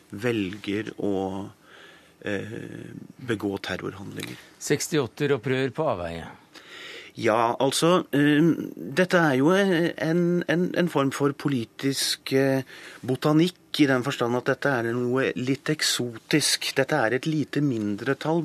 velger 0.09 0.91
å 0.97 1.13
eh, 2.25 2.57
begå 3.17 3.53
terrorhandlinger. 3.65 4.41
68-opprør 4.61 5.73
på 5.75 5.87
avveie? 5.93 6.25
Ja, 7.15 7.55
altså 7.63 8.03
eh, 8.15 8.47
Dette 8.75 9.21
er 9.21 9.37
jo 9.39 9.51
en, 9.55 10.43
en, 10.51 10.65
en 10.75 10.89
form 10.91 11.13
for 11.15 11.31
politisk 11.39 12.33
eh, 12.35 12.65
botanikk 13.07 13.79
i 13.79 13.87
den 13.87 14.03
forstand 14.03 14.35
at 14.39 14.49
dette 14.51 14.71
er 14.71 14.89
noe 14.95 15.29
litt 15.39 15.71
eksotisk. 15.71 16.73
Dette 16.75 16.99
er 16.99 17.15
et 17.15 17.27
lite 17.27 17.63
mindretall 17.63 18.43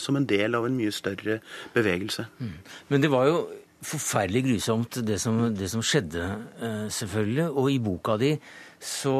som 0.00 0.16
en 0.16 0.28
del 0.28 0.56
av 0.56 0.68
en 0.68 0.76
mye 0.76 0.92
større 0.92 1.38
bevegelse. 1.74 2.26
Mm. 2.40 2.52
Men 2.92 3.04
det 3.04 3.12
var 3.12 3.30
jo 3.30 3.40
forferdelig 3.86 4.44
grusomt, 4.46 5.00
det 5.06 5.18
som, 5.22 5.40
det 5.54 5.68
som 5.72 5.84
skjedde, 5.84 6.28
eh, 6.60 6.86
selvfølgelig. 6.92 7.48
Og 7.52 7.72
i 7.72 7.80
boka 7.80 8.16
di 8.20 8.34
så, 8.80 9.16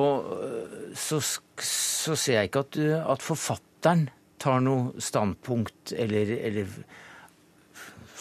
så, 0.92 1.20
så 1.20 2.16
ser 2.16 2.40
jeg 2.40 2.50
ikke 2.50 2.64
at, 2.66 2.80
at, 3.16 3.24
forfatteren 3.24 4.08
tar 4.42 4.60
noe 4.60 5.00
standpunkt 5.00 5.94
eller, 5.96 6.32
eller 6.44 6.72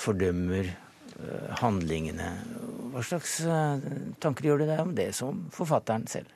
fordømmer 0.05 0.69
uh, 0.69 1.51
handlingene. 1.61 2.31
Hva 2.93 3.03
slags 3.05 3.39
uh, 3.45 3.83
tanker 4.23 4.49
gjør 4.49 4.63
du 4.63 4.69
deg 4.69 4.81
om 4.85 4.95
det 4.97 5.11
som 5.17 5.45
forfatteren 5.55 6.07
selv? 6.11 6.31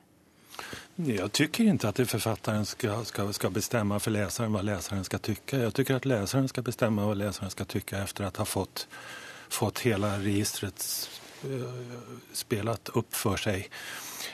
Jeg 1.00 1.32
tycker 1.32 1.70
ikke 1.72 1.88
at 1.88 2.02
forfatteren 2.12 2.66
skal, 2.68 3.06
skal, 3.08 3.30
skal, 3.34 3.54
bestemme 3.56 3.96
for 4.04 4.12
leseren 4.12 4.52
hva 4.52 4.66
leseren 4.68 5.06
skal 5.08 5.24
tykke. 5.24 5.62
Jeg 5.64 5.78
tycker 5.78 6.02
at 6.02 6.10
leseren 6.10 6.50
skal 6.52 6.66
bestemme 6.68 7.06
hva 7.08 7.16
leseren 7.16 7.54
skal 7.54 7.70
tykke 7.72 8.04
etter 8.04 8.28
å 8.28 8.34
ha 8.36 8.48
fått, 8.48 8.88
fått 9.48 9.86
hele 9.88 10.12
registret 10.26 10.84
uh, 10.84 11.19
spelat 12.34 12.90
upp 12.94 13.16
for 13.16 13.38
seg. 13.38 13.70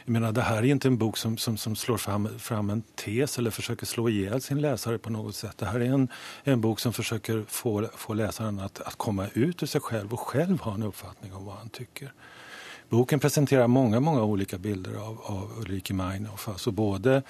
Jag 0.06 0.12
menar, 0.12 0.32
det 0.32 0.42
här 0.42 0.58
är 0.58 0.64
inte 0.64 0.88
en 0.88 0.98
bok 0.98 1.18
som, 1.18 1.38
som, 1.38 1.58
som 1.58 1.76
slår 1.76 1.98
fram, 1.98 2.40
fram, 2.40 2.70
en 2.70 2.82
tes 2.82 3.38
eller 3.38 3.52
försöker 3.52 3.86
slå 3.86 4.10
ihjäl 4.10 4.42
sin 4.42 4.62
läsare 4.62 4.98
på 4.98 5.10
något 5.10 5.36
sätt. 5.36 5.58
Det 5.58 5.66
här 5.66 5.80
är 5.80 5.86
en, 5.86 6.08
en 6.44 6.62
bok 6.62 6.80
som 6.80 6.94
försöker 6.94 7.46
få, 7.48 7.90
få 7.96 8.14
läsaren 8.14 8.60
att, 8.60 8.82
att 8.82 8.96
komma 8.96 9.28
ut 9.34 9.64
ur 9.64 9.68
sig 9.68 9.82
själv 9.82 10.14
och 10.14 10.20
själv 10.20 10.62
ha 10.62 10.74
en 10.74 10.84
uppfattning 10.84 11.34
om 11.34 11.46
vad 11.46 11.56
han 11.56 11.70
tycker. 11.70 12.14
Boken 12.90 13.20
presenterar 13.20 13.68
många, 13.68 14.00
många 14.00 14.24
olika 14.24 14.58
bilder 14.58 14.96
av, 14.96 15.22
av 15.22 15.52
Ulrike 15.60 15.94
Meinhof. 15.94 16.48
Alltså 16.48 16.72
både 16.72 17.24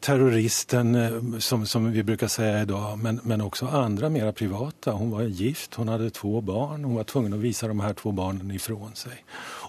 terroristen, 0.00 0.94
eh, 0.94 1.38
som, 1.38 1.66
som 1.66 1.92
vi 1.92 2.02
bruker 2.02 2.28
säga 2.28 2.62
idag, 2.62 2.98
men, 2.98 3.20
men 3.24 3.40
også 3.40 3.66
andre 3.66 4.10
mer 4.10 4.32
privata. 4.32 4.92
Hun 4.92 5.10
var 5.10 5.22
gift, 5.22 5.74
hun 5.74 5.88
hadde 5.88 6.10
två 6.10 6.40
barn, 6.40 6.84
hun 6.84 6.94
var 6.94 7.04
tvungen 7.04 7.34
å 7.34 7.42
vise 7.42 7.68
de 7.68 7.80
her 7.80 7.94
två 7.98 8.12
barna 8.12 8.54
ifrån 8.54 8.94
seg. 8.94 9.18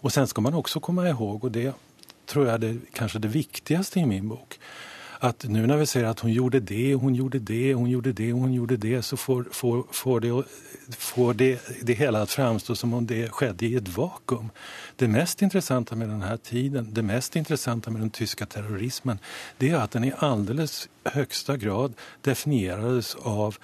Og 0.04 0.12
sen 0.14 0.28
skal 0.28 0.46
man 0.46 0.60
også 0.60 0.82
komme 0.84 1.10
ihåg, 1.10 1.44
og 1.44 1.52
det 1.52 1.72
tror 2.30 2.52
jeg 2.52 2.62
det 2.62 2.74
kanskje 2.94 3.24
det 3.26 3.34
viktigste 3.34 4.04
i 4.04 4.06
min 4.06 4.30
bok. 4.30 4.60
Att 5.20 5.44
nu 5.44 5.68
när 5.68 5.78
vi 5.78 5.86
säger 5.86 6.06
att 6.08 6.20
hon 6.20 6.32
gjorde 6.32 6.60
det, 6.60 6.96
hon 6.96 7.16
gjorde 7.16 7.40
det, 7.40 7.74
hon 7.74 7.90
gjorde 7.90 8.14
det, 8.14 8.32
hon 8.32 8.54
gjorde 8.54 8.78
det 8.78 9.02
så 9.02 9.18
får, 9.18 9.46
får, 9.52 9.84
får, 9.92 10.20
det, 10.20 10.44
får 10.90 11.34
det, 11.34 11.60
det 11.82 11.94
hela 11.94 12.22
att 12.22 12.32
framstå 12.32 12.76
som 12.76 12.94
om 12.94 13.08
det 13.08 13.30
skedde 13.30 13.66
i 13.66 13.76
ett 13.76 13.88
vakuum. 13.88 14.50
Det 14.96 15.08
mest 15.08 15.42
intressanta 15.42 15.96
med 15.96 16.10
den 16.10 16.22
här 16.22 16.38
tiden, 16.38 16.94
det 16.94 17.02
mest 17.02 17.36
intressanta 17.36 17.92
med 17.92 18.02
den 18.02 18.10
tyska 18.10 18.46
terrorismen, 18.46 19.20
det 19.58 19.70
är 19.70 19.76
att 19.76 19.92
den 19.92 20.04
i 20.04 20.14
alldeles 20.18 20.90
högsta 21.04 21.58
grad 21.58 21.94
definierades 22.22 23.16
av 23.16 23.58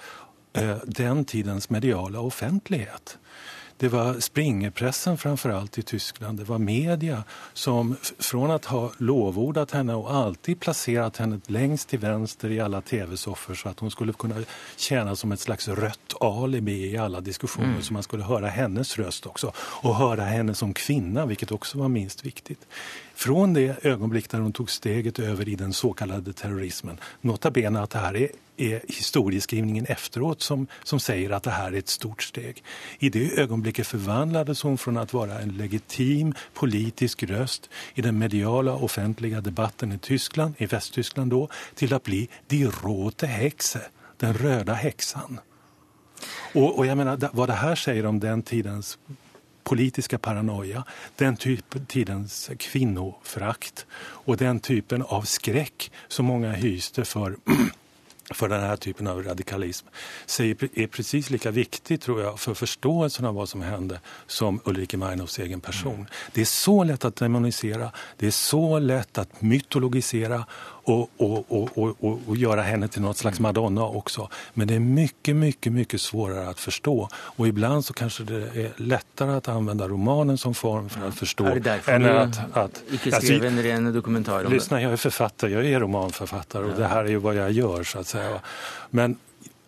eh, 0.52 0.76
den 0.86 1.24
tidens 1.24 1.70
mediala 1.70 2.20
offentlighet. 2.20 3.18
Det 3.78 3.88
var 3.88 4.20
springerpressen 4.20 5.18
framfor 5.18 5.50
alt 5.50 5.78
i 5.78 5.82
Tyskland. 5.82 6.38
Det 6.38 6.44
var 6.44 6.58
media 6.58 7.24
som 7.52 7.96
fra 8.18 8.38
å 8.38 8.58
ha 8.66 8.80
lovordet 8.98 9.74
henne 9.76 9.96
og 10.00 10.08
alltid 10.08 10.60
plassert 10.64 11.20
henne 11.20 11.42
lengst 11.52 11.90
til 11.92 12.00
venstre 12.00 12.54
i 12.54 12.60
alle 12.64 12.80
TV-soffer, 12.80 13.54
så 13.54 13.74
at 13.74 13.82
hun 13.84 13.92
skulle 13.92 14.16
kunne 14.16 14.46
tjene 14.80 15.12
som 15.16 15.32
et 15.32 15.44
slags 15.44 15.68
rødt 15.68 16.16
alibi 16.24 16.78
i 16.88 16.96
alle 16.96 17.20
diskusjoner, 17.20 17.76
mm. 17.76 17.82
så 17.82 17.98
man 17.98 18.06
skulle 18.06 18.28
høre 18.30 18.54
hennes 18.54 18.96
røst 18.96 19.28
også, 19.28 19.52
og 19.84 19.98
høre 20.00 20.24
henne 20.30 20.56
som 20.56 20.72
kvinne, 20.72 21.28
vilket 21.28 21.52
også 21.52 21.82
var 21.82 21.92
minst 21.92 22.24
viktigt. 22.24 22.64
Från 23.16 23.54
det 23.54 23.84
ögonblick 23.84 24.30
da 24.30 24.38
hun 24.38 24.52
tog 24.52 24.70
steget 24.70 25.18
över 25.18 25.48
i 25.48 25.54
den 25.54 25.72
så 25.72 25.92
kallade 25.92 26.32
terrorismen, 26.32 27.00
nota 27.20 27.50
bene 27.50 27.80
att 27.80 27.90
det 27.90 27.98
här 27.98 28.16
är 28.16 28.28
är 28.56 28.80
historieskrivningen 28.88 29.86
efteråt 29.86 30.42
som, 30.42 30.66
som 30.82 31.00
säger 31.00 31.30
att 31.30 31.42
det 31.42 31.50
här 31.50 31.72
är 31.72 31.78
ett 31.78 31.88
stort 31.88 32.22
steg. 32.22 32.64
I 32.98 33.08
det 33.08 33.38
ögonblicket 33.38 33.86
förvandlades 33.86 34.62
hon 34.62 34.78
från 34.78 34.96
att 34.96 35.12
vara 35.12 35.40
en 35.40 35.48
legitim 35.48 36.34
politisk 36.54 37.22
röst 37.22 37.70
i 37.94 38.02
den 38.02 38.18
mediala 38.18 38.74
offentliga 38.74 39.40
debatten 39.40 39.92
i 39.92 39.98
Tyskland, 39.98 40.54
i 40.58 40.66
Västtyskland 40.66 41.30
då, 41.30 41.48
till 41.74 41.94
att 41.94 42.02
bli 42.02 42.28
Die 42.46 42.66
Rote 42.82 43.26
Hexe, 43.26 43.80
den 44.16 44.34
röda 44.34 44.74
häxan. 44.74 45.40
Och, 46.54 46.78
och 46.78 46.86
jag 46.86 46.96
menar, 46.96 47.30
vad 47.32 47.48
det 47.48 47.52
här 47.52 47.74
säger 47.74 48.06
om 48.06 48.20
den 48.20 48.42
tidens 48.42 48.98
politiska 49.66 50.18
paranoia, 50.18 50.84
den 51.16 51.36
typen, 51.36 51.86
tidens 51.86 52.50
kvinnofrakt 52.58 53.86
och 53.98 54.36
den 54.36 54.60
typen 54.60 55.02
av 55.02 55.22
skräck 55.22 55.92
som 56.08 56.26
många 56.26 56.52
hyste 56.52 57.04
för 57.04 57.36
för 58.34 58.48
den 58.48 58.60
här 58.60 58.76
typen 58.76 59.06
av 59.06 59.22
radikalism 59.22 59.86
är 60.38 60.86
precis 60.86 61.30
lika 61.30 61.50
viktig 61.50 62.00
tror 62.00 62.22
jag 62.22 62.40
för 62.40 62.54
förståelsen 62.54 63.26
av 63.26 63.34
vad 63.34 63.48
som 63.48 63.62
hände 63.62 64.00
som 64.26 64.60
Ulrike 64.64 64.96
Meinhofs 64.96 65.38
egen 65.38 65.60
person. 65.60 65.94
Mm. 65.94 66.06
Det 66.32 66.40
är 66.40 66.44
så 66.44 66.84
lätt 66.84 67.04
att 67.04 67.16
demonisera, 67.16 67.90
det 68.16 68.26
är 68.26 68.30
så 68.30 68.78
lätt 68.78 69.18
att 69.18 69.42
mytologisera 69.42 70.46
och, 70.86 71.10
och, 71.16 71.52
och, 71.52 71.78
och, 71.78 72.20
och 72.26 72.36
göra 72.36 72.62
henne 72.62 72.88
till 72.88 73.02
något 73.02 73.16
slags 73.16 73.40
madonna 73.40 73.84
också. 73.84 74.28
Men 74.54 74.68
det 74.68 74.74
är 74.74 74.80
mycket, 74.80 75.36
mycket, 75.36 75.72
mycket 75.72 76.00
svårare 76.00 76.48
att 76.48 76.60
förstå. 76.60 77.08
Och 77.14 77.48
ibland 77.48 77.84
så 77.84 77.92
kanske 77.92 78.24
det 78.24 78.36
är 78.36 78.72
lättare 78.76 79.32
att 79.32 79.48
använda 79.48 79.88
romanen 79.88 80.38
som 80.38 80.54
form 80.54 80.88
för 80.88 81.08
att 81.08 81.14
förstå. 81.14 81.44
Är 81.44 81.54
det 81.54 81.60
därför 81.60 81.92
än 81.92 82.02
du 82.02 82.10
att, 82.10 82.56
att, 82.56 82.82
inte 82.90 82.98
skrev 82.98 83.14
alltså, 83.14 83.46
en 83.46 83.62
ren 83.62 83.92
dokumentar 83.92 84.44
om 84.44 84.52
lyssna, 84.52 84.76
det? 84.76 84.82
jag 84.82 84.92
är 84.92 84.96
författare, 84.96 85.52
jag 85.52 85.66
är 85.66 85.80
romanförfattare 85.80 86.64
och 86.64 86.70
ja. 86.70 86.76
det 86.76 86.86
här 86.86 87.04
är 87.04 87.08
ju 87.08 87.16
vad 87.16 87.34
jag 87.34 87.52
gör 87.52 87.84
så 87.84 87.98
att 87.98 88.06
säga. 88.06 88.15
Men 88.90 89.18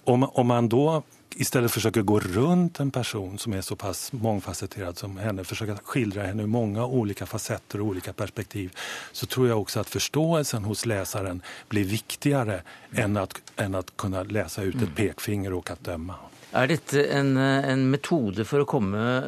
om, 0.04 0.22
om 0.22 0.46
man 0.46 0.68
då 0.68 1.02
istället 1.38 1.72
försöker 1.72 2.02
gå 2.02 2.20
runt 2.20 2.80
en 2.80 2.90
person 2.90 3.38
som 3.38 3.52
är 3.52 3.60
så 3.60 3.76
pass 3.76 4.12
mångfacetterad 4.12 4.98
som 4.98 5.18
henne, 5.18 5.44
försöka 5.44 5.76
skildra 5.84 6.22
henne 6.22 6.42
ur 6.42 6.46
många 6.46 6.86
olika 6.86 7.26
facetter 7.26 7.80
och 7.80 7.86
olika 7.86 8.12
perspektiv, 8.12 8.76
så 9.12 9.26
tror 9.26 9.48
jag 9.48 9.60
också 9.60 9.80
att 9.80 9.88
förståelsen 9.88 10.64
hos 10.64 10.86
läsaren 10.86 11.42
blir 11.68 11.84
viktigare 11.84 12.62
än, 12.94 13.16
att, 13.16 13.42
än 13.56 13.74
att 13.74 13.96
kunna 13.96 14.22
läsa 14.22 14.62
ut 14.62 14.74
ett 14.74 14.82
mm. 14.82 14.94
pekfinger 14.94 15.52
och 15.52 15.70
att 15.70 15.84
döma. 15.84 16.14
Er 16.52 16.66
dette 16.66 17.04
en, 17.04 17.36
en 17.36 17.90
metode 17.90 18.44
for 18.48 18.62
å 18.62 18.64
komme 18.64 19.24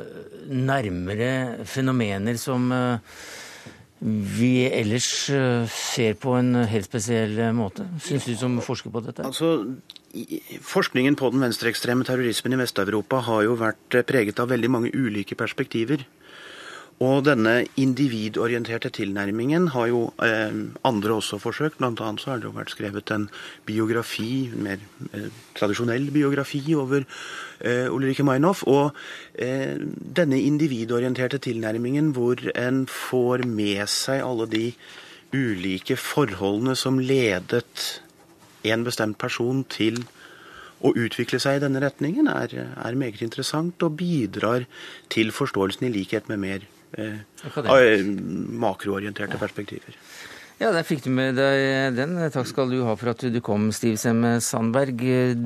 nærmere 0.48 1.66
fenomener 1.68 2.38
som 2.40 2.72
uh, 2.72 2.96
vi 4.00 4.64
ellers 4.64 5.08
uh, 5.28 5.68
ser 5.68 6.14
på 6.20 6.32
en 6.38 6.54
helt 6.68 6.88
spesiell 6.88 7.36
måte? 7.56 7.84
Syns 8.00 8.28
du 8.28 8.32
som 8.38 8.56
forsker 8.64 8.92
på 8.94 9.02
dette? 9.04 9.26
Altså, 9.28 9.58
Forskningen 10.66 11.14
på 11.14 11.28
den 11.30 11.44
venstreekstreme 11.44 12.02
terrorismen 12.02 12.56
i 12.56 12.58
Vest-Europa 12.58 13.20
har 13.28 13.44
jo 13.46 13.52
vært 13.60 13.94
eh, 13.94 14.02
preget 14.02 14.40
av 14.42 14.48
veldig 14.50 14.70
mange 14.74 14.90
ulike 14.90 15.36
perspektiver. 15.38 16.02
Og 17.00 17.22
denne 17.24 17.62
individorienterte 17.80 18.90
tilnærmingen 18.92 19.70
har 19.72 19.86
jo 19.88 20.00
eh, 20.20 20.52
andre 20.84 21.14
også 21.16 21.38
forsøkt. 21.40 21.78
Blant 21.78 22.00
annet 22.04 22.20
så 22.20 22.34
har 22.34 22.40
det 22.42 22.50
jo 22.50 22.56
vært 22.58 22.74
skrevet 22.74 23.12
en 23.14 23.22
biografi, 23.64 24.50
en 24.52 24.66
mer 24.66 24.82
eh, 25.16 25.30
tradisjonell 25.56 26.10
biografi 26.12 26.60
over 26.76 27.06
eh, 27.64 27.86
Ulrikke 27.88 28.26
Meinhof. 28.28 28.66
Og 28.68 28.92
eh, 29.32 29.80
denne 30.20 30.42
individorienterte 30.44 31.40
tilnærmingen 31.40 32.10
hvor 32.12 32.42
en 32.52 32.82
får 32.84 33.46
med 33.48 33.88
seg 33.88 34.20
alle 34.20 34.44
de 34.52 34.66
ulike 35.32 35.96
forholdene 35.96 36.74
som 36.76 36.98
ledet 37.00 38.02
en 38.68 38.84
bestemt 38.84 39.16
person 39.16 39.62
til 39.72 40.02
å 40.84 40.92
utvikle 40.92 41.40
seg 41.40 41.56
i 41.56 41.64
denne 41.64 41.80
retningen, 41.80 42.28
er, 42.28 42.52
er 42.76 43.00
meget 43.00 43.24
interessant 43.24 43.80
og 43.84 43.96
bidrar 44.00 44.68
til 45.12 45.32
forståelsen 45.32 45.88
i 45.88 45.92
likhet 45.96 46.28
med 46.28 46.44
mer 46.44 46.68
eh, 46.98 48.04
makroorienterte 48.66 49.38
perspektiver. 49.38 49.96
Ja, 50.60 50.68
der 50.76 50.84
fikk 50.84 51.06
du 51.06 51.08
med 51.08 51.38
deg 51.40 51.94
den. 51.96 52.18
Takk 52.34 52.44
skal 52.50 52.68
du 52.68 52.82
ha 52.84 52.92
for 53.00 53.14
at 53.14 53.22
du 53.32 53.38
kom, 53.40 53.70
Stiv 53.72 53.94
Semme 53.96 54.34
Sandberg. 54.44 55.00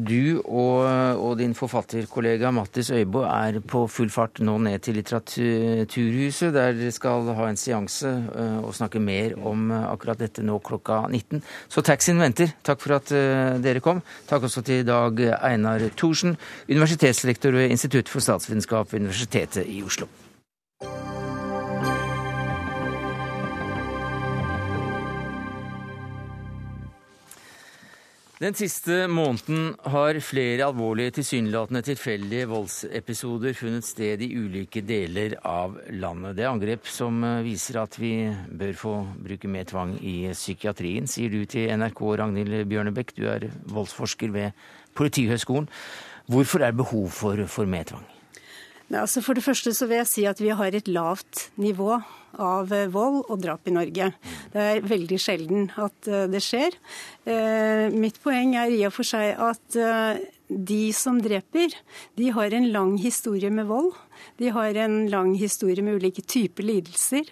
Du 0.08 0.40
og, 0.40 0.80
og, 1.22 1.36
din 1.38 1.54
forfatterkollega 1.54 2.50
Mattis 2.50 2.90
Øybo 2.90 3.22
er 3.28 3.60
på 3.62 3.84
full 3.86 4.10
fart 4.10 4.42
nå 4.42 4.56
ned 4.66 4.82
til 4.82 4.98
Litteraturhuset, 4.98 6.50
der 6.56 6.74
dere 6.74 6.96
skal 6.98 7.30
ha 7.38 7.46
en 7.46 7.60
seanse 7.62 8.10
eh, 8.10 8.58
og 8.58 8.74
snakke 8.74 8.98
mer 8.98 9.38
om 9.38 9.70
akkurat 9.84 10.18
dette 10.18 10.42
nå 10.42 10.58
klokka 10.58 11.04
19. 11.06 11.46
Så 11.70 11.86
taxien 11.86 12.18
venter. 12.18 12.50
Takk 12.66 12.82
for 12.82 12.98
at 12.98 13.14
eh, 13.14 13.54
dere 13.62 13.86
kom. 13.86 14.02
Takk 14.26 14.50
også 14.50 14.66
til 14.66 14.82
Dag 14.90 15.22
Einar 15.38 15.86
Thorsen, 15.94 16.34
universitetslektor 16.66 17.54
ved 17.54 17.70
Institutt 17.70 18.10
for 18.10 18.18
statsvitenskap 18.18 18.90
ved 18.90 19.06
Universitetet 19.06 19.62
i 19.70 19.78
Oslo. 19.86 20.10
Den 28.44 28.52
siste 28.52 29.06
måneden 29.08 29.70
har 29.88 30.18
flere 30.20 30.66
alvorlige, 30.66 31.14
tilsynelatende 31.16 31.80
tilfeldige 31.86 32.44
voldsepisoder 32.50 33.54
funnet 33.56 33.86
sted 33.88 34.20
i 34.20 34.26
ulike 34.36 34.82
deler 34.84 35.38
av 35.48 35.78
landet. 35.88 36.34
Det 36.36 36.44
er 36.44 36.50
angrep 36.50 36.84
som 36.84 37.22
eh, 37.24 37.38
viser 37.46 37.78
at 37.80 37.96
vi 37.96 38.10
bør 38.52 38.74
få 38.76 38.92
bruke 39.24 39.48
mer 39.48 39.64
tvang 39.70 39.94
i 39.96 40.28
psykiatrien, 40.36 41.08
sier 41.08 41.32
du 41.32 41.46
til 41.48 41.72
NRK, 41.72 42.02
Ragnhild 42.20 42.68
Bjørnebekk. 42.68 43.14
Du 43.16 43.24
er 43.32 43.48
voldsforsker 43.64 44.34
ved 44.34 44.66
Politihøgskolen. 44.92 45.70
Hvorfor 46.28 46.66
er 46.66 46.74
det 46.74 46.82
behov 46.82 47.08
for, 47.16 47.40
for 47.48 47.64
mer 47.64 47.88
tvang? 47.88 48.04
Altså 48.92 49.24
for 49.24 49.32
det 49.40 49.46
første 49.46 49.72
så 49.72 49.88
vil 49.88 50.02
jeg 50.02 50.10
si 50.10 50.26
at 50.28 50.44
vi 50.44 50.52
har 50.52 50.76
et 50.76 50.92
lavt 50.92 51.48
nivå 51.56 51.96
av 52.42 52.72
eh, 52.74 52.88
vold 52.92 53.24
og 53.28 53.40
drap 53.42 53.68
i 53.68 53.74
Norge. 53.74 54.10
Det 54.52 54.62
er 54.62 54.86
veldig 54.86 55.18
sjelden 55.20 55.68
at 55.80 56.08
eh, 56.10 56.26
det 56.30 56.42
skjer. 56.44 56.76
Eh, 57.28 57.90
mitt 57.94 58.20
poeng 58.22 58.56
er 58.60 58.74
i 58.74 58.84
og 58.88 58.94
for 58.96 59.08
seg 59.08 59.34
at 59.38 59.78
de 60.44 60.80
som 60.94 61.16
dreper, 61.24 61.72
de 62.20 62.28
har 62.36 62.52
en 62.54 62.66
lang 62.70 62.92
historie 63.00 63.48
med 63.50 63.66
vold. 63.70 63.94
De 64.38 64.50
har 64.54 64.76
en 64.84 64.98
lang 65.10 65.32
historie 65.40 65.82
med 65.82 65.96
ulike 65.98 66.22
typer 66.22 66.66
lidelser. 66.68 67.30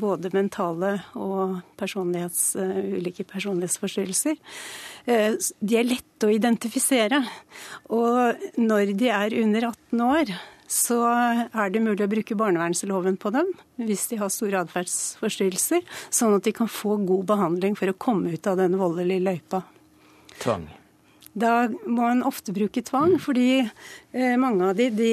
Både 0.00 0.30
mentale 0.32 0.92
og 1.18 1.58
personlighets, 1.76 2.54
ulike 2.56 3.26
personlighetsforstyrrelser. 3.28 4.38
De 5.04 5.76
er 5.76 5.90
lette 5.90 6.30
å 6.30 6.32
identifisere. 6.32 7.20
Og 7.92 8.46
når 8.56 8.94
de 8.96 9.10
er 9.12 9.36
under 9.42 9.72
18 9.74 10.06
år, 10.06 10.36
så 10.66 10.98
er 11.06 11.70
det 11.70 11.82
mulig 11.84 12.04
å 12.04 12.10
bruke 12.10 12.36
barnevernsloven 12.38 13.18
på 13.22 13.30
dem 13.34 13.52
hvis 13.78 14.08
de 14.10 14.18
har 14.20 14.32
store 14.32 14.64
atferdsforstyrrelser, 14.64 15.84
sånn 16.10 16.36
at 16.38 16.46
de 16.46 16.54
kan 16.56 16.70
få 16.70 16.96
god 17.06 17.26
behandling 17.28 17.76
for 17.78 17.92
å 17.92 17.98
komme 17.98 18.34
ut 18.34 18.50
av 18.50 18.58
den 18.58 18.74
voldelige 18.80 19.24
løypa. 19.28 19.62
Tvang? 20.42 20.66
Da 21.36 21.68
må 21.84 22.08
en 22.08 22.24
ofte 22.24 22.54
bruke 22.56 22.82
tvang, 22.82 23.18
fordi 23.20 23.60
eh, 23.60 24.36
mange 24.40 24.70
av 24.70 24.78
de, 24.78 24.88
de 24.90 25.12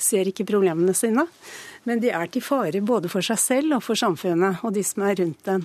ser 0.00 0.28
ikke 0.28 0.48
problemene 0.48 0.94
sine. 0.96 1.24
Men 1.88 2.02
de 2.02 2.12
er 2.12 2.28
til 2.28 2.44
fare 2.44 2.82
både 2.84 3.08
for 3.08 3.24
seg 3.24 3.40
selv 3.40 3.78
og 3.78 3.84
for 3.86 3.96
samfunnet 3.96 4.60
og 4.66 4.74
de 4.76 4.84
som 4.84 5.06
er 5.08 5.16
rundt 5.22 5.46
den. 5.48 5.64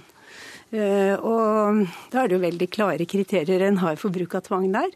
Eh, 0.72 1.16
og 1.20 1.84
da 2.12 2.24
er 2.24 2.30
det 2.30 2.38
jo 2.38 2.46
veldig 2.46 2.70
klare 2.72 3.08
kriterier 3.10 3.68
en 3.68 3.82
har 3.84 4.00
for 4.02 4.16
bruk 4.16 4.38
av 4.38 4.46
tvang 4.48 4.72
der. 4.74 4.96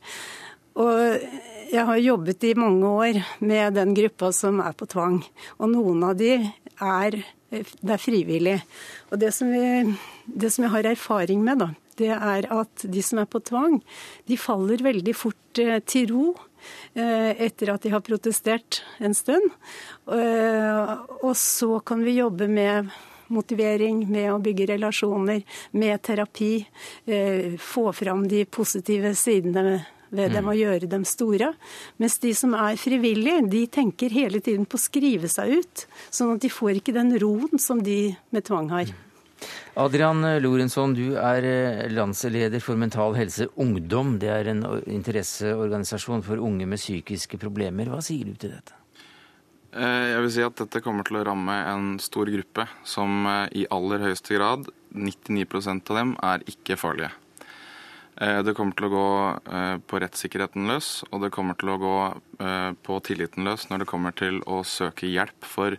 Og 0.77 1.25
jeg 1.69 1.85
har 1.85 1.99
jobbet 2.01 2.43
i 2.49 2.55
mange 2.57 2.87
år 2.87 3.19
med 3.45 3.75
den 3.77 3.93
gruppa 3.97 4.31
som 4.33 4.61
er 4.63 4.73
på 4.77 4.87
tvang. 4.89 5.19
Og 5.59 5.69
noen 5.69 6.05
av 6.07 6.15
de 6.17 6.31
er, 6.39 7.19
det 7.51 7.93
er 7.93 8.01
frivillig. 8.01 8.57
Og 9.11 9.21
det 9.21 9.29
som, 9.35 9.51
vi, 9.53 9.93
det 10.25 10.49
som 10.53 10.65
jeg 10.65 10.73
har 10.73 10.89
erfaring 10.89 11.43
med, 11.45 11.61
da, 11.61 11.69
det 11.99 12.13
er 12.15 12.47
at 12.53 12.85
de 12.87 13.03
som 13.05 13.21
er 13.21 13.27
på 13.29 13.41
tvang, 13.45 13.79
de 14.29 14.37
faller 14.39 14.81
veldig 14.85 15.15
fort 15.17 15.61
eh, 15.61 15.81
til 15.85 16.09
ro 16.13 16.23
eh, 16.95 17.35
etter 17.35 17.73
at 17.73 17.85
de 17.85 17.93
har 17.93 18.05
protestert 18.05 18.81
en 19.03 19.13
stund. 19.17 19.51
Eh, 20.09 20.95
og 21.19 21.35
så 21.37 21.79
kan 21.85 22.03
vi 22.05 22.17
jobbe 22.17 22.49
med 22.49 22.89
motivering, 23.29 24.07
med 24.09 24.31
å 24.33 24.41
bygge 24.41 24.71
relasjoner, 24.71 25.43
med 25.77 26.01
terapi. 26.01 26.63
Få 27.61 27.83
fram 27.93 28.23
de 28.25 28.39
positive 28.49 29.11
sidene 29.13 29.75
ved 30.09 30.33
dem 30.35 30.45
mm. 30.45 30.51
og 30.51 30.59
gjøre 30.59 30.91
dem 30.91 31.05
store. 31.07 31.51
Mens 32.01 32.17
de 32.23 32.33
som 32.37 32.55
er 32.57 32.79
frivillige, 32.79 33.43
de 33.51 33.65
tenker 33.71 34.13
hele 34.13 34.41
tiden 34.43 34.65
på 34.69 34.79
å 34.79 34.85
skrive 34.85 35.29
seg 35.31 35.59
ut. 35.61 35.85
Sånn 36.09 36.35
at 36.35 36.43
de 36.43 36.51
får 36.53 36.79
ikke 36.79 36.95
den 36.95 37.13
roen 37.21 37.61
som 37.61 37.83
de 37.85 38.01
med 38.35 38.47
tvang 38.49 38.71
har. 38.73 38.89
Mm. 38.89 39.05
Adrian 39.79 40.25
Lorenzon, 40.43 40.95
du 40.97 41.13
er 41.15 41.45
eh, 41.47 41.85
landsleder 41.93 42.59
for 42.63 42.79
Mental 42.79 43.15
Helse 43.15 43.47
Ungdom. 43.61 44.17
Det 44.19 44.31
er 44.33 44.49
en 44.51 44.65
interesseorganisasjon 44.83 46.25
for 46.25 46.41
unge 46.43 46.67
med 46.67 46.81
psykiske 46.81 47.39
problemer. 47.39 47.87
Hva 47.87 48.01
sier 48.03 48.27
du 48.27 48.35
til 48.35 48.51
dette? 48.57 48.75
Eh, 49.69 50.05
jeg 50.15 50.21
vil 50.25 50.31
si 50.33 50.43
at 50.45 50.57
dette 50.57 50.81
kommer 50.81 51.05
til 51.07 51.19
å 51.19 51.23
ramme 51.27 51.55
en 51.69 51.89
stor 52.01 52.29
gruppe 52.33 52.65
som 52.87 53.21
eh, 53.29 53.61
i 53.61 53.65
aller 53.71 54.01
høyeste 54.07 54.35
grad, 54.35 54.69
99% 54.97 55.93
av 55.93 56.01
dem, 56.01 56.15
er 56.25 56.45
ikke 56.49 56.79
farlige. 56.79 57.13
Det 58.19 58.51
kommer 58.51 58.75
til 58.75 58.89
å 58.89 58.91
gå 58.91 59.07
på 59.87 59.99
rettssikkerheten 60.03 60.67
løs, 60.67 61.05
og 61.07 61.21
det 61.23 61.29
kommer 61.31 61.55
til 61.55 61.71
å 61.71 61.77
gå 61.79 61.95
på 62.83 62.97
tilliten 63.07 63.47
løs 63.47 63.69
når 63.69 63.85
det 63.85 63.87
kommer 63.87 64.11
til 64.11 64.41
å 64.43 64.57
søke 64.67 65.07
hjelp 65.07 65.47
for 65.47 65.77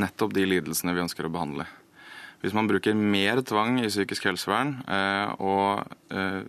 nettopp 0.00 0.32
de 0.32 0.46
lidelsene 0.48 0.94
vi 0.96 1.02
ønsker 1.04 1.28
å 1.28 1.32
behandle. 1.34 1.66
Hvis 2.44 2.52
man 2.52 2.68
bruker 2.68 2.92
mer 2.92 3.40
tvang 3.40 3.78
i 3.80 3.88
psykisk 3.88 4.26
helsevern 4.28 4.74
eh, 4.84 5.30
og, 5.40 5.94
eh, 6.12 6.42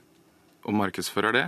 og 0.68 0.76
markedsfører 0.76 1.38
det, 1.38 1.46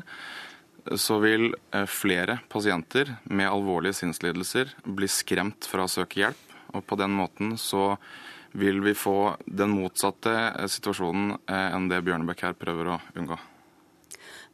så 0.96 1.18
vil 1.20 1.50
eh, 1.76 1.84
flere 1.92 2.38
pasienter 2.48 3.12
med 3.28 3.50
alvorlige 3.50 3.98
sinnslidelser 4.00 4.72
bli 4.88 5.12
skremt 5.12 5.68
fra 5.68 5.84
å 5.84 5.92
søke 5.92 6.22
hjelp. 6.22 6.56
Og 6.80 6.86
på 6.88 7.00
den 7.00 7.12
måten 7.16 7.58
så 7.60 7.98
vil 8.56 8.80
vi 8.86 8.96
få 8.96 9.36
den 9.44 9.76
motsatte 9.76 10.32
situasjonen 10.72 11.36
enn 11.52 11.92
det 11.92 12.00
Bjørnebekk 12.08 12.48
her 12.48 12.58
prøver 12.60 12.96
å 12.96 13.00
unngå. 13.20 13.40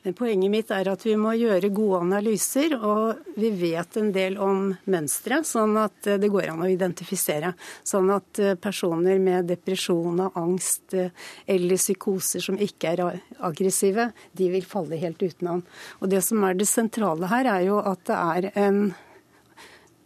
Men 0.04 0.16
poenget 0.18 0.52
mitt 0.52 0.72
er 0.76 0.90
at 0.92 1.06
vi 1.06 1.14
må 1.20 1.32
gjøre 1.40 1.72
gode 1.72 2.02
analyser, 2.04 2.76
og 2.76 3.24
vi 3.40 3.54
vet 3.56 3.98
en 4.00 4.12
del 4.16 4.36
om 4.42 4.66
mønstre, 4.92 5.40
sånn 5.48 5.78
at 5.80 6.10
det 6.20 6.32
går 6.32 6.50
an 6.52 6.66
å 6.66 6.72
identifisere. 6.72 7.54
Sånn 7.88 8.12
at 8.12 8.42
eh, 8.44 8.58
personer 8.60 9.22
med 9.24 9.48
depresjon 9.52 10.20
og 10.26 10.36
angst 10.40 10.98
eh, 10.98 11.14
eller 11.48 11.80
psykoser 11.80 12.44
som 12.44 12.60
ikke 12.60 12.92
er 12.92 13.24
aggressive, 13.40 14.10
de 14.36 14.52
vil 14.52 14.68
falle 14.68 15.00
helt 15.00 15.24
utenom. 15.24 15.64
Og 16.02 16.12
det 16.12 16.20
som 16.28 16.44
er 16.44 16.60
det 16.60 16.68
sentrale 16.68 17.32
her, 17.32 17.48
er 17.56 17.66
jo 17.70 17.80
at 17.80 18.04
det 18.10 18.20
er 18.20 18.52
en 18.68 18.86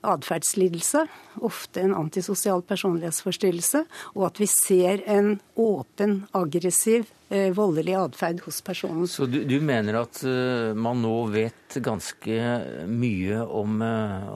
atferdslidelse, 0.07 1.03
ofte 1.45 1.83
en 1.83 1.95
antisosial 1.97 2.63
personlighetsforstyrrelse, 2.67 3.83
og 4.15 4.25
at 4.29 4.41
vi 4.41 4.47
ser 4.51 5.03
en 5.09 5.35
åpen, 5.59 6.19
aggressiv, 6.37 7.07
eh, 7.29 7.51
voldelig 7.55 7.97
atferd 7.99 8.41
hos 8.45 8.61
personen. 8.65 9.07
Så 9.11 9.27
du, 9.29 9.41
du, 9.47 9.57
mener 9.63 10.01
at 10.01 10.21
uh, 10.25 10.73
man 10.77 11.03
nå 11.03 11.15
vet 11.33 11.79
ganske 11.83 12.39
mye 12.87 13.43
om, 13.45 13.81
uh, 13.83 14.33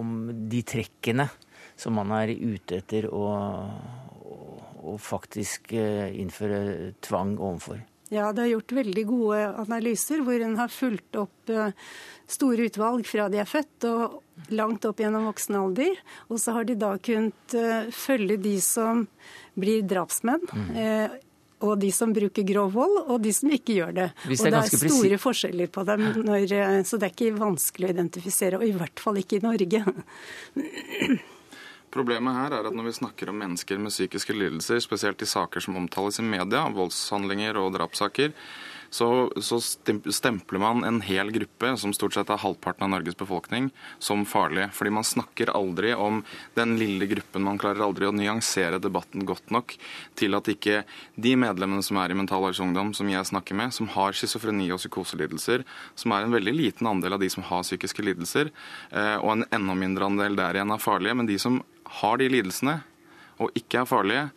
om 0.00 0.14
de 0.50 0.62
trekkene 0.66 1.28
som 1.78 1.96
man 1.98 2.12
er 2.18 2.34
ute 2.34 2.82
etter 2.82 3.08
å, 3.10 3.24
å 4.84 4.98
faktisk 5.00 5.74
uh, 5.78 6.10
innføre 6.10 6.94
tvang 7.04 7.38
overfor? 7.38 7.82
Ja, 8.14 8.30
det 8.32 8.44
er 8.44 8.52
gjort 8.54 8.76
veldig 8.78 9.04
gode 9.08 9.40
analyser 9.64 10.22
hvor 10.22 10.42
en 10.46 10.58
har 10.60 10.70
fulgt 10.72 11.18
opp 11.18 11.54
store 12.30 12.68
utvalg 12.68 13.06
fra 13.06 13.28
de 13.32 13.40
er 13.42 13.48
født 13.48 13.86
og 13.88 14.20
langt 14.54 14.86
opp 14.88 15.02
gjennom 15.02 15.28
voksen 15.28 15.58
alder. 15.58 16.00
Og 16.30 16.40
så 16.40 16.56
har 16.56 16.68
de 16.68 16.76
da 16.78 16.94
kunnet 17.02 17.56
uh, 17.58 17.90
følge 17.94 18.38
de 18.40 18.56
som 18.64 19.04
blir 19.58 19.84
drapsmenn. 19.88 20.48
Mm. 20.50 20.72
Uh, 20.78 21.20
og 21.64 21.78
de 21.80 21.88
som 21.94 22.10
bruker 22.12 22.44
grov 22.44 22.74
vold, 22.74 22.96
og 23.08 23.22
de 23.24 23.30
som 23.32 23.48
ikke 23.54 23.78
gjør 23.78 23.92
det. 23.96 24.08
det 24.26 24.36
og 24.36 24.50
det 24.52 24.58
er 24.58 24.82
store 24.82 25.18
forskjeller 25.22 25.70
på 25.72 25.84
dem, 25.88 26.02
når, 26.26 26.52
så 26.84 26.98
det 27.00 27.06
er 27.08 27.14
ikke 27.14 27.38
vanskelig 27.38 27.88
å 27.88 27.94
identifisere. 27.94 28.58
Og 28.60 28.66
i 28.68 28.74
hvert 28.76 29.00
fall 29.00 29.22
ikke 29.22 29.38
i 29.38 29.44
Norge. 29.46 29.80
Problemet 31.94 32.34
her 32.34 32.58
er 32.58 32.66
at 32.66 32.74
når 32.74 32.88
vi 32.88 32.98
snakker 32.98 33.30
om 33.30 33.38
mennesker 33.38 33.78
med 33.78 33.94
psykiske 33.94 34.34
lidelser, 34.34 34.80
spesielt 34.82 35.22
i 35.22 35.30
saker 35.30 35.62
som 35.62 35.78
omtales 35.78 36.18
i 36.18 36.26
media, 36.26 36.66
voldshandlinger 36.74 37.60
og 37.60 37.70
drapssaker, 37.76 38.32
så, 38.94 39.30
så, 39.42 39.58
stempler 40.12 40.60
man 40.62 40.84
en 40.86 41.00
hel 41.02 41.32
gruppe, 41.34 41.72
som 41.80 41.90
stort 41.96 42.14
sett 42.14 42.30
er 42.30 42.38
halvparten 42.38 42.86
av 42.86 42.92
Norges 42.92 43.16
befolkning, 43.18 43.72
som 43.98 44.22
farlig. 44.28 44.68
Fordi 44.76 44.92
man 44.94 45.06
snakker 45.06 45.50
aldri 45.50 45.90
om 45.98 46.20
den 46.54 46.76
lille 46.78 47.08
gruppen. 47.10 47.42
Man 47.42 47.58
klarer 47.58 47.82
aldri 47.82 48.06
å 48.06 48.14
nyansere 48.14 48.78
debatten 48.78 49.26
godt 49.26 49.50
nok 49.54 49.74
til 50.18 50.38
at 50.38 50.50
ikke 50.52 50.84
de 51.18 51.34
medlemmene 51.42 51.82
som 51.82 51.98
er 51.98 52.14
i 52.14 52.18
Mental 52.20 52.46
Helse 52.46 52.62
Ungdom, 52.62 52.94
som 52.94 53.10
jeg 53.10 53.30
snakker 53.32 53.58
med, 53.58 53.74
som 53.74 53.90
har 53.96 54.14
schizofreni 54.14 54.70
og 54.70 54.82
psykoselidelser, 54.82 55.66
som 55.98 56.14
er 56.14 56.28
en 56.28 56.38
veldig 56.38 56.54
liten 56.54 56.90
andel 56.94 57.18
av 57.18 57.24
de 57.24 57.32
som 57.34 57.46
har 57.50 57.66
psykiske 57.66 58.06
lidelser, 58.06 58.54
eh, 58.94 59.16
og 59.18 59.32
en 59.34 59.46
enda 59.50 59.78
mindre 59.78 60.06
andel 60.06 60.38
der 60.38 60.60
igjen 60.60 60.70
er 60.70 60.86
farlige, 60.86 61.18
men 61.18 61.30
de 61.30 61.42
som 61.42 61.64
har 62.00 62.20
de 62.20 62.28
lidelsene 62.30 62.80
og 63.42 63.50
ikke 63.58 63.80
er 63.82 63.88
farlige, 63.90 64.28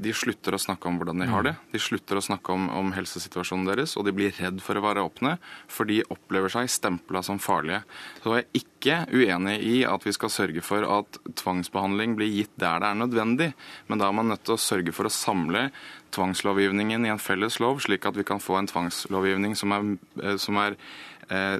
de 0.00 0.12
slutter 0.16 0.54
å 0.54 0.60
snakke 0.60 0.88
om 0.88 0.98
hvordan 1.00 1.20
de 1.20 1.26
har 1.28 1.44
det. 1.44 1.52
De 1.72 1.80
slutter 1.82 2.18
å 2.18 2.22
snakke 2.24 2.54
om, 2.54 2.68
om, 2.72 2.92
helsesituasjonen 2.94 3.66
deres, 3.68 3.96
og 3.98 4.06
de 4.06 4.14
blir 4.16 4.32
redd 4.38 4.62
for 4.64 4.78
å 4.78 4.84
være 4.84 5.02
åpne, 5.04 5.34
for 5.70 5.88
de 5.88 6.00
opplever 6.12 6.52
seg 6.52 6.70
stempla 6.72 7.22
som 7.26 7.40
farlige. 7.42 7.82
Så 8.22 8.36
jeg 8.36 8.46
er 8.46 8.62
ikke 8.62 8.98
uenig 9.12 9.56
i 9.66 9.76
at 9.88 10.06
vi 10.06 10.14
skal 10.16 10.32
sørge 10.32 10.64
for 10.64 10.86
at 10.86 11.20
tvangsbehandling 11.42 12.16
blir 12.18 12.30
gitt 12.32 12.54
der 12.60 12.80
det 12.80 12.92
er 12.92 13.00
nødvendig, 13.02 13.50
men 13.90 14.00
da 14.00 14.08
er 14.08 14.16
man 14.16 14.30
nødt 14.32 14.46
til 14.46 14.56
å 14.56 14.62
sørge 14.62 14.94
for 14.96 15.10
å 15.10 15.14
samle 15.14 15.68
tvangslovgivningen 16.14 17.04
i 17.06 17.12
en 17.12 17.22
felles 17.22 17.60
lov, 17.62 17.82
slik 17.84 18.08
at 18.08 18.16
vi 18.18 18.26
kan 18.26 18.42
få 18.42 18.56
en 18.58 18.70
tvangslovgivning 18.70 19.58
som 19.58 19.74
er, 19.76 19.94
eh, 20.22 20.38
som 20.40 20.58
er 20.62 20.78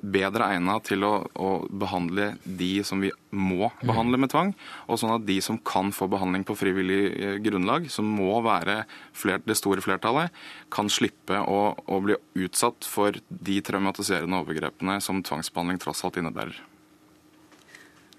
bedre 0.03 0.49
egnet 0.55 0.89
til 0.89 1.05
å, 1.07 1.13
å, 1.39 1.51
behandle 1.71 2.33
de 2.45 2.71
som 2.87 3.03
vi 3.03 3.13
må 3.31 3.69
behandle 3.87 4.19
med 4.19 4.33
tvang, 4.33 4.53
og 4.91 4.99
sånn 4.99 5.15
at 5.15 5.27
de 5.29 5.37
som 5.45 5.61
kan 5.63 5.93
få 5.95 6.09
behandling 6.11 6.43
på 6.47 6.57
frivillig 6.59 7.01
eh, 7.15 7.37
grunnlag, 7.43 7.87
som 7.93 8.09
må 8.11 8.41
være 8.43 8.83
flert, 9.17 9.47
det 9.47 9.59
store 9.61 9.85
flertallet, 9.85 10.35
kan 10.75 10.91
slippe 10.91 11.39
å, 11.39 11.61
å 11.79 12.01
bli 12.03 12.19
utsatt 12.43 12.89
for 12.89 13.21
de 13.29 13.61
traumatiserende 13.63 14.43
overgrepene 14.43 14.99
som 15.05 15.23
tvangsbehandling 15.23 15.79
tross 15.83 16.03
alt 16.07 16.19
innebærer. 16.21 16.59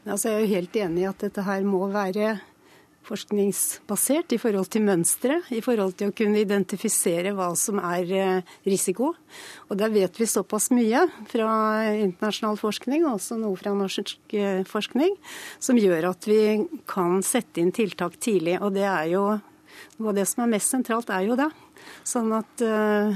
Altså, 0.02 0.32
jeg 0.32 0.38
er 0.38 0.42
jo 0.42 0.54
helt 0.56 0.80
enig 0.82 1.04
i 1.04 1.10
at 1.12 1.28
dette 1.28 1.44
her 1.46 1.68
må 1.68 1.84
være 1.92 2.40
forskningsbasert 3.08 4.36
i 4.36 4.40
forhold 4.42 4.70
til 4.72 4.86
mønstre, 4.86 5.40
i 5.52 5.62
forhold 5.64 5.96
til 6.00 6.12
å 6.12 6.16
kunne 6.16 6.42
identifisere 6.42 7.34
hva 7.38 7.52
som 7.60 7.82
er 7.82 8.14
eh, 8.16 8.56
risiko. 8.68 9.12
Og 9.70 9.80
der 9.80 9.94
vet 9.94 10.20
vi 10.20 10.30
såpass 10.30 10.70
mye 10.76 11.08
fra 11.32 11.52
internasjonal 11.96 12.60
forskning, 12.62 13.06
og 13.06 13.18
også 13.18 13.40
noe 13.42 13.58
fra 13.60 13.74
norsk 13.78 14.36
eh, 14.38 14.62
forskning, 14.70 15.16
som 15.60 15.80
gjør 15.82 16.12
at 16.12 16.30
vi 16.30 16.42
kan 16.90 17.22
sette 17.26 17.64
inn 17.64 17.74
tiltak 17.76 18.20
tidlig. 18.22 18.60
Og 18.62 18.76
det 18.78 18.86
er 18.88 19.08
jo 19.16 19.26
noe 19.98 20.12
av 20.12 20.18
det 20.18 20.26
som 20.30 20.44
er 20.46 20.52
mest 20.54 20.74
sentralt, 20.74 21.12
er 21.14 21.26
jo 21.28 21.38
det. 21.40 21.50
Sånn 22.06 22.30
at 22.34 22.62
uh, 22.66 23.16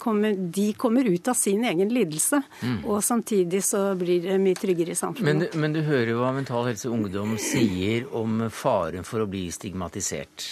kommer, 0.00 0.36
de 0.38 0.66
kommer 0.78 1.06
ut 1.08 1.30
av 1.30 1.36
sin 1.38 1.64
egen 1.66 1.90
lidelse, 1.92 2.40
mm. 2.62 2.78
og 2.86 3.02
samtidig 3.04 3.62
så 3.66 3.82
blir 3.98 4.22
det 4.26 4.38
mye 4.42 4.58
tryggere 4.58 4.94
i 4.94 4.98
samfunnet. 4.98 5.48
Men, 5.54 5.60
men, 5.62 5.74
du 5.74 5.82
hører 5.86 6.12
jo 6.14 6.20
hva 6.22 6.32
Mental 6.36 6.68
Helse 6.68 6.90
Ungdom 6.92 7.36
sier 7.42 8.08
om 8.16 8.46
faren 8.54 9.06
for 9.06 9.24
å 9.24 9.30
bli 9.30 9.48
stigmatisert. 9.54 10.46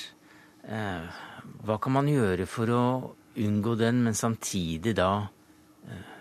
Uh, 0.66 1.06
hva 1.66 1.78
kan 1.82 1.94
man 1.98 2.10
gjøre 2.10 2.48
for 2.50 2.74
å 2.74 2.84
unngå 3.36 3.76
den, 3.78 4.02
men 4.06 4.18
samtidig 4.18 4.96
da 4.98 5.10
uh, 5.26 6.12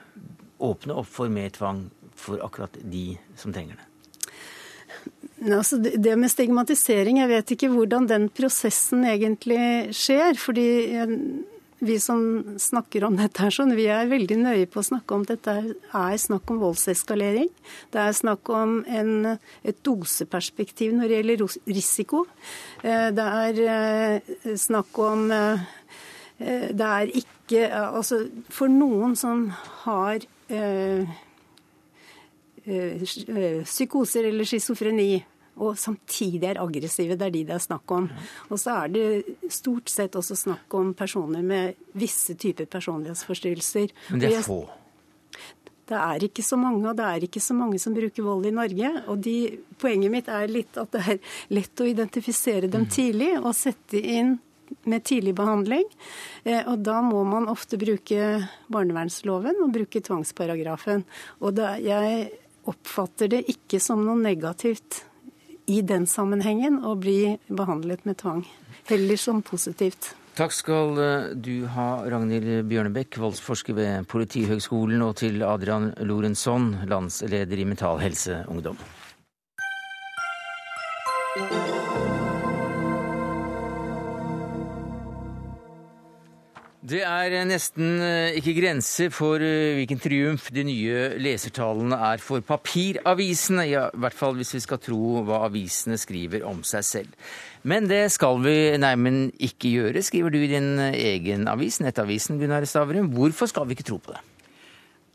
åpne 0.66 0.98
opp 1.02 1.10
for 1.10 1.34
mer 1.34 1.54
tvang 1.56 1.88
for 2.16 2.42
akkurat 2.46 2.78
de 2.82 3.12
som 3.38 3.54
trenger 3.54 3.82
det? 3.82 3.92
Altså 5.46 5.78
det 5.78 6.16
med 6.18 6.32
stigmatisering, 6.32 7.20
jeg 7.22 7.30
vet 7.30 7.52
ikke 7.54 7.70
hvordan 7.70 8.08
den 8.10 8.30
prosessen 8.34 9.06
egentlig 9.06 9.93
skjer. 9.93 10.39
fordi 10.41 10.70
vi 11.86 12.00
som 12.00 12.43
snakker 12.60 13.04
om 13.04 13.18
dette, 13.20 13.41
her, 13.43 13.54
sånn, 13.54 13.74
vi 13.76 13.88
er 13.91 14.08
veldig 14.10 14.38
nøye 14.39 14.68
på 14.72 14.80
å 14.80 14.88
snakke 14.88 15.16
om 15.18 15.26
dette 15.28 15.54
er 15.60 16.16
snakk 16.22 16.50
om 16.54 16.62
voldseskalering. 16.64 17.50
Det 17.91 18.02
er 18.02 18.16
snakk 18.16 18.50
om 18.54 18.78
en, 18.88 19.36
et 19.36 19.82
doseperspektiv 19.86 20.96
når 20.96 21.12
det 21.12 21.20
gjelder 21.20 21.46
risiko. 21.76 22.24
Eh, 22.82 23.10
det 23.16 23.28
er 23.41 23.62
eh, 23.76 24.34
snakk 24.60 25.00
om 25.04 25.28
eh, 25.36 25.66
Det 26.38 26.88
er 26.88 27.12
ikke 27.16 27.32
Altså 27.72 28.26
for 28.50 28.68
noen 28.68 29.14
som 29.16 29.46
har 29.86 30.26
psykoser 33.70 34.26
eller 34.32 34.50
schizofreni, 34.50 35.22
og 35.56 35.78
samtidig 35.80 36.49
er 36.49 36.62
aggressive. 36.62 37.18
Det 37.18 37.28
er 37.28 37.36
de 37.36 37.43
det 37.47 37.56
er 37.56 37.64
snakk 37.64 37.91
om. 37.95 38.10
Og 38.49 38.60
så 38.60 38.80
er 38.84 38.95
det 38.95 39.51
stort 39.53 39.91
sett 39.91 40.18
også 40.20 40.38
snakk 40.39 40.74
om 40.76 40.93
personer 40.97 41.45
med 41.45 41.80
visse 41.95 42.36
typer 42.39 42.68
personlighetsforstyrrelser. 42.72 43.93
Men 44.12 44.24
det 44.24 44.34
er 44.36 44.43
få? 44.45 44.64
Det 45.86 45.97
er 46.01 46.24
ikke 46.26 46.41
så 46.41 46.58
mange, 46.58 46.82
og 46.89 46.97
det 46.97 47.06
er 47.06 47.24
ikke 47.28 47.41
så 47.43 47.53
mange 47.53 47.78
som 47.82 47.93
bruker 47.93 48.26
vold 48.26 48.47
i 48.49 48.53
Norge. 48.56 48.89
Og 49.12 49.20
de, 49.22 49.36
poenget 49.82 50.12
mitt 50.12 50.32
er 50.34 50.49
litt 50.49 50.80
at 50.82 50.91
det 50.95 51.03
er 51.14 51.20
lett 51.53 51.84
å 51.84 51.88
identifisere 51.88 52.72
dem 52.72 52.88
tidlig 52.89 53.36
og 53.38 53.53
sette 53.58 54.01
inn 54.01 54.39
med 54.89 55.03
tidlig 55.06 55.36
behandling. 55.38 55.86
Eh, 56.43 56.64
og 56.66 56.82
da 56.86 56.99
må 57.06 57.22
man 57.30 57.45
ofte 57.51 57.78
bruke 57.78 58.39
barnevernsloven 58.74 59.62
og 59.62 59.76
bruke 59.78 60.01
tvangsparagrafen. 60.01 61.06
Og 61.45 61.53
da, 61.60 61.76
jeg 61.78 62.32
oppfatter 62.66 63.30
det 63.30 63.43
ikke 63.53 63.78
som 63.84 64.01
noe 64.08 64.18
negativt 64.18 65.03
i 65.66 65.82
den 65.82 66.05
sammenhengen 66.09 66.82
å 66.86 66.95
bli 66.99 67.38
behandlet 67.47 68.05
med 68.05 68.20
tvang. 68.22 68.43
Heller 68.89 69.18
som 69.18 69.41
positivt. 69.45 70.13
Takk 70.36 70.51
skal 70.51 70.97
eh, 70.99 71.30
du 71.32 71.63
ha, 71.72 72.03
Ragnhild 72.11 72.68
Bjørnebekk, 72.68 73.16
voldsforsker 73.24 73.78
ved 73.78 74.09
Politihøgskolen, 74.11 74.99
og 75.05 75.16
til 75.22 75.39
Adrian 75.47 75.93
Lorentzon, 76.03 76.74
landsleder 76.91 77.61
i 77.63 77.68
Mental 77.70 78.01
Helse 78.03 78.41
Ungdom. 78.51 78.76
Det 86.86 87.00
er 87.02 87.34
nesten 87.50 87.96
eh, 88.04 88.36
ikke 88.38 88.54
grenser 88.60 89.10
for 89.10 89.42
eh, 89.42 89.74
hvilken 89.80 89.98
triumf 90.04 90.52
de 90.54 90.62
nye 90.68 91.16
lesertallene 91.18 91.98
er 92.12 92.22
for 92.22 92.46
papiravisene, 92.46 93.66
i 93.66 93.74
hvert 93.74 94.14
fall 94.14 94.38
hvis 94.38 94.54
vi 94.54 94.62
skal 94.62 94.82
tro 94.84 95.24
hva 95.26 95.40
avisene 95.48 95.98
skriver 95.98 96.46
om 96.46 96.62
seg 96.68 96.86
selv. 96.86 97.32
Men 97.66 97.90
det 97.90 98.04
skal 98.14 98.38
vi 98.44 98.56
neimen 98.78 99.32
ikke 99.34 99.74
gjøre, 99.80 100.06
skriver 100.06 100.36
du 100.36 100.44
i 100.44 100.52
din 100.52 100.78
egen 100.78 101.50
avis, 101.50 101.82
Nettavisen, 101.82 102.38
Gunnar 102.38 102.70
Stavrum. 102.70 103.10
Hvorfor 103.18 103.50
skal 103.50 103.66
vi 103.66 103.80
ikke 103.80 103.90
tro 103.90 103.98
på 103.98 104.14
det? 104.14 104.22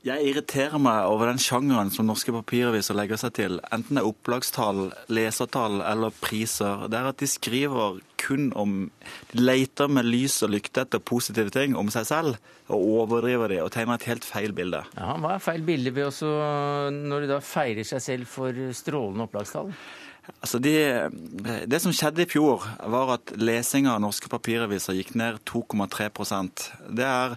Jeg 0.01 0.31
irriterer 0.31 0.81
meg 0.81 1.05
over 1.11 1.29
den 1.29 1.41
sjangeren 1.43 1.91
som 1.93 2.07
norske 2.09 2.33
papiraviser 2.33 2.97
legger 2.97 3.19
seg 3.21 3.35
til. 3.37 3.59
Enten 3.69 3.99
det 3.99 4.01
er 4.01 4.09
opplagstall, 4.09 4.87
lesertall 5.13 5.83
eller 5.85 6.15
priser. 6.23 6.87
Det 6.89 6.97
er 6.97 7.09
at 7.11 7.21
de 7.21 7.29
skriver 7.29 8.01
kun 8.21 8.49
om 8.57 8.75
De 9.33 9.45
leter 9.45 9.93
med 9.93 10.09
lys 10.09 10.39
og 10.47 10.55
lykte 10.55 10.87
etter 10.87 11.05
positive 11.05 11.53
ting 11.53 11.77
om 11.77 11.93
seg 11.93 12.09
selv, 12.09 12.41
og 12.73 12.89
overdriver 13.05 13.53
de 13.53 13.61
og 13.61 13.73
tegner 13.75 14.01
et 14.01 14.09
helt 14.09 14.25
feil 14.25 14.57
bilde. 14.57 14.81
Ja, 14.97 15.19
Hva 15.21 15.37
er 15.37 15.45
feil 15.45 15.65
bilde 15.69 15.93
ved 15.93 16.09
også 16.09 16.33
når 16.97 17.27
de 17.27 17.33
da 17.35 17.43
feirer 17.45 17.85
seg 17.85 18.05
selv 18.05 18.31
for 18.31 18.57
strålende 18.77 19.29
opplagstall? 19.29 19.75
Altså 20.31 20.61
de, 20.63 20.75
det 21.69 21.81
som 21.83 21.93
skjedde 21.97 22.23
i 22.23 22.29
fjor, 22.29 22.65
var 22.93 23.17
at 23.17 23.33
lesinga 23.41 23.97
av 23.97 24.05
norske 24.05 24.31
papiraviser 24.31 24.97
gikk 24.97 25.17
ned 25.19 25.41
2,3% 25.49 26.69
Det 26.97 27.07
er 27.09 27.35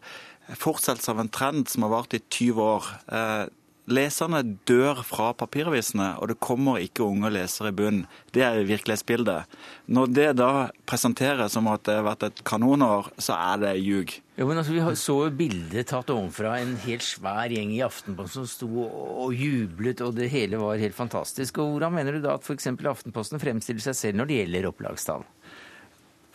fortsettelse 0.60 1.12
av 1.12 1.20
en 1.24 1.34
trend 1.34 1.68
som 1.70 1.86
har 1.86 1.94
vart 1.94 2.16
i 2.18 2.22
20 2.22 2.64
år. 2.64 2.90
Eh, 3.08 3.44
leserne 3.92 4.40
dør 4.68 5.02
fra 5.06 5.32
papiravisene, 5.36 6.14
og 6.22 6.30
det 6.32 6.40
kommer 6.44 6.82
ikke 6.84 7.06
unge 7.06 7.32
lesere 7.34 7.74
i 7.74 7.76
bunn. 7.76 8.04
Det 8.36 8.44
er 8.46 8.64
virkelighetsbildet. 8.68 9.50
Når 9.92 10.14
det 10.16 10.28
da 10.40 10.70
presenteres 10.90 11.56
som 11.56 11.68
at 11.72 11.84
det 11.88 11.98
har 12.00 12.08
vært 12.08 12.28
et 12.30 12.44
kanonår, 12.48 13.12
så 13.22 13.36
er 13.36 13.64
det 13.64 13.74
ljug. 13.84 14.16
Ja, 14.38 14.48
men 14.50 14.58
altså, 14.58 14.74
Vi 14.74 14.96
så 14.98 15.18
bildet 15.30 15.92
tatt 15.92 16.10
ovenfra 16.10 16.56
en 16.62 16.76
helt 16.88 17.06
svær 17.06 17.52
gjeng 17.54 17.74
i 17.76 17.84
Aftenposten 17.86 18.48
som 18.48 18.50
sto 18.50 18.88
og 18.88 19.36
jublet, 19.36 20.02
og 20.02 20.16
det 20.18 20.32
hele 20.34 20.58
var 20.62 20.82
helt 20.82 20.98
fantastisk. 20.98 21.60
Og 21.60 21.76
Hvordan 21.76 21.94
mener 21.94 22.18
du 22.18 22.24
da 22.24 22.38
at 22.40 22.48
f.eks. 22.48 22.72
Aftenposten 22.74 23.42
fremstiller 23.42 23.84
seg 23.84 24.00
selv 24.00 24.22
når 24.22 24.32
det 24.32 24.40
gjelder 24.42 24.72
opplagstall? 24.72 25.28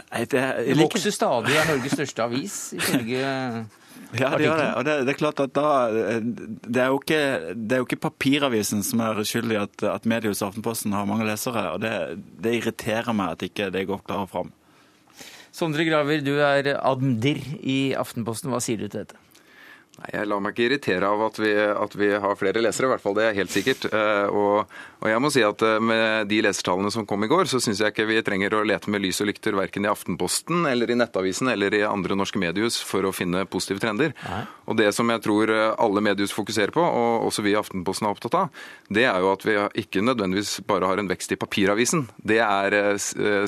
Det, 0.08 0.40
det 0.64 0.78
vokser 0.78 1.12
stadig, 1.12 1.52
er 1.52 1.68
Norges 1.68 1.92
største 1.98 2.24
avis, 2.24 2.54
ifølge 2.78 3.20
ja, 4.16 4.30
det 4.32 4.46
gjør 4.46 4.56
det. 4.56 4.68
Og 4.78 4.84
det, 4.86 4.94
det, 5.04 5.12
er 5.12 5.18
klart 5.18 5.40
at 5.42 5.52
da, 5.56 5.70
det, 6.64 6.80
er 6.80 6.88
jo 6.88 7.00
ikke, 7.02 7.20
det 7.52 7.76
er 7.76 7.82
jo 7.82 7.88
ikke 7.88 8.00
papiravisen 8.06 8.80
som 8.86 9.02
er 9.04 9.20
skyld 9.28 9.52
i 9.52 9.58
at, 9.60 9.84
at 9.84 10.08
mediehuset 10.08 10.46
Aftenposten 10.46 10.96
har 10.96 11.08
mange 11.08 11.26
lesere. 11.28 11.66
og 11.74 11.82
det, 11.84 11.92
det, 12.40 12.54
irriterer 12.60 13.12
meg 13.16 13.36
at 13.36 13.44
ikke 13.50 13.68
det 13.74 13.84
går 13.90 14.00
klarere 14.06 14.30
fram. 14.30 14.52
Sondre 15.52 15.84
Graver, 15.84 16.22
du 16.24 16.38
er 16.40 16.72
admdir 16.78 17.42
i 17.60 17.92
Aftenposten. 17.98 18.52
Hva 18.52 18.62
sier 18.64 18.80
du 18.80 18.86
til 18.88 19.02
dette? 19.02 19.18
Nei, 19.98 20.12
Jeg 20.14 20.28
lar 20.30 20.42
meg 20.42 20.54
ikke 20.54 20.66
irritere 20.68 21.08
av 21.10 21.22
at 21.26 21.38
vi, 21.42 21.50
at 21.58 21.94
vi, 21.98 22.10
har 22.22 22.36
flere 22.38 22.62
lesere, 22.62 22.86
i 22.86 22.92
hvert 22.92 23.02
fall. 23.02 23.16
Det 23.18 23.24
er 23.26 23.38
helt 23.38 23.50
sikkert. 23.50 23.88
Eh, 23.90 24.26
og, 24.30 24.70
og, 25.00 25.06
jeg 25.10 25.22
må 25.22 25.30
si 25.34 25.42
at 25.42 25.62
eh, 25.66 25.78
med 25.82 26.28
de 26.30 26.38
lesertallene 26.46 26.92
som 26.94 27.06
kom 27.08 27.26
i 27.26 27.30
går, 27.30 27.50
så 27.50 27.58
syns 27.62 27.82
jeg 27.82 27.94
ikke 27.94 28.06
vi 28.06 28.20
trenger 28.22 28.54
å 28.54 28.62
lete 28.66 28.92
med 28.94 29.02
lys 29.02 29.18
og 29.24 29.30
lykter 29.30 29.58
verken 29.58 29.88
i 29.88 29.90
Aftenposten 29.90 30.68
eller 30.70 30.92
i 30.92 30.98
Nettavisen 30.98 31.50
eller 31.50 31.74
i 31.74 31.82
andre 31.86 32.18
norske 32.18 32.38
mediehus 32.38 32.78
for 32.86 33.08
å 33.08 33.14
finne 33.14 33.42
positive 33.50 33.82
trender. 33.82 34.14
Nei. 34.28 34.44
Og 34.70 34.78
det 34.78 34.92
som 34.94 35.10
jeg 35.10 35.24
tror 35.24 35.50
eh, 35.54 35.72
alle 35.82 36.04
mediehus 36.04 36.36
fokuserer 36.36 36.74
på, 36.74 36.84
og 36.84 37.26
også 37.32 37.42
vi 37.46 37.56
i 37.56 37.58
Aftenposten 37.58 38.06
er 38.06 38.14
opptatt 38.14 38.38
av, 38.38 38.62
det 38.94 39.08
er 39.10 39.18
jo 39.24 39.32
at 39.34 39.46
vi 39.48 39.58
ikke 39.82 40.04
nødvendigvis 40.06 40.60
bare 40.68 40.92
har 40.92 41.02
en 41.02 41.10
vekst 41.10 41.34
i 41.34 41.40
papiravisen. 41.40 42.06
Det 42.22 42.38
er 42.44 42.96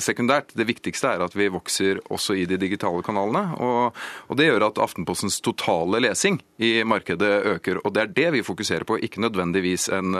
sekundært. 0.03 0.51
Det 0.57 0.67
viktigste 0.67 1.15
er 1.15 1.23
at 1.23 1.35
vi 1.37 1.47
vokser 1.51 2.01
også 2.11 2.35
i 2.37 2.45
de 2.49 2.59
digitale 2.59 3.01
kanalene. 3.05 3.55
Og, 3.63 3.97
og 4.27 4.39
det 4.39 4.49
gjør 4.49 4.67
at 4.67 4.81
Aftenpostens 4.81 5.39
totale 5.45 6.01
lesing 6.03 6.40
i 6.61 6.83
markedet 6.87 7.31
øker. 7.55 7.81
Og 7.85 7.93
Det 7.93 8.01
er 8.01 8.13
det 8.15 8.29
vi 8.37 8.45
fokuserer 8.45 8.85
på, 8.87 8.97
ikke 8.97 9.21
nødvendigvis 9.21 9.89
en, 9.89 10.15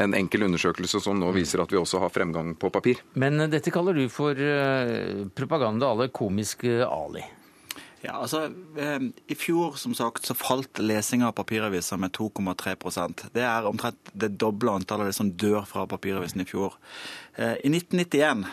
en 0.00 0.14
enkel 0.14 0.46
undersøkelse 0.48 1.00
som 1.00 1.18
nå 1.20 1.30
viser 1.36 1.62
at 1.62 1.72
vi 1.72 1.80
også 1.80 2.02
har 2.02 2.12
fremgang 2.14 2.54
på 2.58 2.70
papir. 2.74 3.02
Men 3.14 3.38
dette 3.50 3.72
kaller 3.74 3.96
du 3.96 4.08
for 4.12 4.38
eh, 4.38 5.24
propaganda 5.34 5.90
à 5.90 5.98
la 5.98 6.08
komiske 6.08 6.84
Ali. 6.86 7.24
Ja, 8.04 8.18
altså, 8.20 8.50
eh, 8.76 9.00
I 9.26 9.34
fjor 9.34 9.78
som 9.80 9.94
sagt, 9.96 10.26
så 10.26 10.36
falt 10.36 10.78
lesinga 10.78 11.30
av 11.30 11.38
papiraviser 11.38 11.96
med 11.96 12.12
2,3% 12.12 13.30
Det 13.32 13.42
er 13.42 13.64
omtrent 13.64 14.10
det 14.12 14.34
doble 14.36 14.74
antallet 14.76 15.06
av 15.06 15.12
de 15.12 15.16
som 15.16 15.30
dør 15.30 15.64
fra 15.64 15.86
papiravisen 15.88 16.44
i 16.44 16.48
fjor. 16.48 16.76
Eh, 17.36 17.56
I 17.64 17.70
1991 17.72 18.44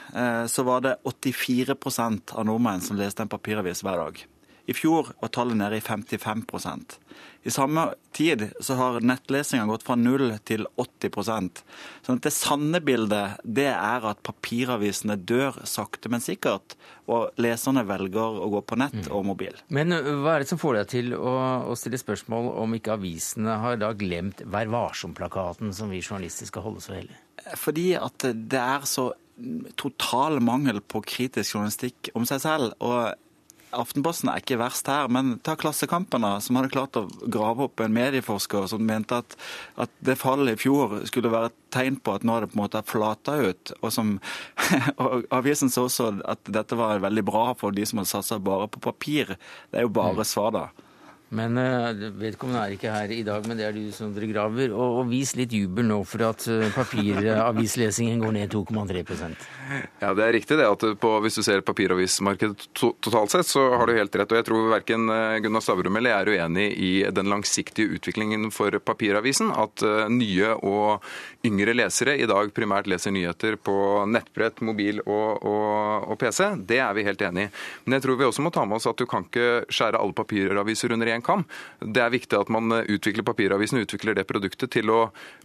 så 0.47 0.63
var 0.63 0.85
det 0.85 0.97
84% 1.03 2.35
av 2.35 2.47
nordmenn 2.47 2.81
som 2.81 2.97
leste 2.97 3.25
en 3.25 3.31
papiravis 3.31 3.83
hver 3.83 3.99
dag. 4.05 4.23
I 4.65 4.73
fjor 4.73 5.13
var 5.21 5.31
tallet 5.33 5.57
nede 5.57 5.77
i 5.77 5.81
55% 5.81 6.97
I 7.43 7.51
samme 7.51 7.87
tid 8.13 8.43
så 8.59 8.75
har 8.77 8.99
nettlesinga 9.01 9.65
gått 9.65 9.83
fra 9.83 9.95
0 9.97 10.35
til 10.45 10.67
80% 10.77 11.63
Sånn 12.05 12.21
Det 12.21 12.33
sanne 12.35 12.81
bildet 12.85 13.41
det 13.43 13.69
er 13.71 14.05
at 14.07 14.21
papiravisene 14.25 15.17
dør 15.17 15.57
sakte, 15.67 16.09
men 16.11 16.21
sikkert. 16.23 16.75
Og 17.11 17.41
leserne 17.41 17.83
velger 17.87 18.41
å 18.41 18.49
gå 18.53 18.61
på 18.65 18.77
nett 18.79 18.97
mm. 18.97 19.09
og 19.13 19.25
mobil. 19.31 19.57
Men 19.73 19.93
hva 19.93 20.35
er 20.35 20.43
det 20.43 20.51
som 20.51 20.61
får 20.61 20.79
deg 20.79 20.91
til 20.93 21.15
å, 21.17 21.33
å 21.71 21.77
stille 21.79 21.99
spørsmål 22.01 22.51
om 22.61 22.77
ikke 22.77 22.95
avisene 22.97 23.57
har 23.63 23.81
da 23.81 23.91
glemt 23.97 24.43
Vær 24.51 24.71
varsom-plakaten 24.71 25.73
som 25.75 25.91
vi 25.91 26.01
journalister 26.01 26.49
skal 26.49 26.65
holde 26.65 26.83
så 26.83 26.95
hellig? 26.97 27.17
Fordi 27.57 27.91
at 27.97 28.25
det 28.31 28.61
er 28.61 28.85
så 28.89 29.11
total 29.79 30.39
mangel 30.43 30.81
på 30.81 31.01
kritisk 31.05 31.55
journalistikk 31.55 32.11
om 32.17 32.25
seg 32.29 32.43
selv. 32.43 32.73
og 32.79 33.17
Aftenposten 33.71 34.29
er 34.31 34.41
ikke 34.41 34.59
verst 34.59 34.89
her, 34.91 35.09
men 35.11 35.37
ta 35.45 35.55
Klassekampene, 35.59 36.33
som 36.43 36.57
hadde 36.59 36.71
klart 36.73 36.99
å 36.99 37.05
grave 37.23 37.67
opp 37.67 37.83
en 37.83 37.95
medieforsker 37.95 38.67
som 38.71 38.83
mente 38.85 39.21
at, 39.23 39.35
at 39.79 39.93
det 40.03 40.17
fallet 40.19 40.55
i 40.55 40.61
fjor 40.61 40.99
skulle 41.09 41.31
være 41.31 41.51
et 41.51 41.57
tegn 41.71 41.99
på 42.03 42.17
at 42.17 42.27
nå 42.27 42.35
er 42.35 42.45
det 42.45 42.51
på 42.51 42.59
en 42.59 42.63
måte 42.65 42.83
flata 42.87 43.37
ut. 43.39 43.73
Og, 43.79 43.89
som, 43.95 44.13
og 45.01 45.27
avisen 45.33 45.71
så 45.71 45.87
også 45.87 46.13
at 46.27 46.51
dette 46.51 46.77
var 46.79 47.03
veldig 47.03 47.25
bra 47.27 47.45
for 47.57 47.75
de 47.75 47.87
som 47.87 48.01
hadde 48.01 48.11
satsa 48.11 48.41
bare 48.43 48.69
på 48.71 48.83
papir. 48.91 49.37
Det 49.71 49.81
er 49.81 49.87
jo 49.87 49.95
bare 49.95 50.25
svar, 50.27 50.51
svada. 50.51 50.90
Men 51.31 51.55
uh, 51.55 51.95
vedkommende 52.19 52.59
er 52.59 52.73
ikke 52.75 52.91
her 52.91 53.11
i 53.15 53.21
dag, 53.23 53.45
men 53.47 53.55
det 53.55 53.63
er 53.63 53.75
du, 53.75 53.85
Sondre 53.95 54.27
Graver. 54.27 54.73
Og, 54.75 54.97
og 54.99 55.11
vis 55.11 55.31
litt 55.39 55.53
jubel 55.55 55.87
nå 55.87 56.01
for 56.07 56.25
at 56.27 56.43
uh, 56.51 56.65
papiravislesingen 56.75 58.19
går 58.19 58.35
ned 58.35 58.51
2,3% 58.51 59.45
Ja, 60.01 60.11
det 60.17 60.25
er 60.25 60.35
riktig 60.35 60.57
det. 60.59 60.67
at 60.67 60.83
på, 60.99 61.11
Hvis 61.23 61.39
du 61.39 61.43
ser 61.47 61.63
papiravismarkedet 61.63 62.67
to 62.75 62.91
totalt 62.99 63.31
sett, 63.31 63.47
så 63.47 63.63
har 63.77 63.87
du 63.87 63.95
helt 63.95 64.15
rett. 64.19 64.33
Og 64.33 64.41
jeg 64.41 64.47
tror 64.49 64.67
verken 64.73 65.07
uh, 65.07 65.37
Gunnar 65.43 65.63
Stavrum 65.63 66.01
eller 66.01 66.11
jeg 66.11 66.25
er 66.25 66.33
uenig 66.35 66.67
i 66.75 66.91
den 67.15 67.31
langsiktige 67.31 67.95
utviklingen 67.95 68.51
for 68.51 68.75
papiravisen. 68.83 69.53
At 69.55 69.83
nye 70.11 70.51
og 70.57 71.05
yngre 71.47 71.73
lesere 71.77 72.17
i 72.19 72.27
dag 72.29 72.51
primært 72.55 72.89
leser 72.91 73.13
nyheter 73.15 73.55
på 73.55 73.73
nettbrett, 74.09 74.59
mobil 74.65 74.99
og, 75.05 75.45
og, 75.47 76.11
og 76.11 76.19
PC. 76.19 76.43
Det 76.67 76.81
er 76.83 76.91
vi 76.97 77.07
helt 77.07 77.23
enig 77.23 77.47
i. 77.47 77.51
Men 77.85 77.97
jeg 77.97 78.05
tror 78.05 78.19
vi 78.19 78.27
også 78.27 78.43
må 78.43 78.51
ta 78.53 78.65
med 78.67 78.81
oss 78.81 78.89
at 78.91 78.99
du 78.99 79.07
kan 79.09 79.25
ikke 79.27 79.63
skjære 79.71 80.01
alle 80.01 80.17
papiraviser 80.17 80.91
under 80.91 81.13
én 81.13 81.20
en 81.21 81.25
kam. 81.25 81.45
Det 81.79 82.01
er 82.03 82.13
viktig 82.13 82.39
at 82.39 82.51
man 82.53 82.81
utvikler 82.81 83.25
papiravisen, 83.27 83.81
utvikler 83.85 84.17
det 84.17 84.27
produktet 84.29 84.73
til 84.73 84.91
å 84.91 85.01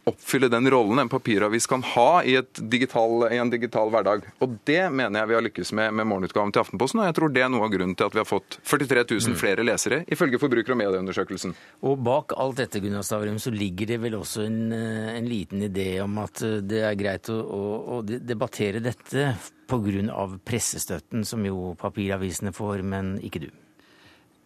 oppfylle 0.06 0.48
den 0.52 0.68
rollen 0.70 1.02
en 1.02 1.10
papiravis 1.10 1.66
kan 1.66 1.82
ha 1.94 2.22
i, 2.22 2.36
digital, 2.56 3.26
i 3.32 3.40
en 3.42 3.50
digital 3.50 3.90
hverdag. 3.90 4.26
Og 4.44 4.58
det 4.68 4.84
mener 4.94 5.22
jeg 5.22 5.30
vi 5.30 5.38
har 5.38 5.46
lykkes 5.48 5.72
med 5.76 5.96
med 5.96 6.06
morgenutgaven 6.06 6.54
til 6.54 6.62
Aftenposten, 6.62 7.02
og 7.02 7.08
jeg 7.08 7.16
tror 7.18 7.34
det 7.34 7.42
er 7.42 7.50
noe 7.52 7.66
av 7.66 7.72
grunnen 7.74 7.96
til 7.98 8.06
at 8.06 8.14
vi 8.14 8.22
har 8.22 8.28
fått 8.28 8.58
43 8.62 9.04
000 9.10 9.34
mm. 9.34 9.38
flere 9.40 9.66
lesere, 9.66 10.02
ifølge 10.12 10.40
Forbruker- 10.42 10.76
og 10.76 10.80
medieundersøkelsen. 10.82 11.56
Og 11.88 11.98
bak 12.06 12.36
alt 12.38 12.62
dette 12.62 12.82
Gunnar 12.82 13.06
Stavrum, 13.06 13.40
så 13.42 13.52
ligger 13.54 13.92
det 13.92 14.00
vel 14.04 14.18
også 14.20 14.46
en, 14.46 14.62
en 14.72 15.28
liten 15.28 15.66
idé 15.66 15.88
om 16.04 16.22
at 16.22 16.44
det 16.62 16.82
er 16.86 16.98
greit 16.98 17.30
å, 17.32 17.40
å, 17.42 17.62
å 17.98 18.00
debattere 18.06 18.82
dette 18.84 19.32
pga. 19.66 20.26
pressestøtten, 20.44 21.24
som 21.24 21.44
jo 21.46 21.74
papiravisene 21.80 22.54
får, 22.54 22.82
men 22.86 23.16
ikke 23.26 23.46
du? 23.46 23.50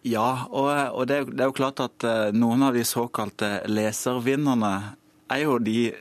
Ja, 0.01 0.47
og, 0.49 0.71
og 0.97 1.05
det, 1.09 1.19
er, 1.19 1.29
det, 1.29 1.43
er 1.43 1.51
jo 1.51 1.57
klart 1.57 1.81
at 1.83 2.07
uh, 2.07 2.33
noen 2.33 2.65
av 2.65 2.73
de 2.77 2.81
såkalte 2.87 3.59
leservinnerne 3.69 4.73
er 5.31 5.43
jo 5.45 5.59
de 5.61 5.91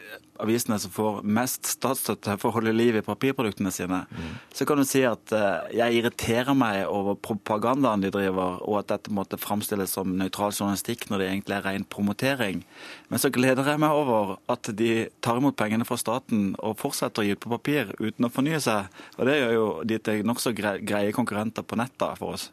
avisene 0.40 0.78
som 0.80 0.92
får 0.92 1.18
mest 1.36 1.68
statsstøtte 1.68 2.38
for 2.40 2.48
å 2.48 2.54
holde 2.56 2.72
liv 2.72 2.96
i 2.96 3.02
papirproduktene 3.04 3.68
sine. 3.74 3.98
Mm. 4.08 4.30
Så 4.56 4.64
kan 4.64 4.80
du 4.80 4.86
si 4.88 5.02
at 5.04 5.34
uh, 5.36 5.68
jeg 5.74 5.98
irriterer 5.98 6.56
meg 6.56 6.86
over 6.88 7.18
propagandaen 7.20 8.00
de 8.00 8.12
driver, 8.14 8.56
og 8.64 8.78
at 8.80 8.88
dette 8.94 9.12
måtte 9.12 9.40
framstilles 9.40 9.92
som 9.98 10.16
nøytral 10.16 10.54
journalistikk 10.56 11.10
når 11.10 11.20
det 11.20 11.28
egentlig 11.28 11.58
er 11.58 11.66
ren 11.68 11.84
promotering. 11.84 12.64
Men 13.12 13.22
så 13.22 13.32
gleder 13.34 13.68
jeg 13.68 13.82
meg 13.84 13.96
over 13.96 14.38
at 14.50 14.72
de 14.80 15.10
tar 15.20 15.42
imot 15.42 15.58
pengene 15.60 15.84
fra 15.88 16.00
staten 16.00 16.54
og 16.56 16.78
fortsetter 16.80 17.20
å 17.20 17.28
gi 17.28 17.36
ut 17.36 17.44
på 17.44 17.52
papir 17.52 17.92
uten 18.00 18.30
å 18.30 18.32
fornye 18.32 18.62
seg. 18.64 18.88
Og 19.18 19.28
det 19.28 19.36
gjør 19.42 19.54
jo 19.58 19.68
de 19.92 20.00
til 20.08 20.24
nokså 20.24 20.56
greie 20.56 21.12
konkurrenter 21.16 21.68
på 21.68 21.78
nettet 21.80 22.16
for 22.20 22.38
oss. 22.38 22.48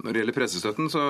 Når 0.00 0.14
det 0.14 0.20
gjelder 0.22 0.36
pressestøtten, 0.36 0.88
så, 0.88 1.02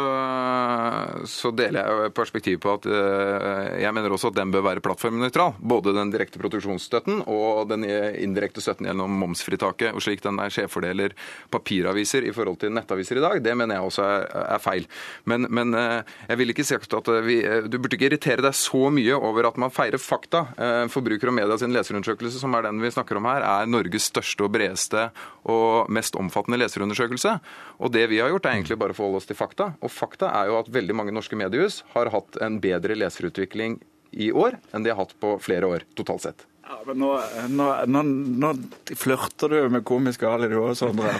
så, 1.30 1.52
deler 1.54 1.78
jeg 1.78 2.08
jo 2.08 2.14
perspektiv 2.16 2.58
på 2.64 2.72
at 2.74 2.86
eh, 2.90 3.82
jeg 3.84 3.94
mener 3.94 4.14
også 4.14 4.32
at 4.32 4.38
den 4.40 4.50
bør 4.54 4.64
være 4.66 4.82
plattformnøytral. 4.82 5.54
Både 5.58 5.94
den 5.94 6.10
direkte 6.10 6.40
produksjonsstøtten 6.42 7.22
og 7.30 7.70
den 7.70 7.86
indirekte 7.86 8.64
støtten 8.64 8.88
gjennom 8.90 9.14
momsfritaket. 9.22 9.94
og 9.94 10.02
Slik 10.02 10.24
den 10.24 10.40
er 10.42 10.50
skjevfordeler 10.52 11.14
papiraviser 11.52 12.26
i 12.26 12.34
forhold 12.34 12.58
til 12.64 12.74
nettaviser 12.74 13.20
i 13.20 13.24
dag, 13.24 13.38
det 13.44 13.54
mener 13.58 13.78
jeg 13.78 13.90
også 13.92 14.08
er, 14.08 14.26
er 14.56 14.62
feil. 14.62 14.88
Men, 15.30 15.46
men, 15.46 15.76
eh, 15.78 16.16
jeg 16.32 16.42
vil 16.42 16.54
ikke 16.54 16.66
si 16.66 16.78
at 16.82 17.12
vi, 17.22 17.38
eh, 17.46 17.68
du 17.70 17.78
burde 17.78 17.98
ikke 17.98 18.10
irritere 18.10 18.42
deg 18.42 18.56
så 18.58 18.90
mye 18.90 19.14
over 19.14 19.52
at 19.52 19.60
man 19.62 19.72
feirer 19.74 20.02
fakta. 20.02 20.44
Forbruker 20.90 21.30
og 21.30 21.36
Media 21.36 21.56
sin 21.60 21.72
leserundersøkelse, 21.74 22.40
som 22.42 22.54
er 22.58 22.66
den 22.66 22.82
vi 22.82 22.90
snakker 22.90 23.20
om 23.20 23.30
her, 23.30 23.46
er 23.46 23.70
Norges 23.70 24.10
største 24.10 24.46
og 24.46 24.52
bredeste 24.56 25.06
og 25.50 25.90
mest 25.90 26.14
omfattende 26.14 26.60
leserundersøkelse. 26.62 27.34
Og 27.82 27.90
det 27.94 28.06
vi 28.12 28.20
har 28.22 28.30
gjort, 28.30 28.46
er 28.46 28.60
egentlig 28.60 28.78
bare 28.78 28.92
bare 28.92 28.98
forholde 28.98 29.22
oss 29.22 29.28
til 29.28 29.38
fakta. 29.38 29.72
Og 29.82 29.90
fakta 29.90 30.30
er 30.42 30.50
jo 30.50 30.60
at 30.60 30.70
veldig 30.72 30.94
mange 30.96 31.14
norske 31.14 31.38
mediehus 31.38 31.82
har 31.94 32.12
hatt 32.12 32.38
en 32.42 32.60
bedre 32.60 32.96
leserutvikling 32.98 33.80
i 34.12 34.30
år 34.32 34.58
enn 34.72 34.84
de 34.84 34.92
har 34.92 35.00
hatt 35.00 35.14
på 35.20 35.38
flere 35.40 35.68
år 35.68 35.86
totalt 35.96 36.26
sett. 36.26 36.46
Ja, 36.62 36.78
men 36.86 37.00
nå, 37.02 37.10
nå, 37.52 37.68
nå, 37.90 38.02
nå 38.42 38.50
flørter 38.96 39.50
du 39.52 39.72
med 39.72 39.84
komiske 39.88 40.28
Ali 40.28 40.48
du 40.52 40.60
òg, 40.60 40.76
Sondre. 40.78 41.10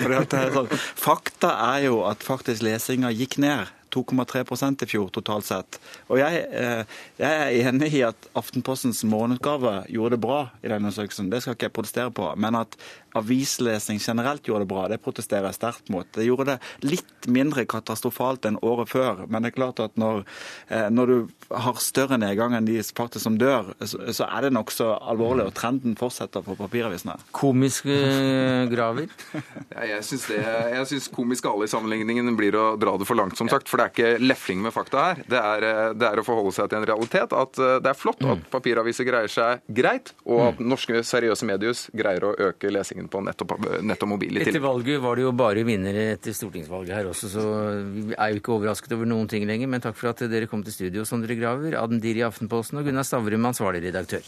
Sånn, 0.54 0.70
fakta 0.70 1.56
er 1.74 1.88
jo 1.88 2.02
at 2.08 2.22
faktisk 2.24 2.64
lesinga 2.64 3.10
gikk 3.12 3.40
ned. 3.42 3.72
2,3% 3.92 4.84
i 4.84 4.88
fjor 4.88 5.10
totalt 5.12 5.48
sett. 5.48 5.78
Og 6.08 6.20
jeg, 6.20 6.44
eh, 6.50 6.82
jeg, 7.20 7.30
er 7.30 7.68
enig 7.68 7.92
i 7.98 8.04
at 8.06 8.28
Aftenpostens 8.38 9.02
morgenutgave 9.08 9.82
gjorde 9.92 10.16
det 10.16 10.22
bra 10.24 10.40
i 10.62 10.68
denne 10.68 10.88
undersøkelsen. 10.88 11.30
Det 11.32 11.42
skal 11.42 11.56
ikke 11.56 11.68
jeg 11.68 11.76
protestere 11.76 12.14
på. 12.14 12.30
Men 12.40 12.58
at 12.62 12.76
avislesing 13.18 14.00
generelt 14.00 14.46
gjorde 14.48 14.64
det 14.64 14.70
bra, 14.70 14.86
det 14.88 15.00
protesterer 15.04 15.50
jeg 15.50 15.58
sterkt 15.58 15.90
mot. 15.92 16.08
Det 16.16 16.24
gjorde 16.24 16.54
det 16.54 16.88
litt 16.88 17.28
mindre 17.28 17.66
katastrofalt 17.68 18.48
enn 18.48 18.58
året 18.64 18.90
før. 18.92 19.24
Men 19.28 19.44
det 19.44 19.52
er 19.52 19.58
klart 19.58 19.82
at 19.84 19.98
når, 20.00 20.24
eh, 20.72 20.88
når 20.90 21.12
du 21.12 21.16
har 21.52 21.80
større 21.84 22.18
nedgang 22.20 22.56
enn 22.56 22.68
de 22.68 22.78
faktisk 22.82 23.26
som 23.26 23.36
dør, 23.40 23.74
så, 23.84 24.00
så 24.16 24.28
er 24.28 24.46
det 24.46 24.54
nokså 24.56 24.88
alvorlig. 25.12 25.50
Og 25.50 25.56
trenden 25.58 25.96
fortsetter 26.00 26.44
for 26.46 26.58
papiravisene. 26.60 27.18
Komiske 27.36 27.92
eh, 27.92 28.64
graver? 28.72 29.12
ja, 29.76 30.00
jeg 30.00 30.88
syns 30.88 31.10
komisk 31.12 31.46
alle 31.50 31.68
i 31.68 31.72
sammenligningen 31.72 32.32
blir 32.38 32.56
å 32.56 32.66
dra 32.80 32.96
det 32.96 33.08
for 33.08 33.18
langt, 33.18 33.36
som 33.38 33.50
sagt. 33.52 33.68
For 33.68 33.81
det 33.82 33.88
er 33.88 33.94
ikke 33.94 34.24
lefling 34.24 34.62
med 34.64 34.74
fakta 34.74 35.06
her. 35.10 35.22
Det 35.28 35.42
er, 35.42 35.68
eh, 35.68 35.82
det 35.98 36.08
er 36.08 36.22
å 36.22 36.26
forholde 36.26 36.54
seg 36.56 36.70
til 36.72 36.80
en 36.80 36.88
realitet. 36.88 37.36
At 37.36 37.58
det 37.58 37.90
er 37.92 37.98
flott 37.98 38.22
at 38.22 38.40
mm. 38.40 38.46
papiraviser 38.52 39.08
greier 39.08 39.32
seg 39.32 39.62
greit, 39.66 40.14
og 40.24 40.44
at 40.48 40.60
mm. 40.60 40.68
norske 40.72 41.02
seriøse 41.06 41.48
medier 41.48 41.76
greier 41.96 42.26
å 42.26 42.34
øke 42.48 42.70
lesingen 42.72 43.10
på 43.12 43.22
nett 43.26 43.42
nett 43.82 44.04
og 44.04 44.12
mobil. 44.14 44.40
Etter 44.42 44.62
valget 44.62 45.00
var 45.02 45.18
det 45.18 45.26
jo 45.26 45.32
bare 45.36 45.64
vinnere 45.66 46.12
etter 46.16 46.34
stortingsvalget 46.36 46.96
her 46.96 47.10
også, 47.10 47.30
så 47.32 47.44
vi 47.82 48.14
er 48.14 48.32
jo 48.32 48.42
ikke 48.42 48.54
overrasket 48.56 48.94
over 48.96 49.08
noen 49.08 49.28
ting 49.30 49.46
lenger. 49.48 49.70
Men 49.72 49.84
takk 49.84 49.98
for 49.98 50.12
at 50.12 50.24
dere 50.30 50.50
kom 50.50 50.64
til 50.66 50.76
studio, 50.76 51.06
Sondre 51.08 51.36
Graver, 51.38 51.76
Adn 51.80 52.02
Diri 52.02 52.22
i 52.22 52.26
Aftenposten 52.28 52.80
og 52.80 52.88
Gunnar 52.88 53.06
Stavrum, 53.08 53.50
ansvarlig 53.52 53.84
redaktør. 53.88 54.26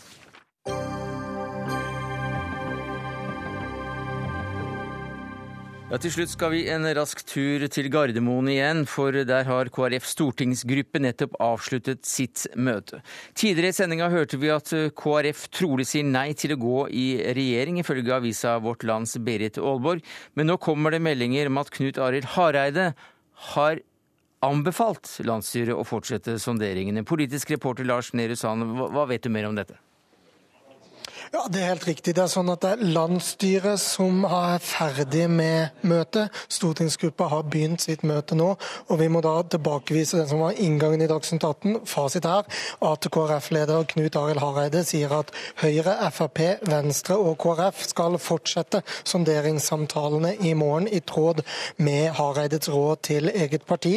Ja, 5.95 5.99
Til 6.03 6.11
slutt 6.11 6.32
skal 6.32 6.51
vi 6.51 6.61
en 6.74 6.88
rask 6.99 7.20
tur 7.22 7.62
til 7.70 7.86
Gardermoen 7.86 8.49
igjen, 8.51 8.80
for 8.90 9.14
der 9.14 9.45
har 9.47 9.68
KrF 9.70 10.09
stortingsgruppe 10.11 10.99
nettopp 10.99 11.36
avsluttet 11.38 12.03
sitt 12.03 12.49
møte. 12.59 12.99
Tidligere 13.38 13.70
i 13.70 13.76
sendinga 13.76 14.09
hørte 14.11 14.40
vi 14.42 14.51
at 14.51 14.72
KrF 14.99 15.45
trolig 15.55 15.86
sier 15.86 16.03
nei 16.03 16.32
til 16.34 16.57
å 16.57 16.59
gå 16.59 16.82
i 16.90 17.07
regjering, 17.38 17.78
ifølge 17.78 18.16
avisa 18.16 18.57
Vårt 18.64 18.82
Lands 18.82 19.14
Berit 19.22 19.62
Aalborg. 19.62 20.03
Men 20.34 20.51
nå 20.51 20.59
kommer 20.59 20.90
det 20.90 21.05
meldinger 21.07 21.47
om 21.53 21.62
at 21.62 21.70
Knut 21.78 22.03
Arild 22.03 22.26
Hareide 22.34 22.90
har 23.55 23.86
anbefalt 24.42 25.20
landsstyret 25.22 25.78
å 25.78 25.86
fortsette 25.86 26.40
sonderingene. 26.42 27.07
Politisk 27.07 27.55
reporter 27.55 27.86
Lars 27.86 28.11
Nehru 28.18 28.34
Sand, 28.34 28.66
hva 28.82 29.07
vet 29.14 29.22
du 29.22 29.30
mer 29.30 29.47
om 29.47 29.55
dette? 29.62 29.78
Ja, 31.35 31.49
Det 31.51 31.62
er 31.62 31.72
helt 31.72 31.87
riktig. 31.89 32.12
Det 32.14 32.22
er 32.22 32.30
sånn 32.30 32.51
at 32.53 32.62
det 32.62 32.68
er 32.76 32.91
landsstyret 32.95 33.80
som 33.82 34.20
er 34.22 34.61
ferdig 34.62 35.24
med 35.26 35.80
møtet. 35.82 36.30
Stortingsgruppa 36.47 37.26
har 37.32 37.49
begynt 37.51 37.82
sitt 37.82 38.05
møte 38.07 38.37
nå, 38.39 38.53
og 38.55 39.01
vi 39.01 39.09
må 39.11 39.18
da 39.24 39.32
tilbakevise 39.51 40.20
den 40.20 40.28
som 40.30 40.45
var 40.45 40.55
inngangen 40.62 41.03
i 41.03 41.09
Dagsnytt 41.11 41.43
18. 41.43 41.80
Fasit 41.91 42.28
her 42.30 42.47
at 42.87 43.09
KrF-leder 43.16 43.82
Knut 43.91 44.18
Arild 44.20 44.43
Hareide 44.45 44.85
sier 44.87 45.11
at 45.16 45.32
Høyre, 45.59 45.97
Frp, 46.14 46.39
Venstre 46.70 47.18
og 47.18 47.35
KrF 47.43 47.82
skal 47.89 48.14
fortsette 48.22 48.85
sonderingssamtalene 49.03 50.37
i 50.39 50.55
morgen, 50.55 50.87
i 50.87 51.03
tråd 51.03 51.43
med 51.82 52.14
Hareides 52.14 52.70
råd 52.70 53.03
til 53.11 53.32
eget 53.35 53.66
parti. 53.66 53.97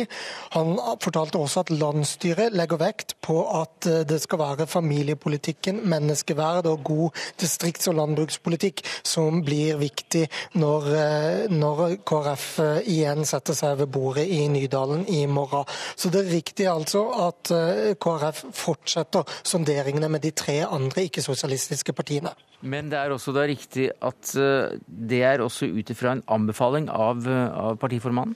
Han 0.57 0.73
fortalte 1.05 1.37
også 1.37 1.67
at 1.67 1.75
landsstyret 1.75 2.57
legger 2.57 2.81
vekt 2.81 3.13
på 3.21 3.43
at 3.61 3.91
det 4.09 4.23
skal 4.25 4.41
være 4.41 4.69
familiepolitikken, 4.73 5.85
menneskeverd 5.85 6.73
og 6.73 6.83
god 6.89 7.25
distrikts- 7.39 7.89
og 7.91 7.97
landbrukspolitikk 7.99 8.83
som 9.05 9.41
blir 9.45 9.77
viktig 9.81 10.25
når, 10.59 10.87
eh, 10.95 11.43
når, 11.51 11.97
KrF 12.07 12.47
eh, 12.63 12.89
igjen 12.97 13.25
setter 13.27 13.57
seg 13.57 13.77
ved 13.81 13.91
bordet 13.93 14.27
i 14.27 14.45
Nydalen 14.51 15.05
i 15.09 15.25
morgen. 15.27 15.67
Så 15.95 16.11
det 16.13 16.23
er 16.23 16.33
riktig 16.37 16.67
altså 16.71 17.05
at 17.27 17.51
eh, 17.55 17.93
KrF 17.99 18.43
fortsetter 18.55 19.37
sonderingene 19.43 20.09
med 20.11 20.25
de 20.25 20.31
tre 20.31 20.61
andre 20.65 21.07
ikke-sosialistiske 21.07 21.93
partiene. 21.93 22.33
Men 22.61 22.89
det 22.89 22.97
er 22.97 23.13
også 23.13 23.35
da 23.35 23.45
riktig 23.45 23.91
at 24.01 24.33
det 24.33 25.19
er 25.21 25.43
også 25.43 25.67
ut 25.69 25.91
ifra 25.93 26.15
en 26.15 26.23
anbefaling 26.25 26.87
av, 26.89 27.21
av 27.27 27.77
partiformannen? 27.77 28.33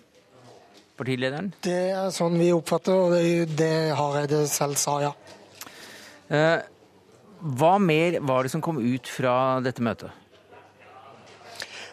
Partilederen? 1.02 1.50
Det 1.66 1.80
er 1.96 2.12
sånn 2.14 2.38
vi 2.38 2.52
oppfatter, 2.54 2.94
og 2.94 3.16
det, 3.16 3.56
det 3.58 3.74
Hareide 3.98 4.44
selv 4.52 4.78
sa, 4.78 5.00
ja. 5.02 5.14
Eh, 6.32 6.60
hva 7.42 7.78
mer 7.82 8.20
var 8.22 8.44
det 8.46 8.54
som 8.54 8.62
kom 8.62 8.80
ut 8.80 9.10
fra 9.10 9.60
dette 9.66 9.82
møtet? 9.84 10.21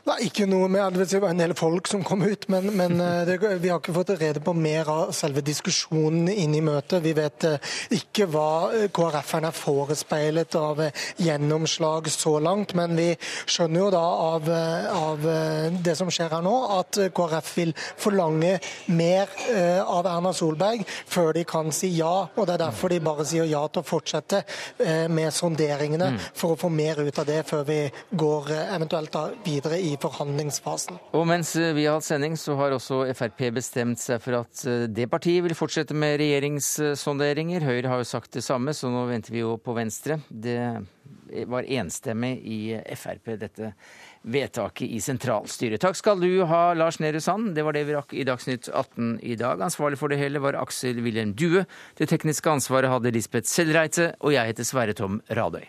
Nei, 0.08 0.22
ikke 0.24 0.46
noe 0.48 0.70
med, 0.72 0.94
det 0.96 1.18
var 1.20 1.34
en 1.34 1.40
del 1.42 1.52
folk 1.58 1.88
som 1.90 2.00
kom 2.06 2.22
ut, 2.24 2.46
men, 2.48 2.70
men 2.78 2.96
eh, 3.04 3.26
det, 3.28 3.36
vi 3.60 3.68
har 3.68 3.80
ikke 3.80 3.92
fått 3.92 4.14
rede 4.16 4.40
på 4.40 4.54
mer 4.56 4.88
av 4.88 5.10
selve 5.16 5.42
diskusjonen 5.44 6.30
inn 6.32 6.54
i 6.56 6.62
møtet. 6.64 7.02
Vi 7.04 7.12
vet 7.16 7.44
eh, 7.44 7.74
ikke 7.98 8.24
hva 8.32 8.48
eh, 8.72 8.86
KrF-erne 8.94 9.50
er 9.50 9.58
forespeilet 9.58 10.56
av 10.56 10.80
gjennomslag 11.20 12.08
så 12.12 12.38
langt, 12.40 12.72
men 12.78 12.96
vi 12.96 13.10
skjønner 13.20 13.82
jo 13.82 13.90
da 13.92 14.04
av, 14.28 14.48
av, 14.94 15.28
det 15.84 15.94
som 15.98 16.08
skjer 16.12 16.32
her 16.38 16.44
nå, 16.46 16.54
at 16.78 17.00
KrF 17.14 17.52
vil 17.58 17.74
forlange 17.76 18.54
mer 18.94 19.30
av 19.82 20.06
Erna 20.08 20.32
Solberg 20.36 20.84
før 20.88 21.34
de 21.36 21.44
kan 21.48 21.72
si 21.74 21.90
ja. 21.98 22.28
og 22.28 22.46
Det 22.48 22.54
er 22.54 22.62
derfor 22.62 22.92
de 22.92 23.00
bare 23.04 23.26
sier 23.28 23.48
ja 23.48 23.60
til 23.68 23.82
å 23.82 23.88
fortsette 23.88 24.42
med 25.12 25.34
sonderingene, 25.34 26.12
mm. 26.14 26.20
for 26.38 26.54
å 26.54 26.60
få 26.60 26.70
mer 26.72 27.02
ut 27.02 27.20
av 27.20 27.28
det 27.28 27.42
før 27.48 27.64
vi 27.68 27.80
går 28.20 28.52
eventuelt 28.64 29.18
videre 29.44 29.80
i 29.82 29.97
forhandlingsfasen. 30.02 30.98
Og 31.16 31.26
mens 31.28 31.54
vi 31.56 31.86
har 31.86 31.98
hatt 31.98 32.06
sending, 32.06 32.36
så 32.38 32.56
har 32.58 32.74
også 32.76 33.04
Frp 33.16 33.48
bestemt 33.56 34.02
seg 34.02 34.22
for 34.24 34.40
at 34.42 34.64
eh, 34.68 34.86
det 34.90 35.08
partiet 35.10 35.44
vil 35.46 35.56
fortsette 35.58 35.96
med 35.96 36.18
regjeringssonderinger. 36.22 37.66
Høyre 37.66 37.92
har 37.92 38.02
jo 38.02 38.08
sagt 38.08 38.36
det 38.38 38.44
samme, 38.46 38.74
så 38.76 38.90
nå 38.92 39.06
venter 39.10 39.34
vi 39.34 39.44
jo 39.44 39.56
på 39.62 39.76
Venstre. 39.76 40.20
Det 40.28 40.58
var 41.48 41.66
enstemmig 41.68 42.38
i 42.44 42.60
Frp, 42.96 43.34
dette 43.40 43.72
vedtaket 44.28 44.88
i 44.88 45.00
sentralstyret. 45.00 45.80
Takk 45.82 45.96
skal 45.98 46.20
du 46.20 46.44
ha, 46.48 46.62
Lars 46.76 47.00
Nehru 47.00 47.20
Sand. 47.20 47.54
Det 47.56 47.64
var 47.66 47.76
det 47.76 47.84
vi 47.88 47.96
rakk 47.96 48.14
i 48.16 48.26
Dagsnytt 48.28 48.68
18 48.68 49.18
i 49.22 49.36
dag. 49.40 49.62
Ansvarlig 49.64 50.00
for 50.00 50.12
det 50.12 50.20
hele 50.20 50.42
var 50.44 50.58
Aksel 50.60 51.02
Wilhelm 51.04 51.34
Due. 51.38 51.64
Det 51.98 52.10
tekniske 52.10 52.50
ansvaret 52.50 52.92
hadde 52.92 53.14
Lisbeth 53.14 53.48
Sellreite, 53.50 54.12
og 54.20 54.36
jeg 54.36 54.52
heter 54.52 54.68
Sverre 54.68 54.96
Tom 54.96 55.22
Radøy. 55.30 55.68